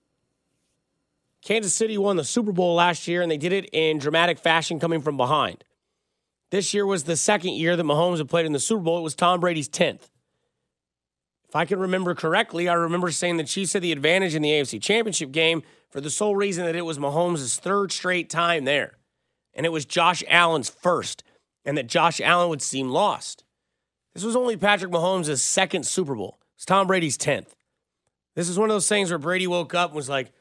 Kansas 1.43 1.75
City 1.75 1.99
won 1.99 2.17
the 2.17 2.25
Super 2.25 2.53
Bowl 2.53 2.75
last 2.75 3.07
year, 3.07 3.21
and 3.21 3.31
they 3.31 3.37
did 3.37 3.53
it 3.53 3.69
in 3.73 3.99
dramatic 3.99 4.39
fashion 4.39 4.81
coming 4.81 5.03
from 5.03 5.17
behind. 5.17 5.63
This 6.51 6.73
year 6.73 6.87
was 6.87 7.05
the 7.05 7.17
second 7.17 7.55
year 7.55 7.77
that 7.77 7.83
Mahomes 7.83 8.19
had 8.19 8.29
played 8.29 8.47
in 8.47 8.53
the 8.53 8.61
Super 8.61 8.83
Bowl. 8.83 8.99
It 8.99 9.03
was 9.03 9.15
Tom 9.15 9.41
Brady's 9.41 9.69
10th. 9.69 10.09
If 11.49 11.55
I 11.55 11.67
can 11.67 11.79
remember 11.79 12.15
correctly, 12.15 12.69
I 12.69 12.75
remember 12.75 13.11
saying 13.11 13.37
the 13.37 13.45
Chiefs 13.45 13.75
had 13.75 13.83
the 13.83 13.93
advantage 13.93 14.35
in 14.35 14.43
the 14.43 14.51
AFC 14.51 14.81
Championship 14.81 15.33
game 15.33 15.63
for 15.91 16.01
the 16.01 16.11
sole 16.11 16.35
reason 16.35 16.65
that 16.65 16.75
it 16.75 16.83
was 16.83 16.99
Mahomes' 16.99 17.59
third 17.61 17.93
straight 17.93 18.31
time 18.31 18.65
there. 18.65 18.97
And 19.55 19.65
it 19.65 19.73
was 19.73 19.85
Josh 19.85 20.23
Allen's 20.29 20.69
first, 20.69 21.23
and 21.65 21.79
that 21.79 21.87
Josh 21.87 22.21
Allen 22.21 22.49
would 22.49 22.63
seem 22.63 22.89
lost. 22.89 23.45
This 24.15 24.25
was 24.25 24.37
only 24.37 24.57
Patrick 24.57 24.93
Mahomes' 24.93 25.41
second 25.41 25.87
Super 25.87 26.15
Bowl. 26.15 26.39
It's 26.57 26.65
Tom 26.65 26.87
Brady's 26.87 27.19
10th. 27.19 27.55
This 28.37 28.49
is 28.49 28.59
one 28.59 28.71
of 28.71 28.75
those 28.75 28.89
things 28.89 29.11
where 29.11 29.19
Brady 29.19 29.47
woke 29.47 29.75
up 29.75 29.91
and 29.91 29.97
was 29.97 30.09
like, 30.09 30.33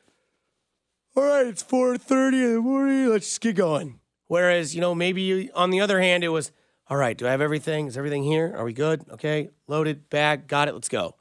all 1.16 1.24
right, 1.24 1.46
it's 1.46 1.64
4.30 1.64 2.34
in 2.34 2.54
the 2.56 2.62
morning. 2.62 3.10
Let's 3.10 3.28
just 3.28 3.42
get 3.42 3.56
going. 3.56 4.00
Whereas, 4.28 4.74
you 4.74 4.82
know, 4.82 4.96
maybe 4.96 5.22
you, 5.22 5.50
on 5.54 5.70
the 5.70 5.82
other 5.82 6.02
hand, 6.02 6.24
it 6.24 6.30
was, 6.30 6.52
all 6.88 6.98
right, 6.98 7.16
do 7.16 7.28
I 7.28 7.32
have 7.32 7.42
everything? 7.42 7.86
Is 7.88 7.98
everything 7.98 8.24
here? 8.24 8.54
Are 8.58 8.64
we 8.64 8.74
good? 8.74 9.06
Okay, 9.12 9.50
loaded, 9.68 10.10
bag, 10.10 10.48
got 10.48 10.68
it, 10.68 10.74
let's 10.74 10.90
go. 10.90 11.16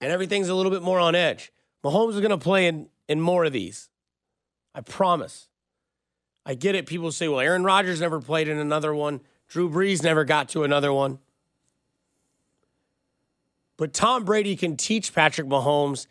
And 0.00 0.10
everything's 0.10 0.48
a 0.48 0.54
little 0.54 0.72
bit 0.72 0.82
more 0.82 0.98
on 0.98 1.14
edge. 1.14 1.52
Mahomes 1.84 2.14
is 2.14 2.20
going 2.20 2.30
to 2.30 2.38
play 2.38 2.66
in, 2.66 2.88
in 3.08 3.20
more 3.20 3.44
of 3.44 3.52
these. 3.52 3.88
I 4.74 4.80
promise. 4.80 5.48
I 6.46 6.54
get 6.54 6.74
it. 6.74 6.86
People 6.86 7.10
say, 7.10 7.28
well, 7.28 7.40
Aaron 7.40 7.64
Rodgers 7.64 8.00
never 8.00 8.20
played 8.20 8.48
in 8.48 8.58
another 8.58 8.94
one. 8.94 9.20
Drew 9.48 9.70
Brees 9.70 10.02
never 10.02 10.24
got 10.24 10.48
to 10.50 10.64
another 10.64 10.92
one. 10.92 11.18
But 13.76 13.92
Tom 13.92 14.24
Brady 14.24 14.56
can 14.56 14.76
teach 14.76 15.14
Patrick 15.14 15.48
Mahomes 15.48 16.06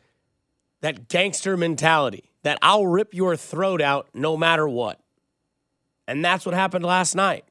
that 0.81 1.07
gangster 1.07 1.55
mentality 1.55 2.29
that 2.43 2.59
I'll 2.61 2.85
rip 2.85 3.13
your 3.13 3.37
throat 3.37 3.81
out 3.81 4.09
no 4.13 4.35
matter 4.35 4.67
what. 4.67 4.99
And 6.07 6.23
that's 6.23 6.45
what 6.45 6.53
happened 6.53 6.83
last 6.83 7.15
night. 7.15 7.45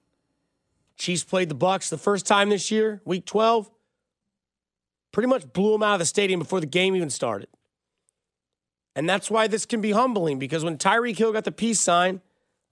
Chiefs 0.96 1.24
played 1.24 1.48
the 1.48 1.54
Bucks 1.54 1.88
the 1.88 1.96
first 1.96 2.26
time 2.26 2.50
this 2.50 2.70
year, 2.70 3.00
week 3.04 3.24
12. 3.24 3.70
Pretty 5.10 5.28
much 5.28 5.50
blew 5.52 5.72
them 5.72 5.82
out 5.82 5.94
of 5.94 5.98
the 5.98 6.06
stadium 6.06 6.40
before 6.40 6.60
the 6.60 6.66
game 6.66 6.94
even 6.94 7.10
started. 7.10 7.48
And 8.94 9.08
that's 9.08 9.30
why 9.30 9.46
this 9.46 9.64
can 9.64 9.80
be 9.80 9.92
humbling 9.92 10.38
because 10.38 10.64
when 10.64 10.76
Tyreek 10.76 11.16
Hill 11.16 11.32
got 11.32 11.44
the 11.44 11.52
peace 11.52 11.80
sign, 11.80 12.20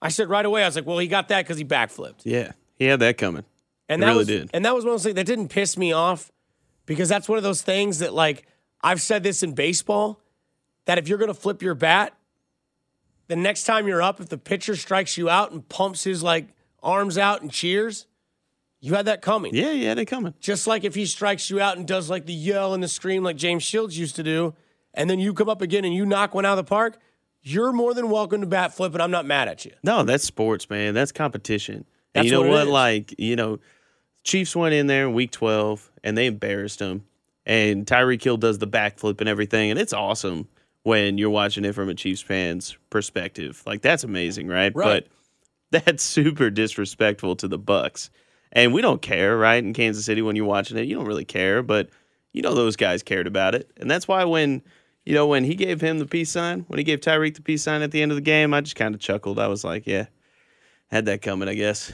I 0.02 0.08
said 0.08 0.28
right 0.28 0.44
away, 0.44 0.62
I 0.62 0.66
was 0.66 0.76
like, 0.76 0.86
well, 0.86 0.98
he 0.98 1.08
got 1.08 1.28
that 1.28 1.44
because 1.44 1.58
he 1.58 1.64
backflipped. 1.64 2.22
Yeah. 2.24 2.52
He 2.76 2.86
had 2.86 3.00
that 3.00 3.18
coming. 3.18 3.44
And 3.88 4.00
He 4.00 4.06
that 4.06 4.10
really 4.12 4.18
was, 4.18 4.26
did. 4.28 4.50
And 4.54 4.64
that 4.64 4.74
was 4.74 4.84
one 4.84 4.94
of 4.94 4.94
those 4.94 5.04
things 5.04 5.16
that 5.16 5.26
didn't 5.26 5.48
piss 5.48 5.76
me 5.76 5.92
off 5.92 6.30
because 6.86 7.08
that's 7.08 7.28
one 7.28 7.38
of 7.38 7.44
those 7.44 7.62
things 7.62 7.98
that, 7.98 8.14
like, 8.14 8.46
I've 8.82 9.02
said 9.02 9.22
this 9.22 9.42
in 9.42 9.52
baseball 9.52 10.20
that 10.86 10.96
if 10.96 11.08
you're 11.08 11.18
going 11.18 11.28
to 11.28 11.34
flip 11.34 11.60
your 11.60 11.74
bat, 11.74 12.14
the 13.26 13.36
next 13.36 13.64
time 13.64 13.86
you're 13.86 14.02
up, 14.02 14.20
if 14.20 14.28
the 14.28 14.38
pitcher 14.38 14.74
strikes 14.74 15.18
you 15.18 15.28
out 15.28 15.52
and 15.52 15.68
pumps 15.68 16.04
his, 16.04 16.22
like, 16.22 16.48
arms 16.82 17.18
out 17.18 17.42
and 17.42 17.50
cheers, 17.50 18.06
you 18.80 18.94
had 18.94 19.04
that 19.04 19.20
coming. 19.20 19.54
Yeah, 19.54 19.72
yeah, 19.72 19.94
they 19.94 20.06
coming. 20.06 20.32
Just 20.40 20.66
like 20.66 20.84
if 20.84 20.94
he 20.94 21.04
strikes 21.04 21.50
you 21.50 21.60
out 21.60 21.76
and 21.76 21.86
does, 21.86 22.08
like, 22.08 22.26
the 22.26 22.32
yell 22.32 22.72
and 22.72 22.82
the 22.82 22.88
scream 22.88 23.22
like 23.22 23.36
James 23.36 23.62
Shields 23.62 23.98
used 23.98 24.16
to 24.16 24.22
do, 24.22 24.54
and 24.94 25.10
then 25.10 25.18
you 25.20 25.34
come 25.34 25.48
up 25.48 25.60
again 25.60 25.84
and 25.84 25.94
you 25.94 26.06
knock 26.06 26.34
one 26.34 26.46
out 26.46 26.58
of 26.58 26.64
the 26.64 26.68
park, 26.68 26.98
you're 27.42 27.72
more 27.72 27.94
than 27.94 28.10
welcome 28.10 28.40
to 28.40 28.46
bat 28.46 28.74
flip, 28.74 28.92
and 28.92 29.02
I'm 29.02 29.10
not 29.10 29.26
mad 29.26 29.48
at 29.48 29.64
you. 29.64 29.72
No, 29.82 30.02
that's 30.02 30.24
sports, 30.24 30.68
man. 30.68 30.94
That's 30.94 31.12
competition. 31.12 31.84
That's 32.12 32.24
and 32.24 32.26
you 32.26 32.32
know 32.32 32.42
what 32.42 32.66
what? 32.66 32.68
Like, 32.68 33.14
you 33.18 33.36
know, 33.36 33.58
Chiefs 34.24 34.54
went 34.54 34.74
in 34.74 34.86
there 34.86 35.06
in 35.06 35.14
week 35.14 35.30
12 35.30 35.90
and 36.04 36.16
they 36.16 36.26
embarrassed 36.26 36.80
them. 36.80 37.04
And 37.46 37.86
Tyreek 37.86 38.22
Hill 38.22 38.36
does 38.36 38.58
the 38.58 38.66
backflip 38.66 39.20
and 39.20 39.28
everything. 39.28 39.70
And 39.70 39.78
it's 39.78 39.92
awesome 39.92 40.48
when 40.82 41.18
you're 41.18 41.30
watching 41.30 41.64
it 41.64 41.74
from 41.74 41.88
a 41.88 41.94
Chiefs 41.94 42.20
fan's 42.20 42.76
perspective. 42.90 43.62
Like, 43.66 43.82
that's 43.82 44.04
amazing, 44.04 44.48
right? 44.48 44.72
Right. 44.74 45.06
But 45.70 45.84
that's 45.86 46.02
super 46.02 46.50
disrespectful 46.50 47.36
to 47.36 47.48
the 47.48 47.58
Bucks. 47.58 48.10
And 48.52 48.74
we 48.74 48.82
don't 48.82 49.00
care, 49.00 49.36
right? 49.36 49.62
In 49.62 49.72
Kansas 49.72 50.04
City, 50.04 50.22
when 50.22 50.36
you're 50.36 50.44
watching 50.44 50.76
it, 50.76 50.86
you 50.86 50.96
don't 50.96 51.06
really 51.06 51.24
care. 51.24 51.62
But 51.62 51.90
you 52.32 52.42
know 52.42 52.54
those 52.54 52.76
guys 52.76 53.02
cared 53.02 53.26
about 53.26 53.54
it. 53.54 53.70
And 53.76 53.90
that's 53.90 54.06
why 54.06 54.24
when, 54.24 54.62
you 55.10 55.16
know, 55.16 55.26
when 55.26 55.42
he 55.42 55.56
gave 55.56 55.80
him 55.80 55.98
the 55.98 56.06
peace 56.06 56.30
sign, 56.30 56.64
when 56.68 56.78
he 56.78 56.84
gave 56.84 57.00
Tyreek 57.00 57.34
the 57.34 57.42
peace 57.42 57.64
sign 57.64 57.82
at 57.82 57.90
the 57.90 58.00
end 58.00 58.12
of 58.12 58.16
the 58.16 58.22
game, 58.22 58.54
I 58.54 58.60
just 58.60 58.76
kind 58.76 58.94
of 58.94 59.00
chuckled. 59.00 59.40
I 59.40 59.48
was 59.48 59.64
like, 59.64 59.84
yeah, 59.84 60.06
had 60.86 61.06
that 61.06 61.20
coming, 61.20 61.48
I 61.48 61.54
guess. 61.54 61.92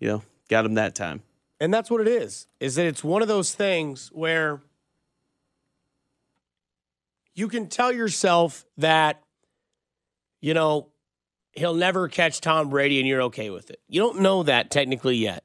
You 0.00 0.08
know, 0.08 0.22
got 0.50 0.66
him 0.66 0.74
that 0.74 0.94
time. 0.94 1.22
And 1.60 1.72
that's 1.72 1.90
what 1.90 2.02
it 2.02 2.08
is. 2.08 2.46
Is 2.60 2.74
that 2.74 2.84
it's 2.84 3.02
one 3.02 3.22
of 3.22 3.28
those 3.28 3.54
things 3.54 4.10
where 4.12 4.60
you 7.34 7.48
can 7.48 7.68
tell 7.68 7.90
yourself 7.90 8.66
that 8.76 9.22
you 10.42 10.52
know 10.52 10.88
he'll 11.52 11.72
never 11.72 12.06
catch 12.06 12.42
Tom 12.42 12.68
Brady 12.68 12.98
and 12.98 13.08
you're 13.08 13.22
okay 13.22 13.48
with 13.48 13.70
it. 13.70 13.80
You 13.88 14.02
don't 14.02 14.20
know 14.20 14.42
that 14.42 14.70
technically 14.70 15.16
yet. 15.16 15.42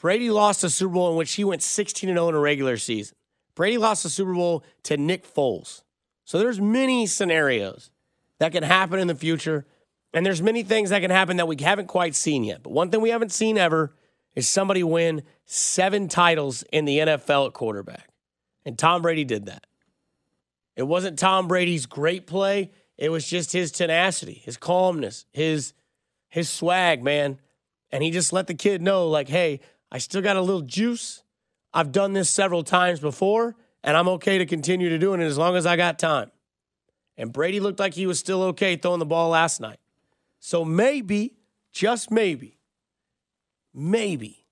Brady 0.00 0.30
lost 0.30 0.62
a 0.62 0.70
Super 0.70 0.94
Bowl 0.94 1.10
in 1.10 1.16
which 1.16 1.32
he 1.32 1.42
went 1.42 1.64
16 1.64 2.08
and 2.08 2.16
0 2.16 2.28
in 2.28 2.34
a 2.36 2.38
regular 2.38 2.76
season. 2.76 3.17
Brady 3.58 3.76
lost 3.76 4.04
the 4.04 4.08
Super 4.08 4.32
Bowl 4.32 4.64
to 4.84 4.96
Nick 4.96 5.26
Foles. 5.26 5.82
So 6.24 6.38
there's 6.38 6.60
many 6.60 7.06
scenarios 7.06 7.90
that 8.38 8.52
can 8.52 8.62
happen 8.62 8.98
in 8.98 9.08
the 9.08 9.14
future 9.14 9.66
and 10.14 10.24
there's 10.24 10.40
many 10.40 10.62
things 10.62 10.90
that 10.90 11.00
can 11.00 11.10
happen 11.10 11.36
that 11.36 11.48
we 11.48 11.56
haven't 11.60 11.88
quite 11.88 12.14
seen 12.14 12.44
yet. 12.44 12.62
But 12.62 12.72
one 12.72 12.90
thing 12.90 13.00
we 13.00 13.10
haven't 13.10 13.32
seen 13.32 13.58
ever 13.58 13.92
is 14.34 14.48
somebody 14.48 14.82
win 14.82 15.22
7 15.44 16.08
titles 16.08 16.62
in 16.72 16.84
the 16.84 16.98
NFL 16.98 17.48
at 17.48 17.52
quarterback. 17.52 18.08
And 18.64 18.78
Tom 18.78 19.02
Brady 19.02 19.24
did 19.24 19.46
that. 19.46 19.66
It 20.76 20.84
wasn't 20.84 21.18
Tom 21.18 21.48
Brady's 21.48 21.86
great 21.86 22.26
play, 22.26 22.70
it 22.96 23.10
was 23.10 23.28
just 23.28 23.52
his 23.52 23.72
tenacity, 23.72 24.40
his 24.44 24.56
calmness, 24.56 25.26
his 25.32 25.72
his 26.28 26.48
swag, 26.48 27.02
man. 27.02 27.38
And 27.90 28.02
he 28.02 28.10
just 28.10 28.32
let 28.32 28.46
the 28.46 28.54
kid 28.54 28.82
know 28.82 29.08
like, 29.08 29.28
"Hey, 29.28 29.60
I 29.90 29.98
still 29.98 30.20
got 30.20 30.36
a 30.36 30.42
little 30.42 30.62
juice. 30.62 31.22
I've 31.72 31.92
done 31.92 32.12
this 32.12 32.30
several 32.30 32.62
times 32.64 33.00
before, 33.00 33.56
and 33.82 33.96
I'm 33.96 34.08
okay 34.08 34.38
to 34.38 34.46
continue 34.46 34.88
to 34.88 34.98
doing 34.98 35.20
it 35.20 35.26
as 35.26 35.38
long 35.38 35.56
as 35.56 35.66
I 35.66 35.76
got 35.76 35.98
time." 35.98 36.30
And 37.16 37.32
Brady 37.32 37.60
looked 37.60 37.80
like 37.80 37.94
he 37.94 38.06
was 38.06 38.18
still 38.18 38.42
okay 38.44 38.76
throwing 38.76 39.00
the 39.00 39.06
ball 39.06 39.30
last 39.30 39.60
night. 39.60 39.80
So 40.38 40.64
maybe, 40.64 41.34
just 41.72 42.10
maybe, 42.10 42.58
maybe 43.74 44.46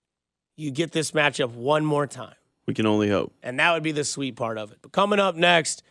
you 0.56 0.70
get 0.70 0.92
this 0.92 1.12
matchup 1.12 1.52
one 1.52 1.84
more 1.84 2.06
time. 2.06 2.34
We 2.66 2.74
can 2.74 2.86
only 2.86 3.08
hope. 3.08 3.32
And 3.42 3.60
that 3.60 3.72
would 3.72 3.84
be 3.84 3.92
the 3.92 4.04
sweet 4.04 4.34
part 4.34 4.58
of 4.58 4.72
it. 4.72 4.78
But 4.82 4.90
coming 4.90 5.20
up 5.20 5.36
next, 5.36 5.84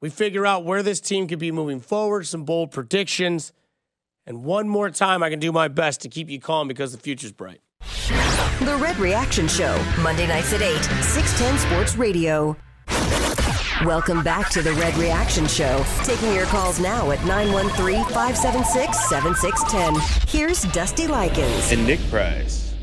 we 0.00 0.10
figure 0.10 0.46
out 0.46 0.64
where 0.64 0.82
this 0.82 1.00
team 1.00 1.26
could 1.26 1.38
be 1.38 1.50
moving 1.50 1.80
forward, 1.80 2.26
some 2.26 2.44
bold 2.44 2.70
predictions. 2.70 3.52
And 4.26 4.44
one 4.44 4.68
more 4.68 4.90
time, 4.90 5.22
I 5.22 5.30
can 5.30 5.38
do 5.38 5.52
my 5.52 5.68
best 5.68 6.02
to 6.02 6.08
keep 6.08 6.28
you 6.28 6.38
calm 6.38 6.68
because 6.68 6.92
the 6.92 6.98
future's 6.98 7.32
bright. 7.32 7.60
The 8.60 8.76
Red 8.76 8.98
Reaction 8.98 9.48
Show, 9.48 9.82
Monday 10.02 10.26
nights 10.26 10.52
at 10.52 10.60
8, 10.60 10.76
610 11.02 11.58
Sports 11.58 11.96
Radio. 11.96 12.54
Welcome 13.86 14.22
back 14.22 14.50
to 14.50 14.60
the 14.60 14.74
Red 14.74 14.94
Reaction 14.98 15.46
Show. 15.46 15.82
Taking 16.04 16.34
your 16.34 16.44
calls 16.44 16.78
now 16.78 17.10
at 17.10 17.24
913 17.24 18.04
576 18.04 19.08
7610. 19.08 20.28
Here's 20.28 20.64
Dusty 20.74 21.06
Likens. 21.06 21.72
And 21.72 21.86
Nick 21.86 22.00
Price. 22.10 22.74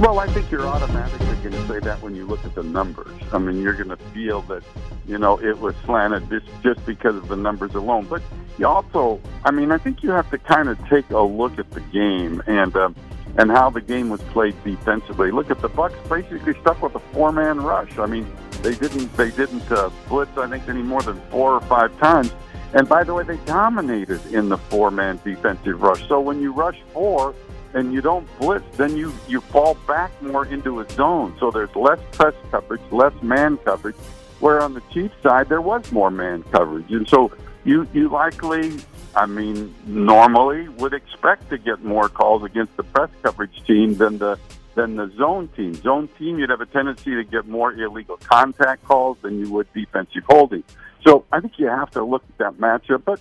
Well, 0.00 0.20
I 0.20 0.26
think 0.28 0.50
you're 0.50 0.66
automatically 0.66 1.26
going 1.26 1.50
to 1.50 1.68
say 1.68 1.80
that 1.80 2.00
when 2.00 2.14
you 2.14 2.26
look 2.26 2.42
at 2.46 2.54
the 2.54 2.62
numbers. 2.62 3.12
I 3.30 3.36
mean, 3.36 3.60
you're 3.60 3.74
going 3.74 3.90
to 3.90 4.02
feel 4.14 4.40
that, 4.42 4.62
you 5.06 5.18
know, 5.18 5.38
it 5.38 5.58
was 5.58 5.74
slanted 5.84 6.30
just, 6.30 6.46
just 6.62 6.86
because 6.86 7.14
of 7.14 7.28
the 7.28 7.36
numbers 7.36 7.74
alone. 7.74 8.06
But 8.08 8.22
you 8.56 8.66
also, 8.66 9.20
I 9.44 9.50
mean, 9.50 9.70
I 9.70 9.76
think 9.76 10.02
you 10.02 10.12
have 10.12 10.30
to 10.30 10.38
kind 10.38 10.70
of 10.70 10.78
take 10.88 11.10
a 11.10 11.20
look 11.20 11.58
at 11.58 11.72
the 11.72 11.80
game 11.80 12.42
and 12.46 12.74
um, 12.74 12.94
and 13.36 13.50
how 13.50 13.70
the 13.70 13.80
game 13.80 14.08
was 14.08 14.20
played 14.32 14.54
defensively. 14.64 15.30
Look 15.30 15.50
at 15.50 15.60
the 15.60 15.68
Bucks 15.68 15.94
basically 16.08 16.54
stuck 16.60 16.82
with 16.82 16.94
a 16.94 17.00
four-man 17.12 17.60
rush. 17.60 17.98
I 17.98 18.06
mean, 18.06 18.26
they 18.62 18.74
didn't 18.74 19.14
they 19.16 19.30
didn't 19.30 19.70
uh, 19.70 19.90
blitz 20.08 20.36
I 20.36 20.48
think 20.48 20.68
any 20.68 20.82
more 20.82 21.02
than 21.02 21.20
four 21.30 21.52
or 21.52 21.60
five 21.62 21.96
times. 21.98 22.32
And 22.74 22.88
by 22.88 23.04
the 23.04 23.14
way, 23.14 23.24
they 23.24 23.38
dominated 23.38 24.20
in 24.32 24.48
the 24.48 24.58
four-man 24.58 25.20
defensive 25.24 25.80
rush. 25.80 26.06
So 26.08 26.20
when 26.20 26.42
you 26.42 26.52
rush 26.52 26.78
four 26.92 27.34
and 27.74 27.92
you 27.92 28.00
don't 28.00 28.26
blitz, 28.38 28.64
then 28.76 28.96
you 28.96 29.12
you 29.28 29.40
fall 29.40 29.74
back 29.86 30.10
more 30.20 30.46
into 30.46 30.80
a 30.80 30.90
zone. 30.90 31.36
So 31.38 31.50
there's 31.50 31.74
less 31.76 32.00
press 32.12 32.34
coverage, 32.50 32.82
less 32.90 33.14
man 33.22 33.58
coverage. 33.58 33.96
Where 34.40 34.60
on 34.60 34.74
the 34.74 34.82
Chiefs 34.92 35.16
side 35.22 35.48
there 35.48 35.60
was 35.60 35.90
more 35.90 36.10
man 36.10 36.42
coverage, 36.44 36.90
and 36.90 37.08
so 37.08 37.32
you 37.64 37.86
you 37.92 38.08
likely, 38.08 38.76
I 39.18 39.26
mean, 39.26 39.74
normally 39.84 40.68
would 40.68 40.94
expect 40.94 41.50
to 41.50 41.58
get 41.58 41.82
more 41.82 42.08
calls 42.08 42.44
against 42.44 42.76
the 42.76 42.84
press 42.84 43.10
coverage 43.22 43.64
team 43.66 43.96
than 43.96 44.18
the 44.18 44.38
than 44.76 44.94
the 44.94 45.10
zone 45.18 45.48
team. 45.56 45.74
Zone 45.74 46.08
team, 46.16 46.38
you'd 46.38 46.50
have 46.50 46.60
a 46.60 46.66
tendency 46.66 47.16
to 47.16 47.24
get 47.24 47.48
more 47.48 47.72
illegal 47.72 48.16
contact 48.18 48.84
calls 48.84 49.18
than 49.22 49.40
you 49.40 49.50
would 49.50 49.66
defensive 49.72 50.22
holding. 50.28 50.62
So 51.04 51.24
I 51.32 51.40
think 51.40 51.58
you 51.58 51.66
have 51.66 51.90
to 51.92 52.04
look 52.04 52.22
at 52.28 52.38
that 52.38 52.54
matchup. 52.60 53.04
But 53.04 53.20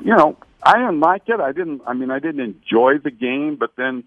you 0.00 0.16
know, 0.16 0.36
I 0.60 0.78
didn't 0.78 0.98
like 0.98 1.22
it. 1.28 1.38
I 1.38 1.52
didn't. 1.52 1.82
I 1.86 1.92
mean, 1.92 2.10
I 2.10 2.18
didn't 2.18 2.40
enjoy 2.40 2.98
the 2.98 3.12
game. 3.12 3.54
But 3.54 3.76
then, 3.76 4.02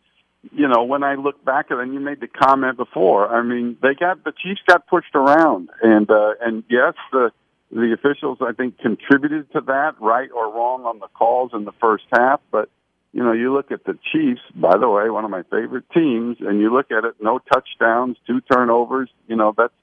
you 0.51 0.67
know, 0.67 0.83
when 0.83 1.01
I 1.01 1.15
look 1.15 1.45
back 1.45 1.67
at 1.71 1.77
it, 1.77 1.83
and 1.83 1.93
you 1.93 2.01
made 2.01 2.19
the 2.19 2.27
comment 2.27 2.75
before. 2.75 3.33
I 3.33 3.41
mean, 3.41 3.77
they 3.81 3.93
got 3.93 4.25
the 4.25 4.33
Chiefs 4.33 4.61
got 4.67 4.85
pushed 4.87 5.15
around, 5.15 5.69
and 5.81 6.11
uh, 6.11 6.33
and 6.41 6.65
yes, 6.69 6.95
the 7.13 7.31
the 7.71 7.93
officials 7.93 8.39
I 8.41 8.51
think 8.53 8.77
contributed 8.79 9.51
to 9.53 9.61
that, 9.61 9.95
right 10.01 10.29
or 10.35 10.53
wrong, 10.53 10.85
on 10.85 10.99
the 10.99 11.07
calls 11.07 11.51
in 11.53 11.65
the 11.65 11.71
first 11.79 12.03
half. 12.11 12.41
But 12.51 12.69
you 13.13 13.23
know, 13.23 13.31
you 13.33 13.53
look 13.53 13.71
at 13.71 13.83
the 13.85 13.97
Chiefs. 14.11 14.41
By 14.55 14.77
the 14.77 14.89
way, 14.89 15.09
one 15.09 15.25
of 15.25 15.31
my 15.31 15.43
favorite 15.43 15.85
teams, 15.93 16.37
and 16.39 16.59
you 16.59 16.73
look 16.73 16.91
at 16.91 17.03
it, 17.05 17.15
no 17.19 17.39
touchdowns, 17.39 18.17
two 18.27 18.41
turnovers. 18.41 19.09
You 19.27 19.35
know, 19.35 19.53
that's 19.57 19.73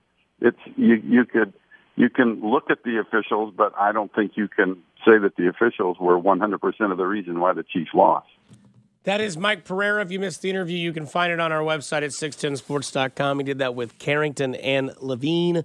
it's 0.41 0.59
you 0.76 0.95
you 1.05 1.24
could 1.24 1.53
you 1.97 2.09
can 2.09 2.41
look 2.43 2.70
at 2.70 2.84
the 2.84 2.99
officials, 2.99 3.53
but 3.57 3.72
I 3.78 3.93
don't 3.93 4.14
think 4.14 4.32
you 4.36 4.49
can 4.49 4.76
say 5.05 5.18
that 5.18 5.36
the 5.36 5.49
officials 5.49 5.99
were 5.99 6.18
100% 6.18 6.93
of 6.93 6.97
the 6.97 7.05
reason 7.05 7.41
why 7.41 7.53
the 7.55 7.64
Chiefs 7.64 7.91
lost. 7.93 8.28
That 9.05 9.20
is 9.20 9.36
Mike 9.36 9.64
Pereira. 9.64 10.03
If 10.03 10.11
you 10.11 10.20
missed 10.20 10.43
the 10.43 10.51
interview, 10.51 10.76
you 10.76 10.93
can 10.93 11.07
find 11.07 11.32
it 11.32 11.41
on 11.41 11.51
our 11.51 11.62
website 11.62 12.03
at 12.03 12.11
610sports.com. 12.11 13.39
He 13.39 13.45
did 13.45 13.59
that 13.59 13.74
with 13.74 13.99
Carrington 13.99 14.55
and 14.57 14.93
Levine. 15.01 15.64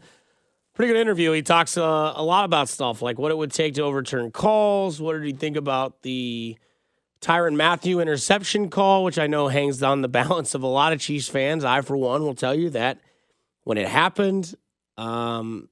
Pretty 0.74 0.92
good 0.92 1.00
interview. 1.00 1.32
He 1.34 1.44
talks 1.44 1.78
uh, 1.78 2.14
a 2.16 2.24
lot 2.24 2.46
about 2.46 2.68
stuff 2.68 3.02
like 3.02 3.20
what 3.20 3.32
it 3.32 3.38
would 3.38 3.52
take 3.52 3.76
to 3.76 3.84
overturn 3.84 4.32
calls. 4.32 5.00
What 5.00 5.14
did 5.14 5.24
he 5.24 5.34
think 5.34 5.56
about 5.56 6.02
the 6.02 6.58
Tyrann 7.22 7.56
Mathieu 7.56 8.00
interception 8.00 8.70
call, 8.70 9.04
which 9.04 9.18
I 9.18 9.28
know 9.28 9.48
hangs 9.48 9.82
on 9.82 10.02
the 10.02 10.08
balance 10.10 10.56
of 10.56 10.64
a 10.64 10.68
lot 10.68 10.92
of 10.92 11.00
Chiefs 11.00 11.30
fans. 11.30 11.64
I, 11.64 11.82
for 11.82 11.96
one, 11.96 12.24
will 12.24 12.36
tell 12.36 12.54
you 12.54 12.70
that 12.72 13.00
when 13.64 13.78
it 13.78 13.88
happened, 13.88 14.54
um, 14.98 15.70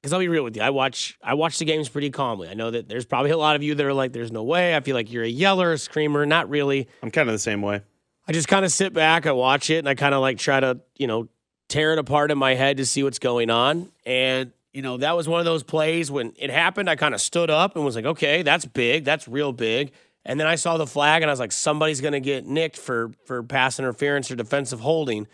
because 0.00 0.12
I'll 0.12 0.20
be 0.20 0.28
real 0.28 0.44
with 0.44 0.56
you, 0.56 0.62
I 0.62 0.70
watch 0.70 1.16
I 1.22 1.34
watch 1.34 1.58
the 1.58 1.64
games 1.64 1.88
pretty 1.88 2.10
calmly. 2.10 2.48
I 2.48 2.54
know 2.54 2.70
that 2.72 2.88
there's 2.88 3.04
probably 3.04 3.30
a 3.30 3.36
lot 3.36 3.56
of 3.56 3.62
you 3.62 3.74
that 3.74 3.86
are 3.86 3.94
like, 3.94 4.12
"There's 4.12 4.32
no 4.32 4.42
way." 4.42 4.74
I 4.74 4.80
feel 4.80 4.96
like 4.96 5.12
you're 5.12 5.22
a 5.22 5.28
yeller, 5.28 5.72
a 5.72 5.78
screamer. 5.78 6.26
Not 6.26 6.48
really. 6.50 6.88
I'm 7.02 7.10
kind 7.10 7.28
of 7.28 7.34
the 7.34 7.38
same 7.38 7.62
way. 7.62 7.82
I 8.26 8.32
just 8.32 8.48
kind 8.48 8.64
of 8.64 8.72
sit 8.72 8.92
back, 8.92 9.26
I 9.26 9.32
watch 9.32 9.70
it, 9.70 9.78
and 9.78 9.88
I 9.88 9.94
kind 9.94 10.14
of 10.14 10.20
like 10.20 10.38
try 10.38 10.60
to, 10.60 10.80
you 10.96 11.06
know, 11.06 11.28
tear 11.72 11.92
it 11.92 11.98
apart 11.98 12.30
in 12.30 12.38
my 12.38 12.54
head 12.54 12.76
to 12.76 12.86
see 12.86 13.02
what's 13.02 13.18
going 13.18 13.50
on. 13.50 13.90
And 14.04 14.52
you 14.72 14.82
know, 14.82 14.96
that 14.98 15.16
was 15.16 15.28
one 15.28 15.40
of 15.40 15.44
those 15.44 15.62
plays 15.62 16.10
when 16.10 16.32
it 16.38 16.50
happened. 16.50 16.88
I 16.88 16.96
kind 16.96 17.14
of 17.14 17.20
stood 17.20 17.50
up 17.50 17.76
and 17.76 17.84
was 17.84 17.96
like, 17.96 18.04
"Okay, 18.04 18.42
that's 18.42 18.64
big. 18.64 19.04
That's 19.04 19.28
real 19.28 19.52
big." 19.52 19.92
And 20.24 20.38
then 20.38 20.46
I 20.46 20.54
saw 20.54 20.76
the 20.76 20.86
flag, 20.86 21.22
and 21.22 21.30
I 21.30 21.32
was 21.32 21.40
like, 21.40 21.52
"Somebody's 21.52 22.00
going 22.00 22.12
to 22.12 22.20
get 22.20 22.46
nicked 22.46 22.76
for 22.76 23.12
for 23.24 23.42
pass 23.42 23.78
interference 23.78 24.30
or 24.30 24.36
defensive 24.36 24.80
holding." 24.80 25.26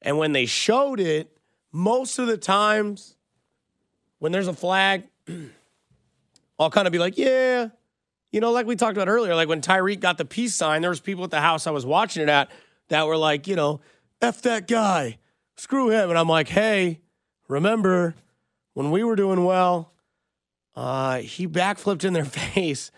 And 0.00 0.16
when 0.16 0.32
they 0.32 0.46
showed 0.46 1.00
it, 1.00 1.36
most 1.72 2.18
of 2.18 2.26
the 2.28 2.36
times 2.36 3.16
when 4.18 4.32
there's 4.32 4.48
a 4.48 4.52
flag, 4.52 5.04
I'll 6.58 6.70
kind 6.70 6.86
of 6.86 6.92
be 6.92 6.98
like, 6.98 7.18
yeah, 7.18 7.68
you 8.32 8.40
know, 8.40 8.52
like 8.52 8.66
we 8.66 8.76
talked 8.76 8.96
about 8.96 9.08
earlier, 9.08 9.34
like 9.34 9.48
when 9.48 9.60
Tyreek 9.60 10.00
got 10.00 10.18
the 10.18 10.24
peace 10.24 10.54
sign, 10.54 10.80
there 10.80 10.90
was 10.90 11.00
people 11.00 11.24
at 11.24 11.30
the 11.30 11.40
house 11.40 11.66
I 11.66 11.70
was 11.70 11.86
watching 11.86 12.22
it 12.22 12.28
at 12.28 12.50
that 12.88 13.06
were 13.06 13.16
like, 13.16 13.46
you 13.46 13.56
know, 13.56 13.80
F 14.20 14.42
that 14.42 14.66
guy, 14.66 15.18
screw 15.58 15.90
him. 15.90 16.10
And 16.10 16.18
I'm 16.18 16.28
like, 16.28 16.48
hey, 16.48 17.00
remember 17.48 18.14
when 18.74 18.90
we 18.90 19.04
were 19.04 19.16
doing 19.16 19.44
well, 19.44 19.92
uh, 20.74 21.18
he 21.18 21.46
backflipped 21.46 22.04
in 22.04 22.12
their 22.12 22.24
face 22.54 22.90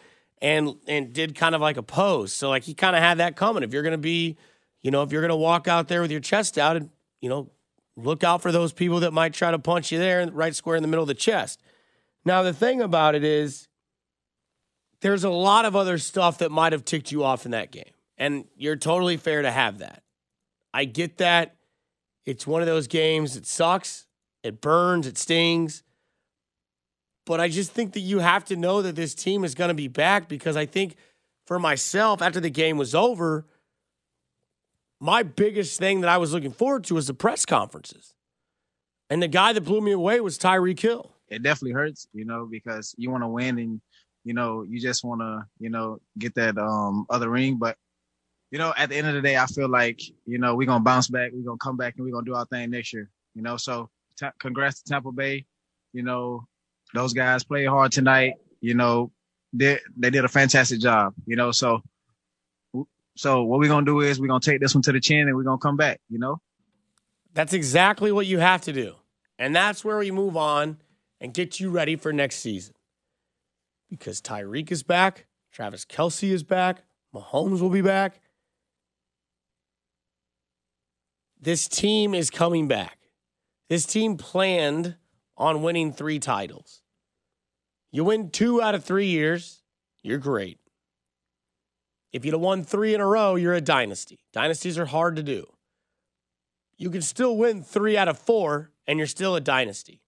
and 0.42 0.76
and 0.86 1.12
did 1.12 1.34
kind 1.34 1.54
of 1.54 1.60
like 1.60 1.76
a 1.76 1.82
pose. 1.82 2.32
So 2.32 2.48
like 2.48 2.62
he 2.62 2.74
kind 2.74 2.96
of 2.96 3.02
had 3.02 3.18
that 3.18 3.36
coming. 3.36 3.62
If 3.62 3.72
you're 3.72 3.82
gonna 3.82 3.98
be, 3.98 4.36
you 4.82 4.90
know, 4.90 5.02
if 5.02 5.12
you're 5.12 5.22
gonna 5.22 5.36
walk 5.36 5.68
out 5.68 5.88
there 5.88 6.00
with 6.00 6.10
your 6.10 6.20
chest 6.20 6.58
out 6.58 6.76
and, 6.76 6.90
you 7.20 7.28
know, 7.28 7.50
look 7.96 8.24
out 8.24 8.42
for 8.42 8.52
those 8.52 8.72
people 8.72 9.00
that 9.00 9.12
might 9.12 9.34
try 9.34 9.50
to 9.50 9.58
punch 9.58 9.92
you 9.92 9.98
there 9.98 10.26
right 10.30 10.54
square 10.54 10.76
in 10.76 10.82
the 10.82 10.88
middle 10.88 11.02
of 11.02 11.08
the 11.08 11.14
chest. 11.14 11.60
Now, 12.24 12.42
the 12.42 12.52
thing 12.52 12.80
about 12.80 13.14
it 13.14 13.24
is, 13.24 13.68
there's 15.00 15.24
a 15.24 15.30
lot 15.30 15.64
of 15.64 15.74
other 15.74 15.98
stuff 15.98 16.38
that 16.38 16.50
might 16.50 16.72
have 16.72 16.84
ticked 16.84 17.10
you 17.10 17.24
off 17.24 17.46
in 17.46 17.52
that 17.52 17.70
game. 17.70 17.92
And 18.18 18.44
you're 18.54 18.76
totally 18.76 19.16
fair 19.16 19.42
to 19.42 19.50
have 19.50 19.78
that. 19.78 20.02
I 20.74 20.84
get 20.84 21.18
that. 21.18 21.56
It's 22.26 22.46
one 22.46 22.60
of 22.60 22.66
those 22.66 22.86
games. 22.86 23.36
It 23.36 23.46
sucks. 23.46 24.06
It 24.42 24.60
burns. 24.60 25.06
It 25.06 25.18
stings. 25.18 25.82
But 27.26 27.40
I 27.40 27.48
just 27.48 27.72
think 27.72 27.92
that 27.92 28.00
you 28.00 28.18
have 28.18 28.44
to 28.46 28.56
know 28.56 28.82
that 28.82 28.96
this 28.96 29.14
team 29.14 29.44
is 29.44 29.54
going 29.54 29.68
to 29.68 29.74
be 29.74 29.88
back 29.88 30.28
because 30.28 30.56
I 30.56 30.66
think 30.66 30.96
for 31.46 31.58
myself, 31.58 32.22
after 32.22 32.40
the 32.40 32.50
game 32.50 32.76
was 32.76 32.94
over, 32.94 33.46
my 35.00 35.22
biggest 35.22 35.78
thing 35.78 36.00
that 36.00 36.10
I 36.10 36.18
was 36.18 36.32
looking 36.32 36.52
forward 36.52 36.84
to 36.84 36.94
was 36.94 37.06
the 37.06 37.14
press 37.14 37.46
conferences. 37.46 38.14
And 39.08 39.22
the 39.22 39.28
guy 39.28 39.52
that 39.52 39.62
blew 39.62 39.80
me 39.80 39.92
away 39.92 40.20
was 40.20 40.38
Tyreek 40.38 40.80
Hill. 40.80 41.10
It 41.28 41.42
definitely 41.42 41.72
hurts, 41.72 42.06
you 42.12 42.24
know, 42.24 42.46
because 42.50 42.94
you 42.98 43.10
want 43.10 43.22
to 43.24 43.28
win 43.28 43.58
and 43.58 43.80
you 44.24 44.34
know, 44.34 44.64
you 44.68 44.78
just 44.80 45.02
want 45.02 45.20
to, 45.22 45.46
you 45.58 45.70
know, 45.70 45.98
get 46.18 46.34
that 46.34 46.58
um 46.58 47.06
other 47.08 47.30
ring, 47.30 47.56
but 47.56 47.76
you 48.50 48.58
know, 48.58 48.72
at 48.76 48.88
the 48.88 48.96
end 48.96 49.06
of 49.06 49.14
the 49.14 49.22
day, 49.22 49.36
I 49.36 49.46
feel 49.46 49.68
like, 49.68 50.00
you 50.26 50.38
know, 50.38 50.54
we're 50.54 50.66
going 50.66 50.80
to 50.80 50.84
bounce 50.84 51.08
back, 51.08 51.30
we're 51.32 51.44
going 51.44 51.58
to 51.58 51.62
come 51.62 51.76
back 51.76 51.94
and 51.96 52.04
we're 52.04 52.12
going 52.12 52.24
to 52.24 52.30
do 52.30 52.34
our 52.34 52.46
thing 52.46 52.70
next 52.70 52.92
year, 52.92 53.10
you 53.34 53.42
know. 53.42 53.56
So, 53.56 53.90
t- 54.18 54.26
congrats 54.38 54.82
to 54.82 54.92
Tampa 54.92 55.12
Bay. 55.12 55.46
You 55.92 56.02
know, 56.02 56.46
those 56.94 57.12
guys 57.12 57.44
played 57.44 57.66
hard 57.66 57.92
tonight, 57.92 58.34
you 58.60 58.74
know, 58.74 59.12
they 59.52 59.78
they 59.96 60.10
did 60.10 60.24
a 60.24 60.28
fantastic 60.28 60.80
job, 60.80 61.14
you 61.26 61.36
know. 61.36 61.50
So 61.50 61.82
so 63.16 63.42
what 63.42 63.58
we're 63.58 63.68
gonna 63.68 63.86
do 63.86 64.00
is 64.00 64.20
we're 64.20 64.28
gonna 64.28 64.40
take 64.40 64.60
this 64.60 64.74
one 64.74 64.82
to 64.82 64.92
the 64.92 65.00
chin 65.00 65.28
and 65.28 65.36
we're 65.36 65.42
gonna 65.42 65.58
come 65.58 65.76
back, 65.76 66.00
you 66.08 66.18
know? 66.18 66.40
That's 67.34 67.52
exactly 67.52 68.12
what 68.12 68.26
you 68.26 68.38
have 68.38 68.62
to 68.62 68.72
do. 68.72 68.94
And 69.38 69.54
that's 69.54 69.84
where 69.84 69.98
we 69.98 70.10
move 70.10 70.36
on 70.36 70.78
and 71.20 71.34
get 71.34 71.60
you 71.60 71.70
ready 71.70 71.96
for 71.96 72.12
next 72.12 72.36
season. 72.36 72.74
Because 73.88 74.20
Tyreek 74.20 74.70
is 74.70 74.82
back, 74.82 75.26
Travis 75.52 75.84
Kelce 75.84 76.30
is 76.30 76.42
back, 76.42 76.84
Mahomes 77.14 77.60
will 77.60 77.70
be 77.70 77.82
back. 77.82 78.20
This 81.40 81.68
team 81.68 82.14
is 82.14 82.30
coming 82.30 82.68
back. 82.68 82.98
This 83.68 83.86
team 83.86 84.16
planned 84.16 84.96
on 85.36 85.62
winning 85.62 85.92
three 85.92 86.18
titles. 86.18 86.82
You 87.90 88.04
win 88.04 88.30
two 88.30 88.60
out 88.60 88.74
of 88.74 88.84
three 88.84 89.06
years, 89.06 89.62
you're 90.02 90.18
great. 90.18 90.58
If 92.12 92.24
you'd 92.24 92.34
have 92.34 92.40
won 92.40 92.64
three 92.64 92.94
in 92.94 93.00
a 93.00 93.06
row, 93.06 93.36
you're 93.36 93.54
a 93.54 93.60
dynasty. 93.60 94.20
Dynasties 94.32 94.78
are 94.78 94.86
hard 94.86 95.16
to 95.16 95.22
do. 95.22 95.46
You 96.76 96.90
can 96.90 97.02
still 97.02 97.36
win 97.36 97.62
three 97.62 97.96
out 97.96 98.08
of 98.08 98.18
four, 98.18 98.72
and 98.86 98.98
you're 98.98 99.06
still 99.06 99.36
a 99.36 99.40
dynasty. 99.40 100.02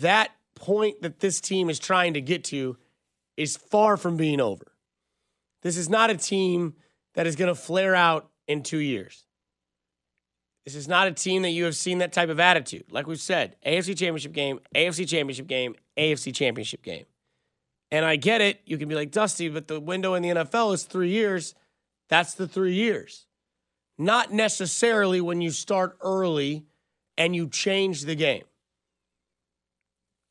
That 0.00 0.30
point 0.54 1.02
that 1.02 1.20
this 1.20 1.40
team 1.40 1.70
is 1.70 1.78
trying 1.78 2.14
to 2.14 2.20
get 2.20 2.44
to 2.44 2.76
is 3.36 3.56
far 3.56 3.96
from 3.96 4.16
being 4.16 4.40
over. 4.40 4.72
This 5.62 5.76
is 5.76 5.88
not 5.88 6.10
a 6.10 6.16
team 6.16 6.74
that 7.14 7.26
is 7.26 7.36
going 7.36 7.48
to 7.48 7.60
flare 7.60 7.94
out 7.94 8.30
in 8.46 8.62
two 8.62 8.78
years. 8.78 9.25
This 10.66 10.74
is 10.74 10.88
not 10.88 11.06
a 11.06 11.12
team 11.12 11.42
that 11.42 11.50
you 11.50 11.64
have 11.64 11.76
seen 11.76 11.98
that 11.98 12.12
type 12.12 12.28
of 12.28 12.40
attitude. 12.40 12.86
Like 12.90 13.06
we've 13.06 13.20
said, 13.20 13.54
AFC 13.64 13.96
Championship 13.96 14.32
game, 14.32 14.58
AFC 14.74 15.08
Championship 15.08 15.46
game, 15.46 15.76
AFC 15.96 16.34
Championship 16.34 16.82
game. 16.82 17.04
And 17.92 18.04
I 18.04 18.16
get 18.16 18.40
it. 18.40 18.60
You 18.66 18.76
can 18.76 18.88
be 18.88 18.96
like, 18.96 19.12
Dusty, 19.12 19.48
but 19.48 19.68
the 19.68 19.78
window 19.78 20.14
in 20.14 20.24
the 20.24 20.30
NFL 20.30 20.74
is 20.74 20.82
three 20.82 21.10
years. 21.10 21.54
That's 22.08 22.34
the 22.34 22.48
three 22.48 22.74
years. 22.74 23.26
Not 23.96 24.32
necessarily 24.32 25.20
when 25.20 25.40
you 25.40 25.52
start 25.52 25.96
early 26.00 26.66
and 27.16 27.34
you 27.34 27.48
change 27.48 28.02
the 28.02 28.16
game. 28.16 28.42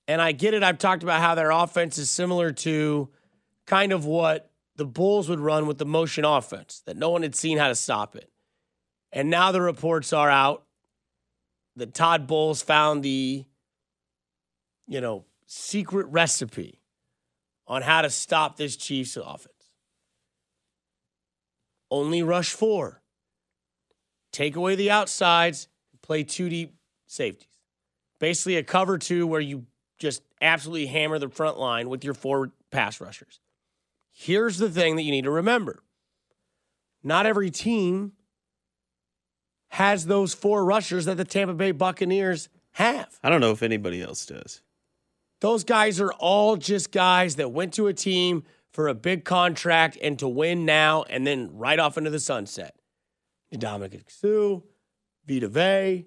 And 0.05 0.21
I 0.21 0.33
get 0.33 0.53
it. 0.53 0.63
I've 0.63 0.77
talked 0.77 1.01
about 1.01 1.21
how 1.21 1.35
their 1.35 1.49
offense 1.49 1.97
is 1.97 2.11
similar 2.11 2.51
to 2.51 3.09
kind 3.65 3.93
of 3.93 4.05
what 4.05 4.51
the 4.75 4.85
Bulls 4.85 5.29
would 5.29 5.39
run 5.39 5.65
with 5.65 5.77
the 5.77 5.85
motion 5.85 6.25
offense, 6.25 6.83
that 6.85 6.97
no 6.97 7.09
one 7.09 7.23
had 7.23 7.35
seen 7.35 7.57
how 7.57 7.69
to 7.69 7.75
stop 7.75 8.17
it. 8.17 8.29
And 9.11 9.29
now 9.29 9.51
the 9.51 9.61
reports 9.61 10.13
are 10.13 10.29
out 10.29 10.63
that 11.75 11.93
Todd 11.93 12.27
Bowles 12.27 12.61
found 12.61 13.03
the, 13.03 13.45
you 14.87 15.01
know, 15.01 15.25
secret 15.45 16.07
recipe 16.07 16.81
on 17.67 17.81
how 17.81 18.01
to 18.01 18.09
stop 18.09 18.57
this 18.57 18.75
Chiefs 18.75 19.17
offense. 19.17 19.49
Only 21.89 22.23
rush 22.23 22.51
four. 22.51 23.01
Take 24.31 24.55
away 24.55 24.75
the 24.75 24.91
outsides, 24.91 25.67
play 26.01 26.23
two 26.23 26.49
deep 26.49 26.75
safeties. 27.07 27.47
Basically, 28.19 28.57
a 28.57 28.63
cover 28.63 28.97
two 28.97 29.27
where 29.27 29.41
you 29.41 29.65
just 29.97 30.23
absolutely 30.41 30.87
hammer 30.87 31.19
the 31.19 31.29
front 31.29 31.57
line 31.57 31.89
with 31.89 32.03
your 32.03 32.13
four 32.13 32.51
pass 32.71 32.99
rushers. 32.99 33.39
Here's 34.11 34.57
the 34.57 34.69
thing 34.69 34.95
that 34.95 35.03
you 35.03 35.11
need 35.11 35.23
to 35.23 35.31
remember 35.31 35.81
not 37.03 37.25
every 37.25 37.51
team 37.51 38.13
has 39.75 40.05
those 40.05 40.33
four 40.33 40.63
rushers 40.63 41.03
that 41.03 41.17
the 41.17 41.25
Tampa 41.25 41.53
Bay 41.53 41.71
Buccaneers 41.71 42.47
have. 42.71 43.19
I 43.21 43.29
don't 43.29 43.41
know 43.41 43.51
if 43.51 43.61
anybody 43.61 44.01
else 44.01 44.25
does. 44.25 44.61
Those 45.41 45.65
guys 45.65 45.99
are 45.99 46.13
all 46.13 46.55
just 46.55 46.93
guys 46.93 47.35
that 47.35 47.51
went 47.51 47.73
to 47.73 47.87
a 47.87 47.93
team 47.93 48.43
for 48.71 48.87
a 48.87 48.93
big 48.93 49.25
contract 49.25 49.97
and 50.01 50.17
to 50.19 50.29
win 50.29 50.63
now 50.63 51.03
and 51.03 51.27
then 51.27 51.57
right 51.57 51.77
off 51.77 51.97
into 51.97 52.09
the 52.09 52.21
sunset. 52.21 52.73
Dominic 53.57 54.09
Suh, 54.09 54.59
Vita 55.27 55.49
Vea, 55.49 56.05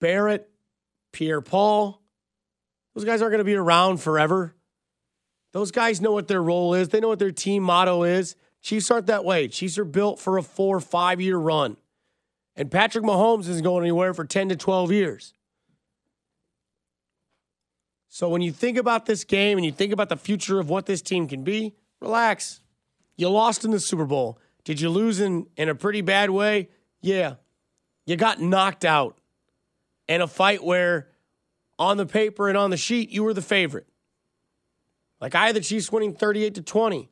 Barrett, 0.00 0.48
Pierre 1.12 1.42
Paul. 1.42 2.00
Those 2.94 3.04
guys 3.04 3.20
aren't 3.20 3.32
going 3.32 3.38
to 3.38 3.44
be 3.44 3.54
around 3.54 3.98
forever. 3.98 4.54
Those 5.52 5.72
guys 5.72 6.00
know 6.00 6.12
what 6.12 6.26
their 6.26 6.42
role 6.42 6.72
is. 6.72 6.88
They 6.88 7.00
know 7.00 7.08
what 7.08 7.18
their 7.18 7.32
team 7.32 7.62
motto 7.62 8.02
is. 8.02 8.34
Chiefs 8.62 8.90
aren't 8.90 9.08
that 9.08 9.26
way. 9.26 9.46
Chiefs 9.46 9.76
are 9.76 9.84
built 9.84 10.18
for 10.20 10.38
a 10.38 10.42
four, 10.42 10.80
five 10.80 11.20
year 11.20 11.36
run. 11.36 11.76
And 12.56 12.70
Patrick 12.70 13.04
Mahomes 13.04 13.48
isn't 13.48 13.62
going 13.62 13.82
anywhere 13.82 14.12
for 14.12 14.24
10 14.24 14.50
to 14.50 14.56
12 14.56 14.92
years. 14.92 15.34
So 18.08 18.28
when 18.28 18.42
you 18.42 18.52
think 18.52 18.76
about 18.76 19.06
this 19.06 19.24
game 19.24 19.56
and 19.56 19.64
you 19.64 19.72
think 19.72 19.92
about 19.92 20.10
the 20.10 20.18
future 20.18 20.60
of 20.60 20.68
what 20.68 20.84
this 20.84 21.00
team 21.00 21.26
can 21.26 21.44
be, 21.44 21.74
relax. 22.00 22.60
You 23.16 23.30
lost 23.30 23.64
in 23.64 23.70
the 23.70 23.80
Super 23.80 24.04
Bowl. 24.04 24.38
Did 24.64 24.80
you 24.80 24.90
lose 24.90 25.18
in, 25.18 25.46
in 25.56 25.70
a 25.70 25.74
pretty 25.74 26.02
bad 26.02 26.28
way? 26.28 26.68
Yeah. 27.00 27.36
You 28.04 28.16
got 28.16 28.40
knocked 28.40 28.84
out 28.84 29.18
in 30.08 30.20
a 30.20 30.26
fight 30.26 30.62
where 30.62 31.08
on 31.78 31.96
the 31.96 32.04
paper 32.04 32.48
and 32.48 32.58
on 32.58 32.70
the 32.70 32.76
sheet, 32.76 33.10
you 33.10 33.24
were 33.24 33.32
the 33.32 33.42
favorite. 33.42 33.86
Like 35.20 35.34
I 35.34 35.46
had 35.46 35.56
the 35.56 35.60
Chiefs 35.60 35.90
winning 35.90 36.12
38 36.12 36.56
to 36.56 36.62
20. 36.62 37.08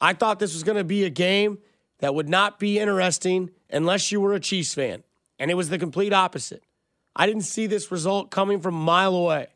I 0.00 0.12
thought 0.12 0.38
this 0.38 0.52
was 0.52 0.64
going 0.64 0.76
to 0.76 0.84
be 0.84 1.04
a 1.04 1.10
game 1.10 1.58
that 1.98 2.14
would 2.14 2.28
not 2.28 2.58
be 2.58 2.78
interesting 2.78 3.50
unless 3.70 4.12
you 4.12 4.20
were 4.20 4.34
a 4.34 4.40
Chiefs 4.40 4.74
fan. 4.74 5.02
And 5.38 5.50
it 5.50 5.54
was 5.54 5.68
the 5.68 5.78
complete 5.78 6.12
opposite. 6.12 6.62
I 7.14 7.26
didn't 7.26 7.42
see 7.42 7.66
this 7.66 7.90
result 7.90 8.30
coming 8.30 8.60
from 8.60 8.74
a 8.74 8.78
mile 8.78 9.14
away. 9.14 9.48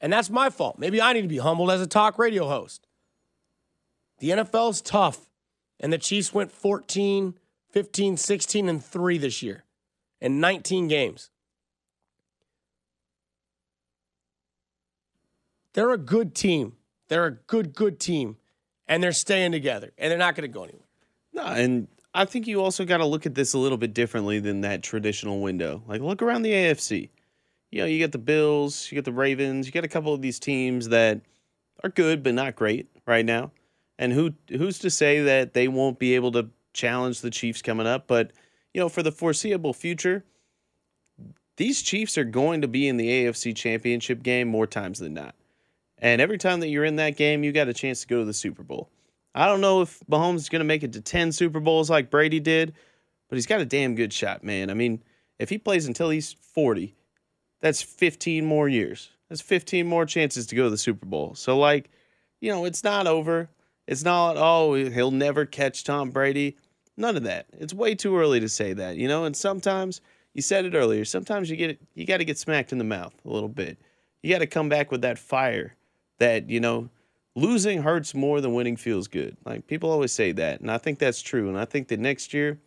And 0.00 0.12
that's 0.12 0.30
my 0.30 0.48
fault. 0.50 0.78
Maybe 0.78 1.00
I 1.00 1.12
need 1.12 1.22
to 1.22 1.28
be 1.28 1.38
humbled 1.38 1.70
as 1.70 1.80
a 1.80 1.86
talk 1.86 2.18
radio 2.18 2.48
host. 2.48 2.86
The 4.18 4.30
NFL's 4.30 4.80
tough. 4.80 5.26
And 5.80 5.92
the 5.92 5.98
Chiefs 5.98 6.34
went 6.34 6.50
14, 6.50 7.34
15, 7.70 8.16
16, 8.16 8.68
and 8.68 8.84
3 8.84 9.18
this 9.18 9.42
year 9.42 9.64
in 10.20 10.40
19 10.40 10.88
games. 10.88 11.30
They're 15.74 15.92
a 15.92 15.98
good 15.98 16.34
team. 16.34 16.74
They're 17.08 17.26
a 17.26 17.30
good, 17.32 17.74
good 17.74 18.00
team. 18.00 18.38
And 18.88 19.02
they're 19.02 19.12
staying 19.12 19.52
together. 19.52 19.92
And 19.98 20.10
they're 20.10 20.18
not 20.18 20.34
going 20.34 20.50
to 20.50 20.52
go 20.52 20.64
anywhere. 20.64 20.87
No, 21.38 21.44
and 21.46 21.86
I 22.14 22.24
think 22.24 22.48
you 22.48 22.60
also 22.60 22.84
got 22.84 22.96
to 22.96 23.06
look 23.06 23.24
at 23.24 23.36
this 23.36 23.54
a 23.54 23.58
little 23.58 23.78
bit 23.78 23.94
differently 23.94 24.40
than 24.40 24.62
that 24.62 24.82
traditional 24.82 25.40
window. 25.40 25.84
Like, 25.86 26.00
look 26.00 26.20
around 26.20 26.42
the 26.42 26.50
AFC. 26.50 27.10
You 27.70 27.80
know, 27.80 27.86
you 27.86 27.98
get 27.98 28.10
the 28.10 28.18
Bills, 28.18 28.90
you 28.90 28.96
get 28.96 29.04
the 29.04 29.12
Ravens, 29.12 29.66
you 29.66 29.72
get 29.72 29.84
a 29.84 29.88
couple 29.88 30.12
of 30.12 30.20
these 30.20 30.40
teams 30.40 30.88
that 30.88 31.20
are 31.84 31.90
good 31.90 32.24
but 32.24 32.34
not 32.34 32.56
great 32.56 32.88
right 33.06 33.24
now. 33.24 33.52
And 34.00 34.12
who 34.12 34.32
who's 34.48 34.80
to 34.80 34.90
say 34.90 35.22
that 35.22 35.54
they 35.54 35.68
won't 35.68 35.98
be 35.98 36.16
able 36.16 36.32
to 36.32 36.48
challenge 36.72 37.20
the 37.20 37.30
Chiefs 37.30 37.62
coming 37.62 37.86
up? 37.86 38.08
But 38.08 38.32
you 38.74 38.80
know, 38.80 38.88
for 38.88 39.02
the 39.02 39.12
foreseeable 39.12 39.74
future, 39.74 40.24
these 41.56 41.82
Chiefs 41.82 42.18
are 42.18 42.24
going 42.24 42.62
to 42.62 42.68
be 42.68 42.88
in 42.88 42.96
the 42.96 43.08
AFC 43.08 43.54
Championship 43.54 44.22
game 44.24 44.48
more 44.48 44.66
times 44.66 44.98
than 44.98 45.14
not. 45.14 45.36
And 45.98 46.20
every 46.20 46.38
time 46.38 46.60
that 46.60 46.68
you're 46.68 46.84
in 46.84 46.96
that 46.96 47.16
game, 47.16 47.44
you 47.44 47.52
got 47.52 47.68
a 47.68 47.74
chance 47.74 48.00
to 48.00 48.08
go 48.08 48.20
to 48.20 48.24
the 48.24 48.32
Super 48.32 48.62
Bowl. 48.62 48.88
I 49.38 49.46
don't 49.46 49.60
know 49.60 49.82
if 49.82 50.00
Mahomes 50.10 50.36
is 50.36 50.48
going 50.48 50.60
to 50.60 50.64
make 50.64 50.82
it 50.82 50.92
to 50.94 51.00
10 51.00 51.30
Super 51.30 51.60
Bowls 51.60 51.88
like 51.88 52.10
Brady 52.10 52.40
did, 52.40 52.74
but 53.28 53.36
he's 53.36 53.46
got 53.46 53.60
a 53.60 53.64
damn 53.64 53.94
good 53.94 54.12
shot, 54.12 54.42
man. 54.42 54.68
I 54.68 54.74
mean, 54.74 55.00
if 55.38 55.48
he 55.48 55.58
plays 55.58 55.86
until 55.86 56.10
he's 56.10 56.32
40, 56.32 56.96
that's 57.60 57.80
15 57.80 58.44
more 58.44 58.68
years. 58.68 59.10
That's 59.28 59.40
15 59.40 59.86
more 59.86 60.06
chances 60.06 60.48
to 60.48 60.56
go 60.56 60.64
to 60.64 60.70
the 60.70 60.76
Super 60.76 61.06
Bowl. 61.06 61.36
So, 61.36 61.56
like, 61.56 61.88
you 62.40 62.50
know, 62.50 62.64
it's 62.64 62.82
not 62.82 63.06
over. 63.06 63.48
It's 63.86 64.02
not, 64.02 64.36
oh, 64.36 64.74
he'll 64.74 65.12
never 65.12 65.46
catch 65.46 65.84
Tom 65.84 66.10
Brady. 66.10 66.56
None 66.96 67.16
of 67.16 67.22
that. 67.22 67.46
It's 67.52 67.72
way 67.72 67.94
too 67.94 68.18
early 68.18 68.40
to 68.40 68.48
say 68.48 68.72
that, 68.72 68.96
you 68.96 69.06
know? 69.06 69.24
And 69.24 69.36
sometimes, 69.36 70.00
you 70.34 70.42
said 70.42 70.64
it 70.64 70.74
earlier, 70.74 71.04
sometimes 71.04 71.48
you 71.48 71.56
get 71.56 71.80
you 71.94 72.06
got 72.06 72.16
to 72.16 72.24
get 72.24 72.38
smacked 72.38 72.72
in 72.72 72.78
the 72.78 72.84
mouth 72.84 73.14
a 73.24 73.28
little 73.28 73.48
bit. 73.48 73.78
You 74.20 74.32
got 74.34 74.40
to 74.40 74.46
come 74.46 74.68
back 74.68 74.90
with 74.90 75.02
that 75.02 75.18
fire 75.18 75.76
that, 76.18 76.50
you 76.50 76.58
know, 76.58 76.90
losing 77.38 77.82
hurts 77.82 78.14
more 78.14 78.40
than 78.40 78.52
winning 78.52 78.76
feels 78.76 79.08
good. 79.08 79.36
Like 79.44 79.66
people 79.66 79.90
always 79.90 80.12
say 80.12 80.32
that, 80.32 80.60
and 80.60 80.70
I 80.70 80.78
think 80.78 80.98
that's 80.98 81.22
true. 81.22 81.48
And 81.48 81.58
I 81.58 81.64
think 81.64 81.88
that 81.88 82.00
next 82.00 82.34
year 82.34 82.58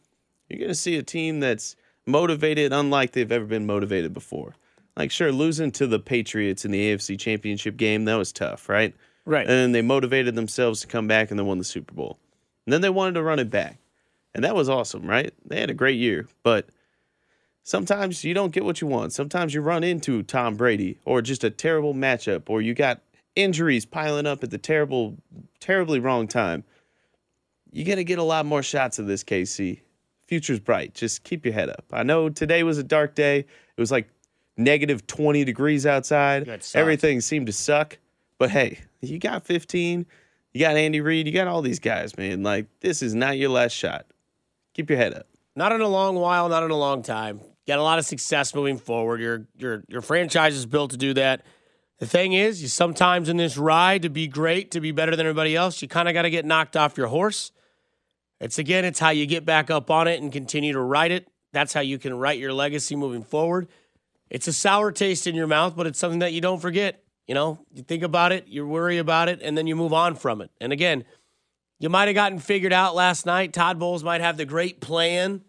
you're 0.49 0.59
going 0.59 0.69
to 0.69 0.75
see 0.75 0.97
a 0.97 1.03
team 1.03 1.39
that's 1.39 1.75
motivated 2.05 2.73
unlike 2.73 3.11
they've 3.11 3.31
ever 3.31 3.45
been 3.45 3.65
motivated 3.65 4.13
before. 4.13 4.55
Like 4.95 5.11
sure, 5.11 5.31
losing 5.31 5.71
to 5.73 5.87
the 5.87 5.99
Patriots 5.99 6.65
in 6.65 6.71
the 6.71 6.93
AFC 6.93 7.19
Championship 7.19 7.77
game 7.77 8.05
that 8.05 8.15
was 8.15 8.31
tough, 8.31 8.69
right? 8.69 8.95
Right. 9.25 9.41
And 9.41 9.49
then 9.49 9.71
they 9.71 9.81
motivated 9.81 10.35
themselves 10.35 10.81
to 10.81 10.87
come 10.87 11.07
back 11.07 11.29
and 11.29 11.39
they 11.39 11.43
won 11.43 11.57
the 11.57 11.63
Super 11.63 11.93
Bowl. 11.93 12.17
And 12.65 12.73
then 12.73 12.81
they 12.81 12.89
wanted 12.89 13.13
to 13.13 13.23
run 13.23 13.39
it 13.39 13.49
back. 13.49 13.77
And 14.33 14.43
that 14.43 14.55
was 14.55 14.69
awesome, 14.69 15.05
right? 15.05 15.33
They 15.45 15.59
had 15.59 15.69
a 15.69 15.75
great 15.75 15.97
year, 15.97 16.27
but 16.43 16.67
sometimes 17.63 18.23
you 18.23 18.33
don't 18.33 18.53
get 18.53 18.63
what 18.63 18.79
you 18.79 18.87
want. 18.87 19.13
Sometimes 19.13 19.53
you 19.53 19.61
run 19.61 19.83
into 19.83 20.23
Tom 20.23 20.55
Brady 20.55 20.99
or 21.05 21.21
just 21.21 21.43
a 21.43 21.49
terrible 21.49 21.93
matchup 21.93 22.43
or 22.49 22.61
you 22.61 22.73
got 22.73 23.01
injuries 23.35 23.85
piling 23.85 24.25
up 24.25 24.43
at 24.43 24.51
the 24.51 24.57
terrible, 24.57 25.17
terribly 25.59 25.99
wrong 25.99 26.27
time. 26.27 26.63
You're 27.71 27.85
going 27.85 27.97
to 27.97 28.03
get 28.03 28.19
a 28.19 28.23
lot 28.23 28.45
more 28.45 28.63
shots 28.63 28.99
of 28.99 29.07
this, 29.07 29.23
KC. 29.23 29.79
Future's 30.27 30.59
bright. 30.59 30.93
Just 30.93 31.23
keep 31.23 31.45
your 31.45 31.53
head 31.53 31.69
up. 31.69 31.85
I 31.91 32.03
know 32.03 32.29
today 32.29 32.63
was 32.63 32.77
a 32.77 32.83
dark 32.83 33.15
day. 33.15 33.39
It 33.39 33.79
was 33.79 33.91
like 33.91 34.09
negative 34.57 35.07
20 35.07 35.43
degrees 35.43 35.85
outside. 35.85 36.47
Everything 36.81 37.21
seemed 37.21 37.47
to 37.47 37.53
suck. 37.53 37.97
But 38.37 38.49
hey, 38.49 38.79
you 39.01 39.19
got 39.19 39.45
15. 39.45 40.05
You 40.53 40.59
got 40.59 40.75
Andy 40.75 40.99
Reid. 40.99 41.27
You 41.27 41.33
got 41.33 41.47
all 41.47 41.61
these 41.61 41.79
guys, 41.79 42.17
man. 42.17 42.43
Like, 42.43 42.67
this 42.81 43.01
is 43.01 43.13
not 43.15 43.37
your 43.37 43.49
last 43.49 43.73
shot. 43.73 44.05
Keep 44.73 44.89
your 44.89 44.99
head 44.99 45.13
up. 45.13 45.27
Not 45.55 45.71
in 45.73 45.81
a 45.81 45.87
long 45.87 46.15
while, 46.15 46.49
not 46.49 46.63
in 46.63 46.71
a 46.71 46.77
long 46.77 47.03
time. 47.03 47.41
Got 47.67 47.79
a 47.79 47.83
lot 47.83 47.99
of 47.99 48.05
success 48.05 48.55
moving 48.55 48.77
forward. 48.77 49.19
Your 49.21 49.45
your 49.57 49.83
your 49.87 50.01
franchise 50.01 50.55
is 50.55 50.65
built 50.65 50.91
to 50.91 50.97
do 50.97 51.13
that. 51.13 51.45
The 52.01 52.07
thing 52.07 52.33
is, 52.33 52.63
you 52.63 52.67
sometimes 52.67 53.29
in 53.29 53.37
this 53.37 53.59
ride 53.59 54.01
to 54.01 54.09
be 54.09 54.27
great, 54.27 54.71
to 54.71 54.81
be 54.81 54.91
better 54.91 55.15
than 55.15 55.27
everybody 55.27 55.55
else, 55.55 55.83
you 55.83 55.87
kind 55.87 56.07
of 56.07 56.15
got 56.15 56.23
to 56.23 56.31
get 56.31 56.45
knocked 56.45 56.75
off 56.75 56.97
your 56.97 57.05
horse. 57.05 57.51
It's 58.39 58.57
again, 58.57 58.85
it's 58.85 58.97
how 58.97 59.11
you 59.11 59.27
get 59.27 59.45
back 59.45 59.69
up 59.69 59.91
on 59.91 60.07
it 60.07 60.19
and 60.19 60.33
continue 60.33 60.73
to 60.73 60.81
ride 60.81 61.11
it. 61.11 61.27
That's 61.53 61.73
how 61.73 61.81
you 61.81 61.99
can 61.99 62.15
write 62.15 62.39
your 62.39 62.53
legacy 62.53 62.95
moving 62.95 63.21
forward. 63.21 63.67
It's 64.31 64.47
a 64.47 64.53
sour 64.53 64.91
taste 64.91 65.27
in 65.27 65.35
your 65.35 65.45
mouth, 65.45 65.75
but 65.75 65.85
it's 65.85 65.99
something 65.99 66.17
that 66.19 66.33
you 66.33 66.41
don't 66.41 66.59
forget. 66.59 67.03
You 67.27 67.35
know, 67.35 67.59
you 67.71 67.83
think 67.83 68.01
about 68.01 68.31
it, 68.31 68.47
you 68.47 68.67
worry 68.67 68.97
about 68.97 69.29
it, 69.29 69.39
and 69.43 69.55
then 69.55 69.67
you 69.67 69.75
move 69.75 69.93
on 69.93 70.15
from 70.15 70.41
it. 70.41 70.49
And 70.59 70.73
again, 70.73 71.05
you 71.79 71.89
might 71.89 72.07
have 72.07 72.15
gotten 72.15 72.39
figured 72.39 72.73
out 72.73 72.95
last 72.95 73.27
night. 73.27 73.53
Todd 73.53 73.77
Bowles 73.77 74.03
might 74.03 74.21
have 74.21 74.37
the 74.37 74.45
great 74.45 74.81
plan. 74.81 75.43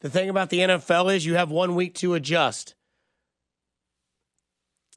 The 0.00 0.08
thing 0.08 0.30
about 0.30 0.48
the 0.48 0.60
NFL 0.60 1.14
is 1.14 1.26
you 1.26 1.34
have 1.34 1.50
one 1.50 1.74
week 1.74 1.94
to 1.96 2.14
adjust. 2.14 2.74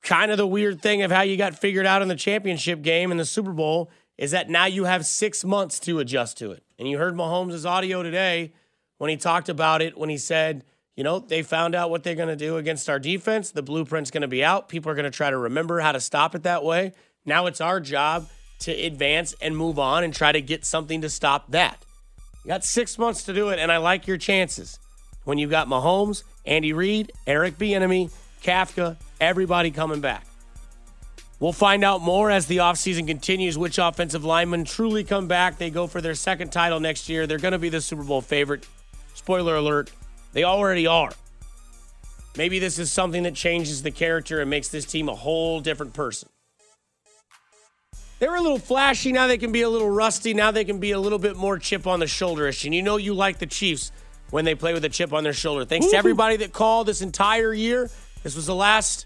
Kind 0.07 0.31
of 0.31 0.37
the 0.37 0.47
weird 0.47 0.81
thing 0.81 1.01
of 1.03 1.11
how 1.11 1.23
you 1.23 1.35
got 1.35 1.59
figured 1.59 1.85
out 1.85 2.01
in 2.01 2.07
the 2.07 2.15
championship 2.15 2.81
game 2.81 3.11
in 3.11 3.17
the 3.17 3.25
Super 3.25 3.51
Bowl 3.51 3.91
is 4.17 4.31
that 4.31 4.49
now 4.49 4.63
you 4.63 4.85
have 4.85 5.05
six 5.05 5.43
months 5.43 5.81
to 5.81 5.99
adjust 5.99 6.37
to 6.37 6.51
it. 6.51 6.63
And 6.79 6.87
you 6.87 6.97
heard 6.97 7.13
Mahomes' 7.13 7.65
audio 7.65 8.01
today 8.03 8.53
when 8.99 9.09
he 9.09 9.17
talked 9.17 9.49
about 9.49 9.81
it 9.81 9.97
when 9.97 10.07
he 10.07 10.17
said, 10.17 10.63
you 10.95 11.03
know, 11.03 11.19
they 11.19 11.43
found 11.43 11.75
out 11.75 11.89
what 11.89 12.03
they're 12.03 12.15
going 12.15 12.29
to 12.29 12.37
do 12.37 12.55
against 12.55 12.89
our 12.89 12.99
defense. 12.99 13.51
The 13.51 13.61
blueprint's 13.61 14.09
going 14.09 14.21
to 14.21 14.29
be 14.29 14.45
out. 14.45 14.69
People 14.69 14.89
are 14.93 14.95
going 14.95 15.03
to 15.03 15.11
try 15.11 15.29
to 15.29 15.37
remember 15.37 15.81
how 15.81 15.91
to 15.91 15.99
stop 15.99 16.35
it 16.35 16.43
that 16.43 16.63
way. 16.63 16.93
Now 17.25 17.47
it's 17.47 17.59
our 17.59 17.81
job 17.81 18.29
to 18.59 18.71
advance 18.71 19.35
and 19.41 19.57
move 19.57 19.77
on 19.77 20.05
and 20.05 20.13
try 20.13 20.31
to 20.31 20.39
get 20.39 20.63
something 20.63 21.01
to 21.01 21.09
stop 21.09 21.51
that. 21.51 21.83
You 22.45 22.47
got 22.47 22.63
six 22.63 22.97
months 22.97 23.23
to 23.23 23.33
do 23.33 23.49
it, 23.49 23.59
and 23.59 23.73
I 23.73 23.77
like 23.77 24.07
your 24.07 24.15
chances. 24.15 24.79
When 25.25 25.37
you've 25.37 25.51
got 25.51 25.67
Mahomes, 25.67 26.23
Andy 26.45 26.71
Reid, 26.71 27.11
Eric 27.27 27.57
Bieniemy, 27.57 28.09
Kafka, 28.43 28.97
everybody 29.19 29.71
coming 29.71 30.01
back. 30.01 30.25
We'll 31.39 31.53
find 31.53 31.83
out 31.83 32.01
more 32.01 32.31
as 32.31 32.47
the 32.47 32.57
offseason 32.57 33.05
continues 33.05 33.57
which 33.57 33.77
offensive 33.77 34.25
linemen 34.25 34.65
truly 34.65 35.03
come 35.03 35.27
back. 35.27 35.57
They 35.57 35.69
go 35.69 35.85
for 35.85 36.01
their 36.01 36.15
second 36.15 36.51
title 36.51 36.79
next 36.79 37.09
year. 37.09 37.27
They're 37.27 37.37
going 37.37 37.51
to 37.51 37.59
be 37.59 37.69
the 37.69 37.81
Super 37.81 38.03
Bowl 38.03 38.21
favorite. 38.21 38.67
Spoiler 39.13 39.55
alert, 39.55 39.91
they 40.33 40.43
already 40.43 40.87
are. 40.87 41.11
Maybe 42.35 42.57
this 42.59 42.79
is 42.79 42.91
something 42.91 43.23
that 43.23 43.35
changes 43.35 43.83
the 43.83 43.91
character 43.91 44.41
and 44.41 44.49
makes 44.49 44.69
this 44.69 44.85
team 44.85 45.09
a 45.09 45.15
whole 45.15 45.59
different 45.59 45.93
person. 45.93 46.29
They 48.19 48.27
were 48.27 48.35
a 48.35 48.41
little 48.41 48.59
flashy. 48.59 49.11
Now 49.11 49.27
they 49.27 49.37
can 49.37 49.51
be 49.51 49.61
a 49.61 49.69
little 49.69 49.89
rusty. 49.89 50.33
Now 50.33 50.49
they 50.49 50.65
can 50.65 50.79
be 50.79 50.91
a 50.91 50.99
little 50.99 51.19
bit 51.19 51.35
more 51.35 51.59
chip 51.59 51.85
on 51.85 51.99
the 51.99 52.07
shoulderish. 52.07 52.65
And 52.65 52.73
you 52.73 52.81
know 52.81 52.97
you 52.97 53.13
like 53.13 53.37
the 53.37 53.45
Chiefs 53.45 53.91
when 54.31 54.43
they 54.43 54.55
play 54.55 54.73
with 54.73 54.83
a 54.85 54.89
chip 54.89 55.13
on 55.13 55.23
their 55.23 55.33
shoulder. 55.33 55.65
Thanks 55.65 55.87
to 55.91 55.97
everybody 55.97 56.37
that 56.37 56.51
called 56.51 56.87
this 56.87 57.01
entire 57.01 57.53
year. 57.53 57.91
This 58.27 58.35
was 58.35 58.47
the 58.47 58.55
last 58.55 59.05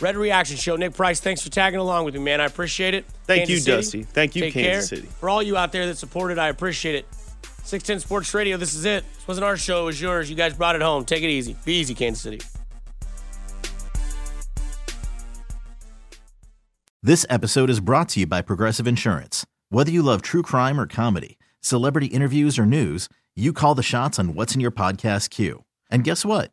Red 0.00 0.14
Reaction 0.14 0.56
Show. 0.56 0.76
Nick 0.76 0.94
Price, 0.94 1.18
thanks 1.18 1.42
for 1.42 1.50
tagging 1.50 1.80
along 1.80 2.04
with 2.04 2.14
me, 2.14 2.20
man. 2.20 2.40
I 2.40 2.44
appreciate 2.44 2.94
it. 2.94 3.04
Thank 3.24 3.48
Kansas 3.48 3.50
you, 3.50 3.60
City, 3.60 3.76
Dusty. 3.76 4.02
Thank 4.04 4.36
you, 4.36 4.42
take 4.42 4.52
Kansas 4.54 4.90
care. 4.90 4.98
City. 4.98 5.08
For 5.18 5.28
all 5.28 5.42
you 5.42 5.56
out 5.56 5.72
there 5.72 5.86
that 5.86 5.98
supported, 5.98 6.38
I 6.38 6.50
appreciate 6.50 6.94
it. 6.94 7.06
610 7.64 7.98
Sports 7.98 8.32
Radio, 8.32 8.56
this 8.56 8.74
is 8.74 8.84
it. 8.84 9.04
This 9.12 9.26
wasn't 9.26 9.44
our 9.44 9.56
show, 9.56 9.82
it 9.82 9.86
was 9.86 10.00
yours. 10.00 10.30
You 10.30 10.36
guys 10.36 10.54
brought 10.54 10.76
it 10.76 10.82
home. 10.82 11.04
Take 11.04 11.24
it 11.24 11.30
easy. 11.30 11.56
Be 11.64 11.80
easy, 11.80 11.96
Kansas 11.96 12.22
City. 12.22 12.40
This 17.02 17.26
episode 17.28 17.70
is 17.70 17.80
brought 17.80 18.08
to 18.10 18.20
you 18.20 18.28
by 18.28 18.40
Progressive 18.40 18.86
Insurance. 18.86 19.44
Whether 19.70 19.90
you 19.90 20.04
love 20.04 20.22
true 20.22 20.42
crime 20.42 20.78
or 20.78 20.86
comedy, 20.86 21.38
celebrity 21.60 22.06
interviews 22.06 22.56
or 22.56 22.66
news, 22.66 23.08
you 23.34 23.52
call 23.52 23.74
the 23.74 23.82
shots 23.82 24.16
on 24.20 24.36
what's 24.36 24.54
in 24.54 24.60
your 24.60 24.70
podcast 24.70 25.30
queue. 25.30 25.64
And 25.90 26.04
guess 26.04 26.24
what? 26.24 26.52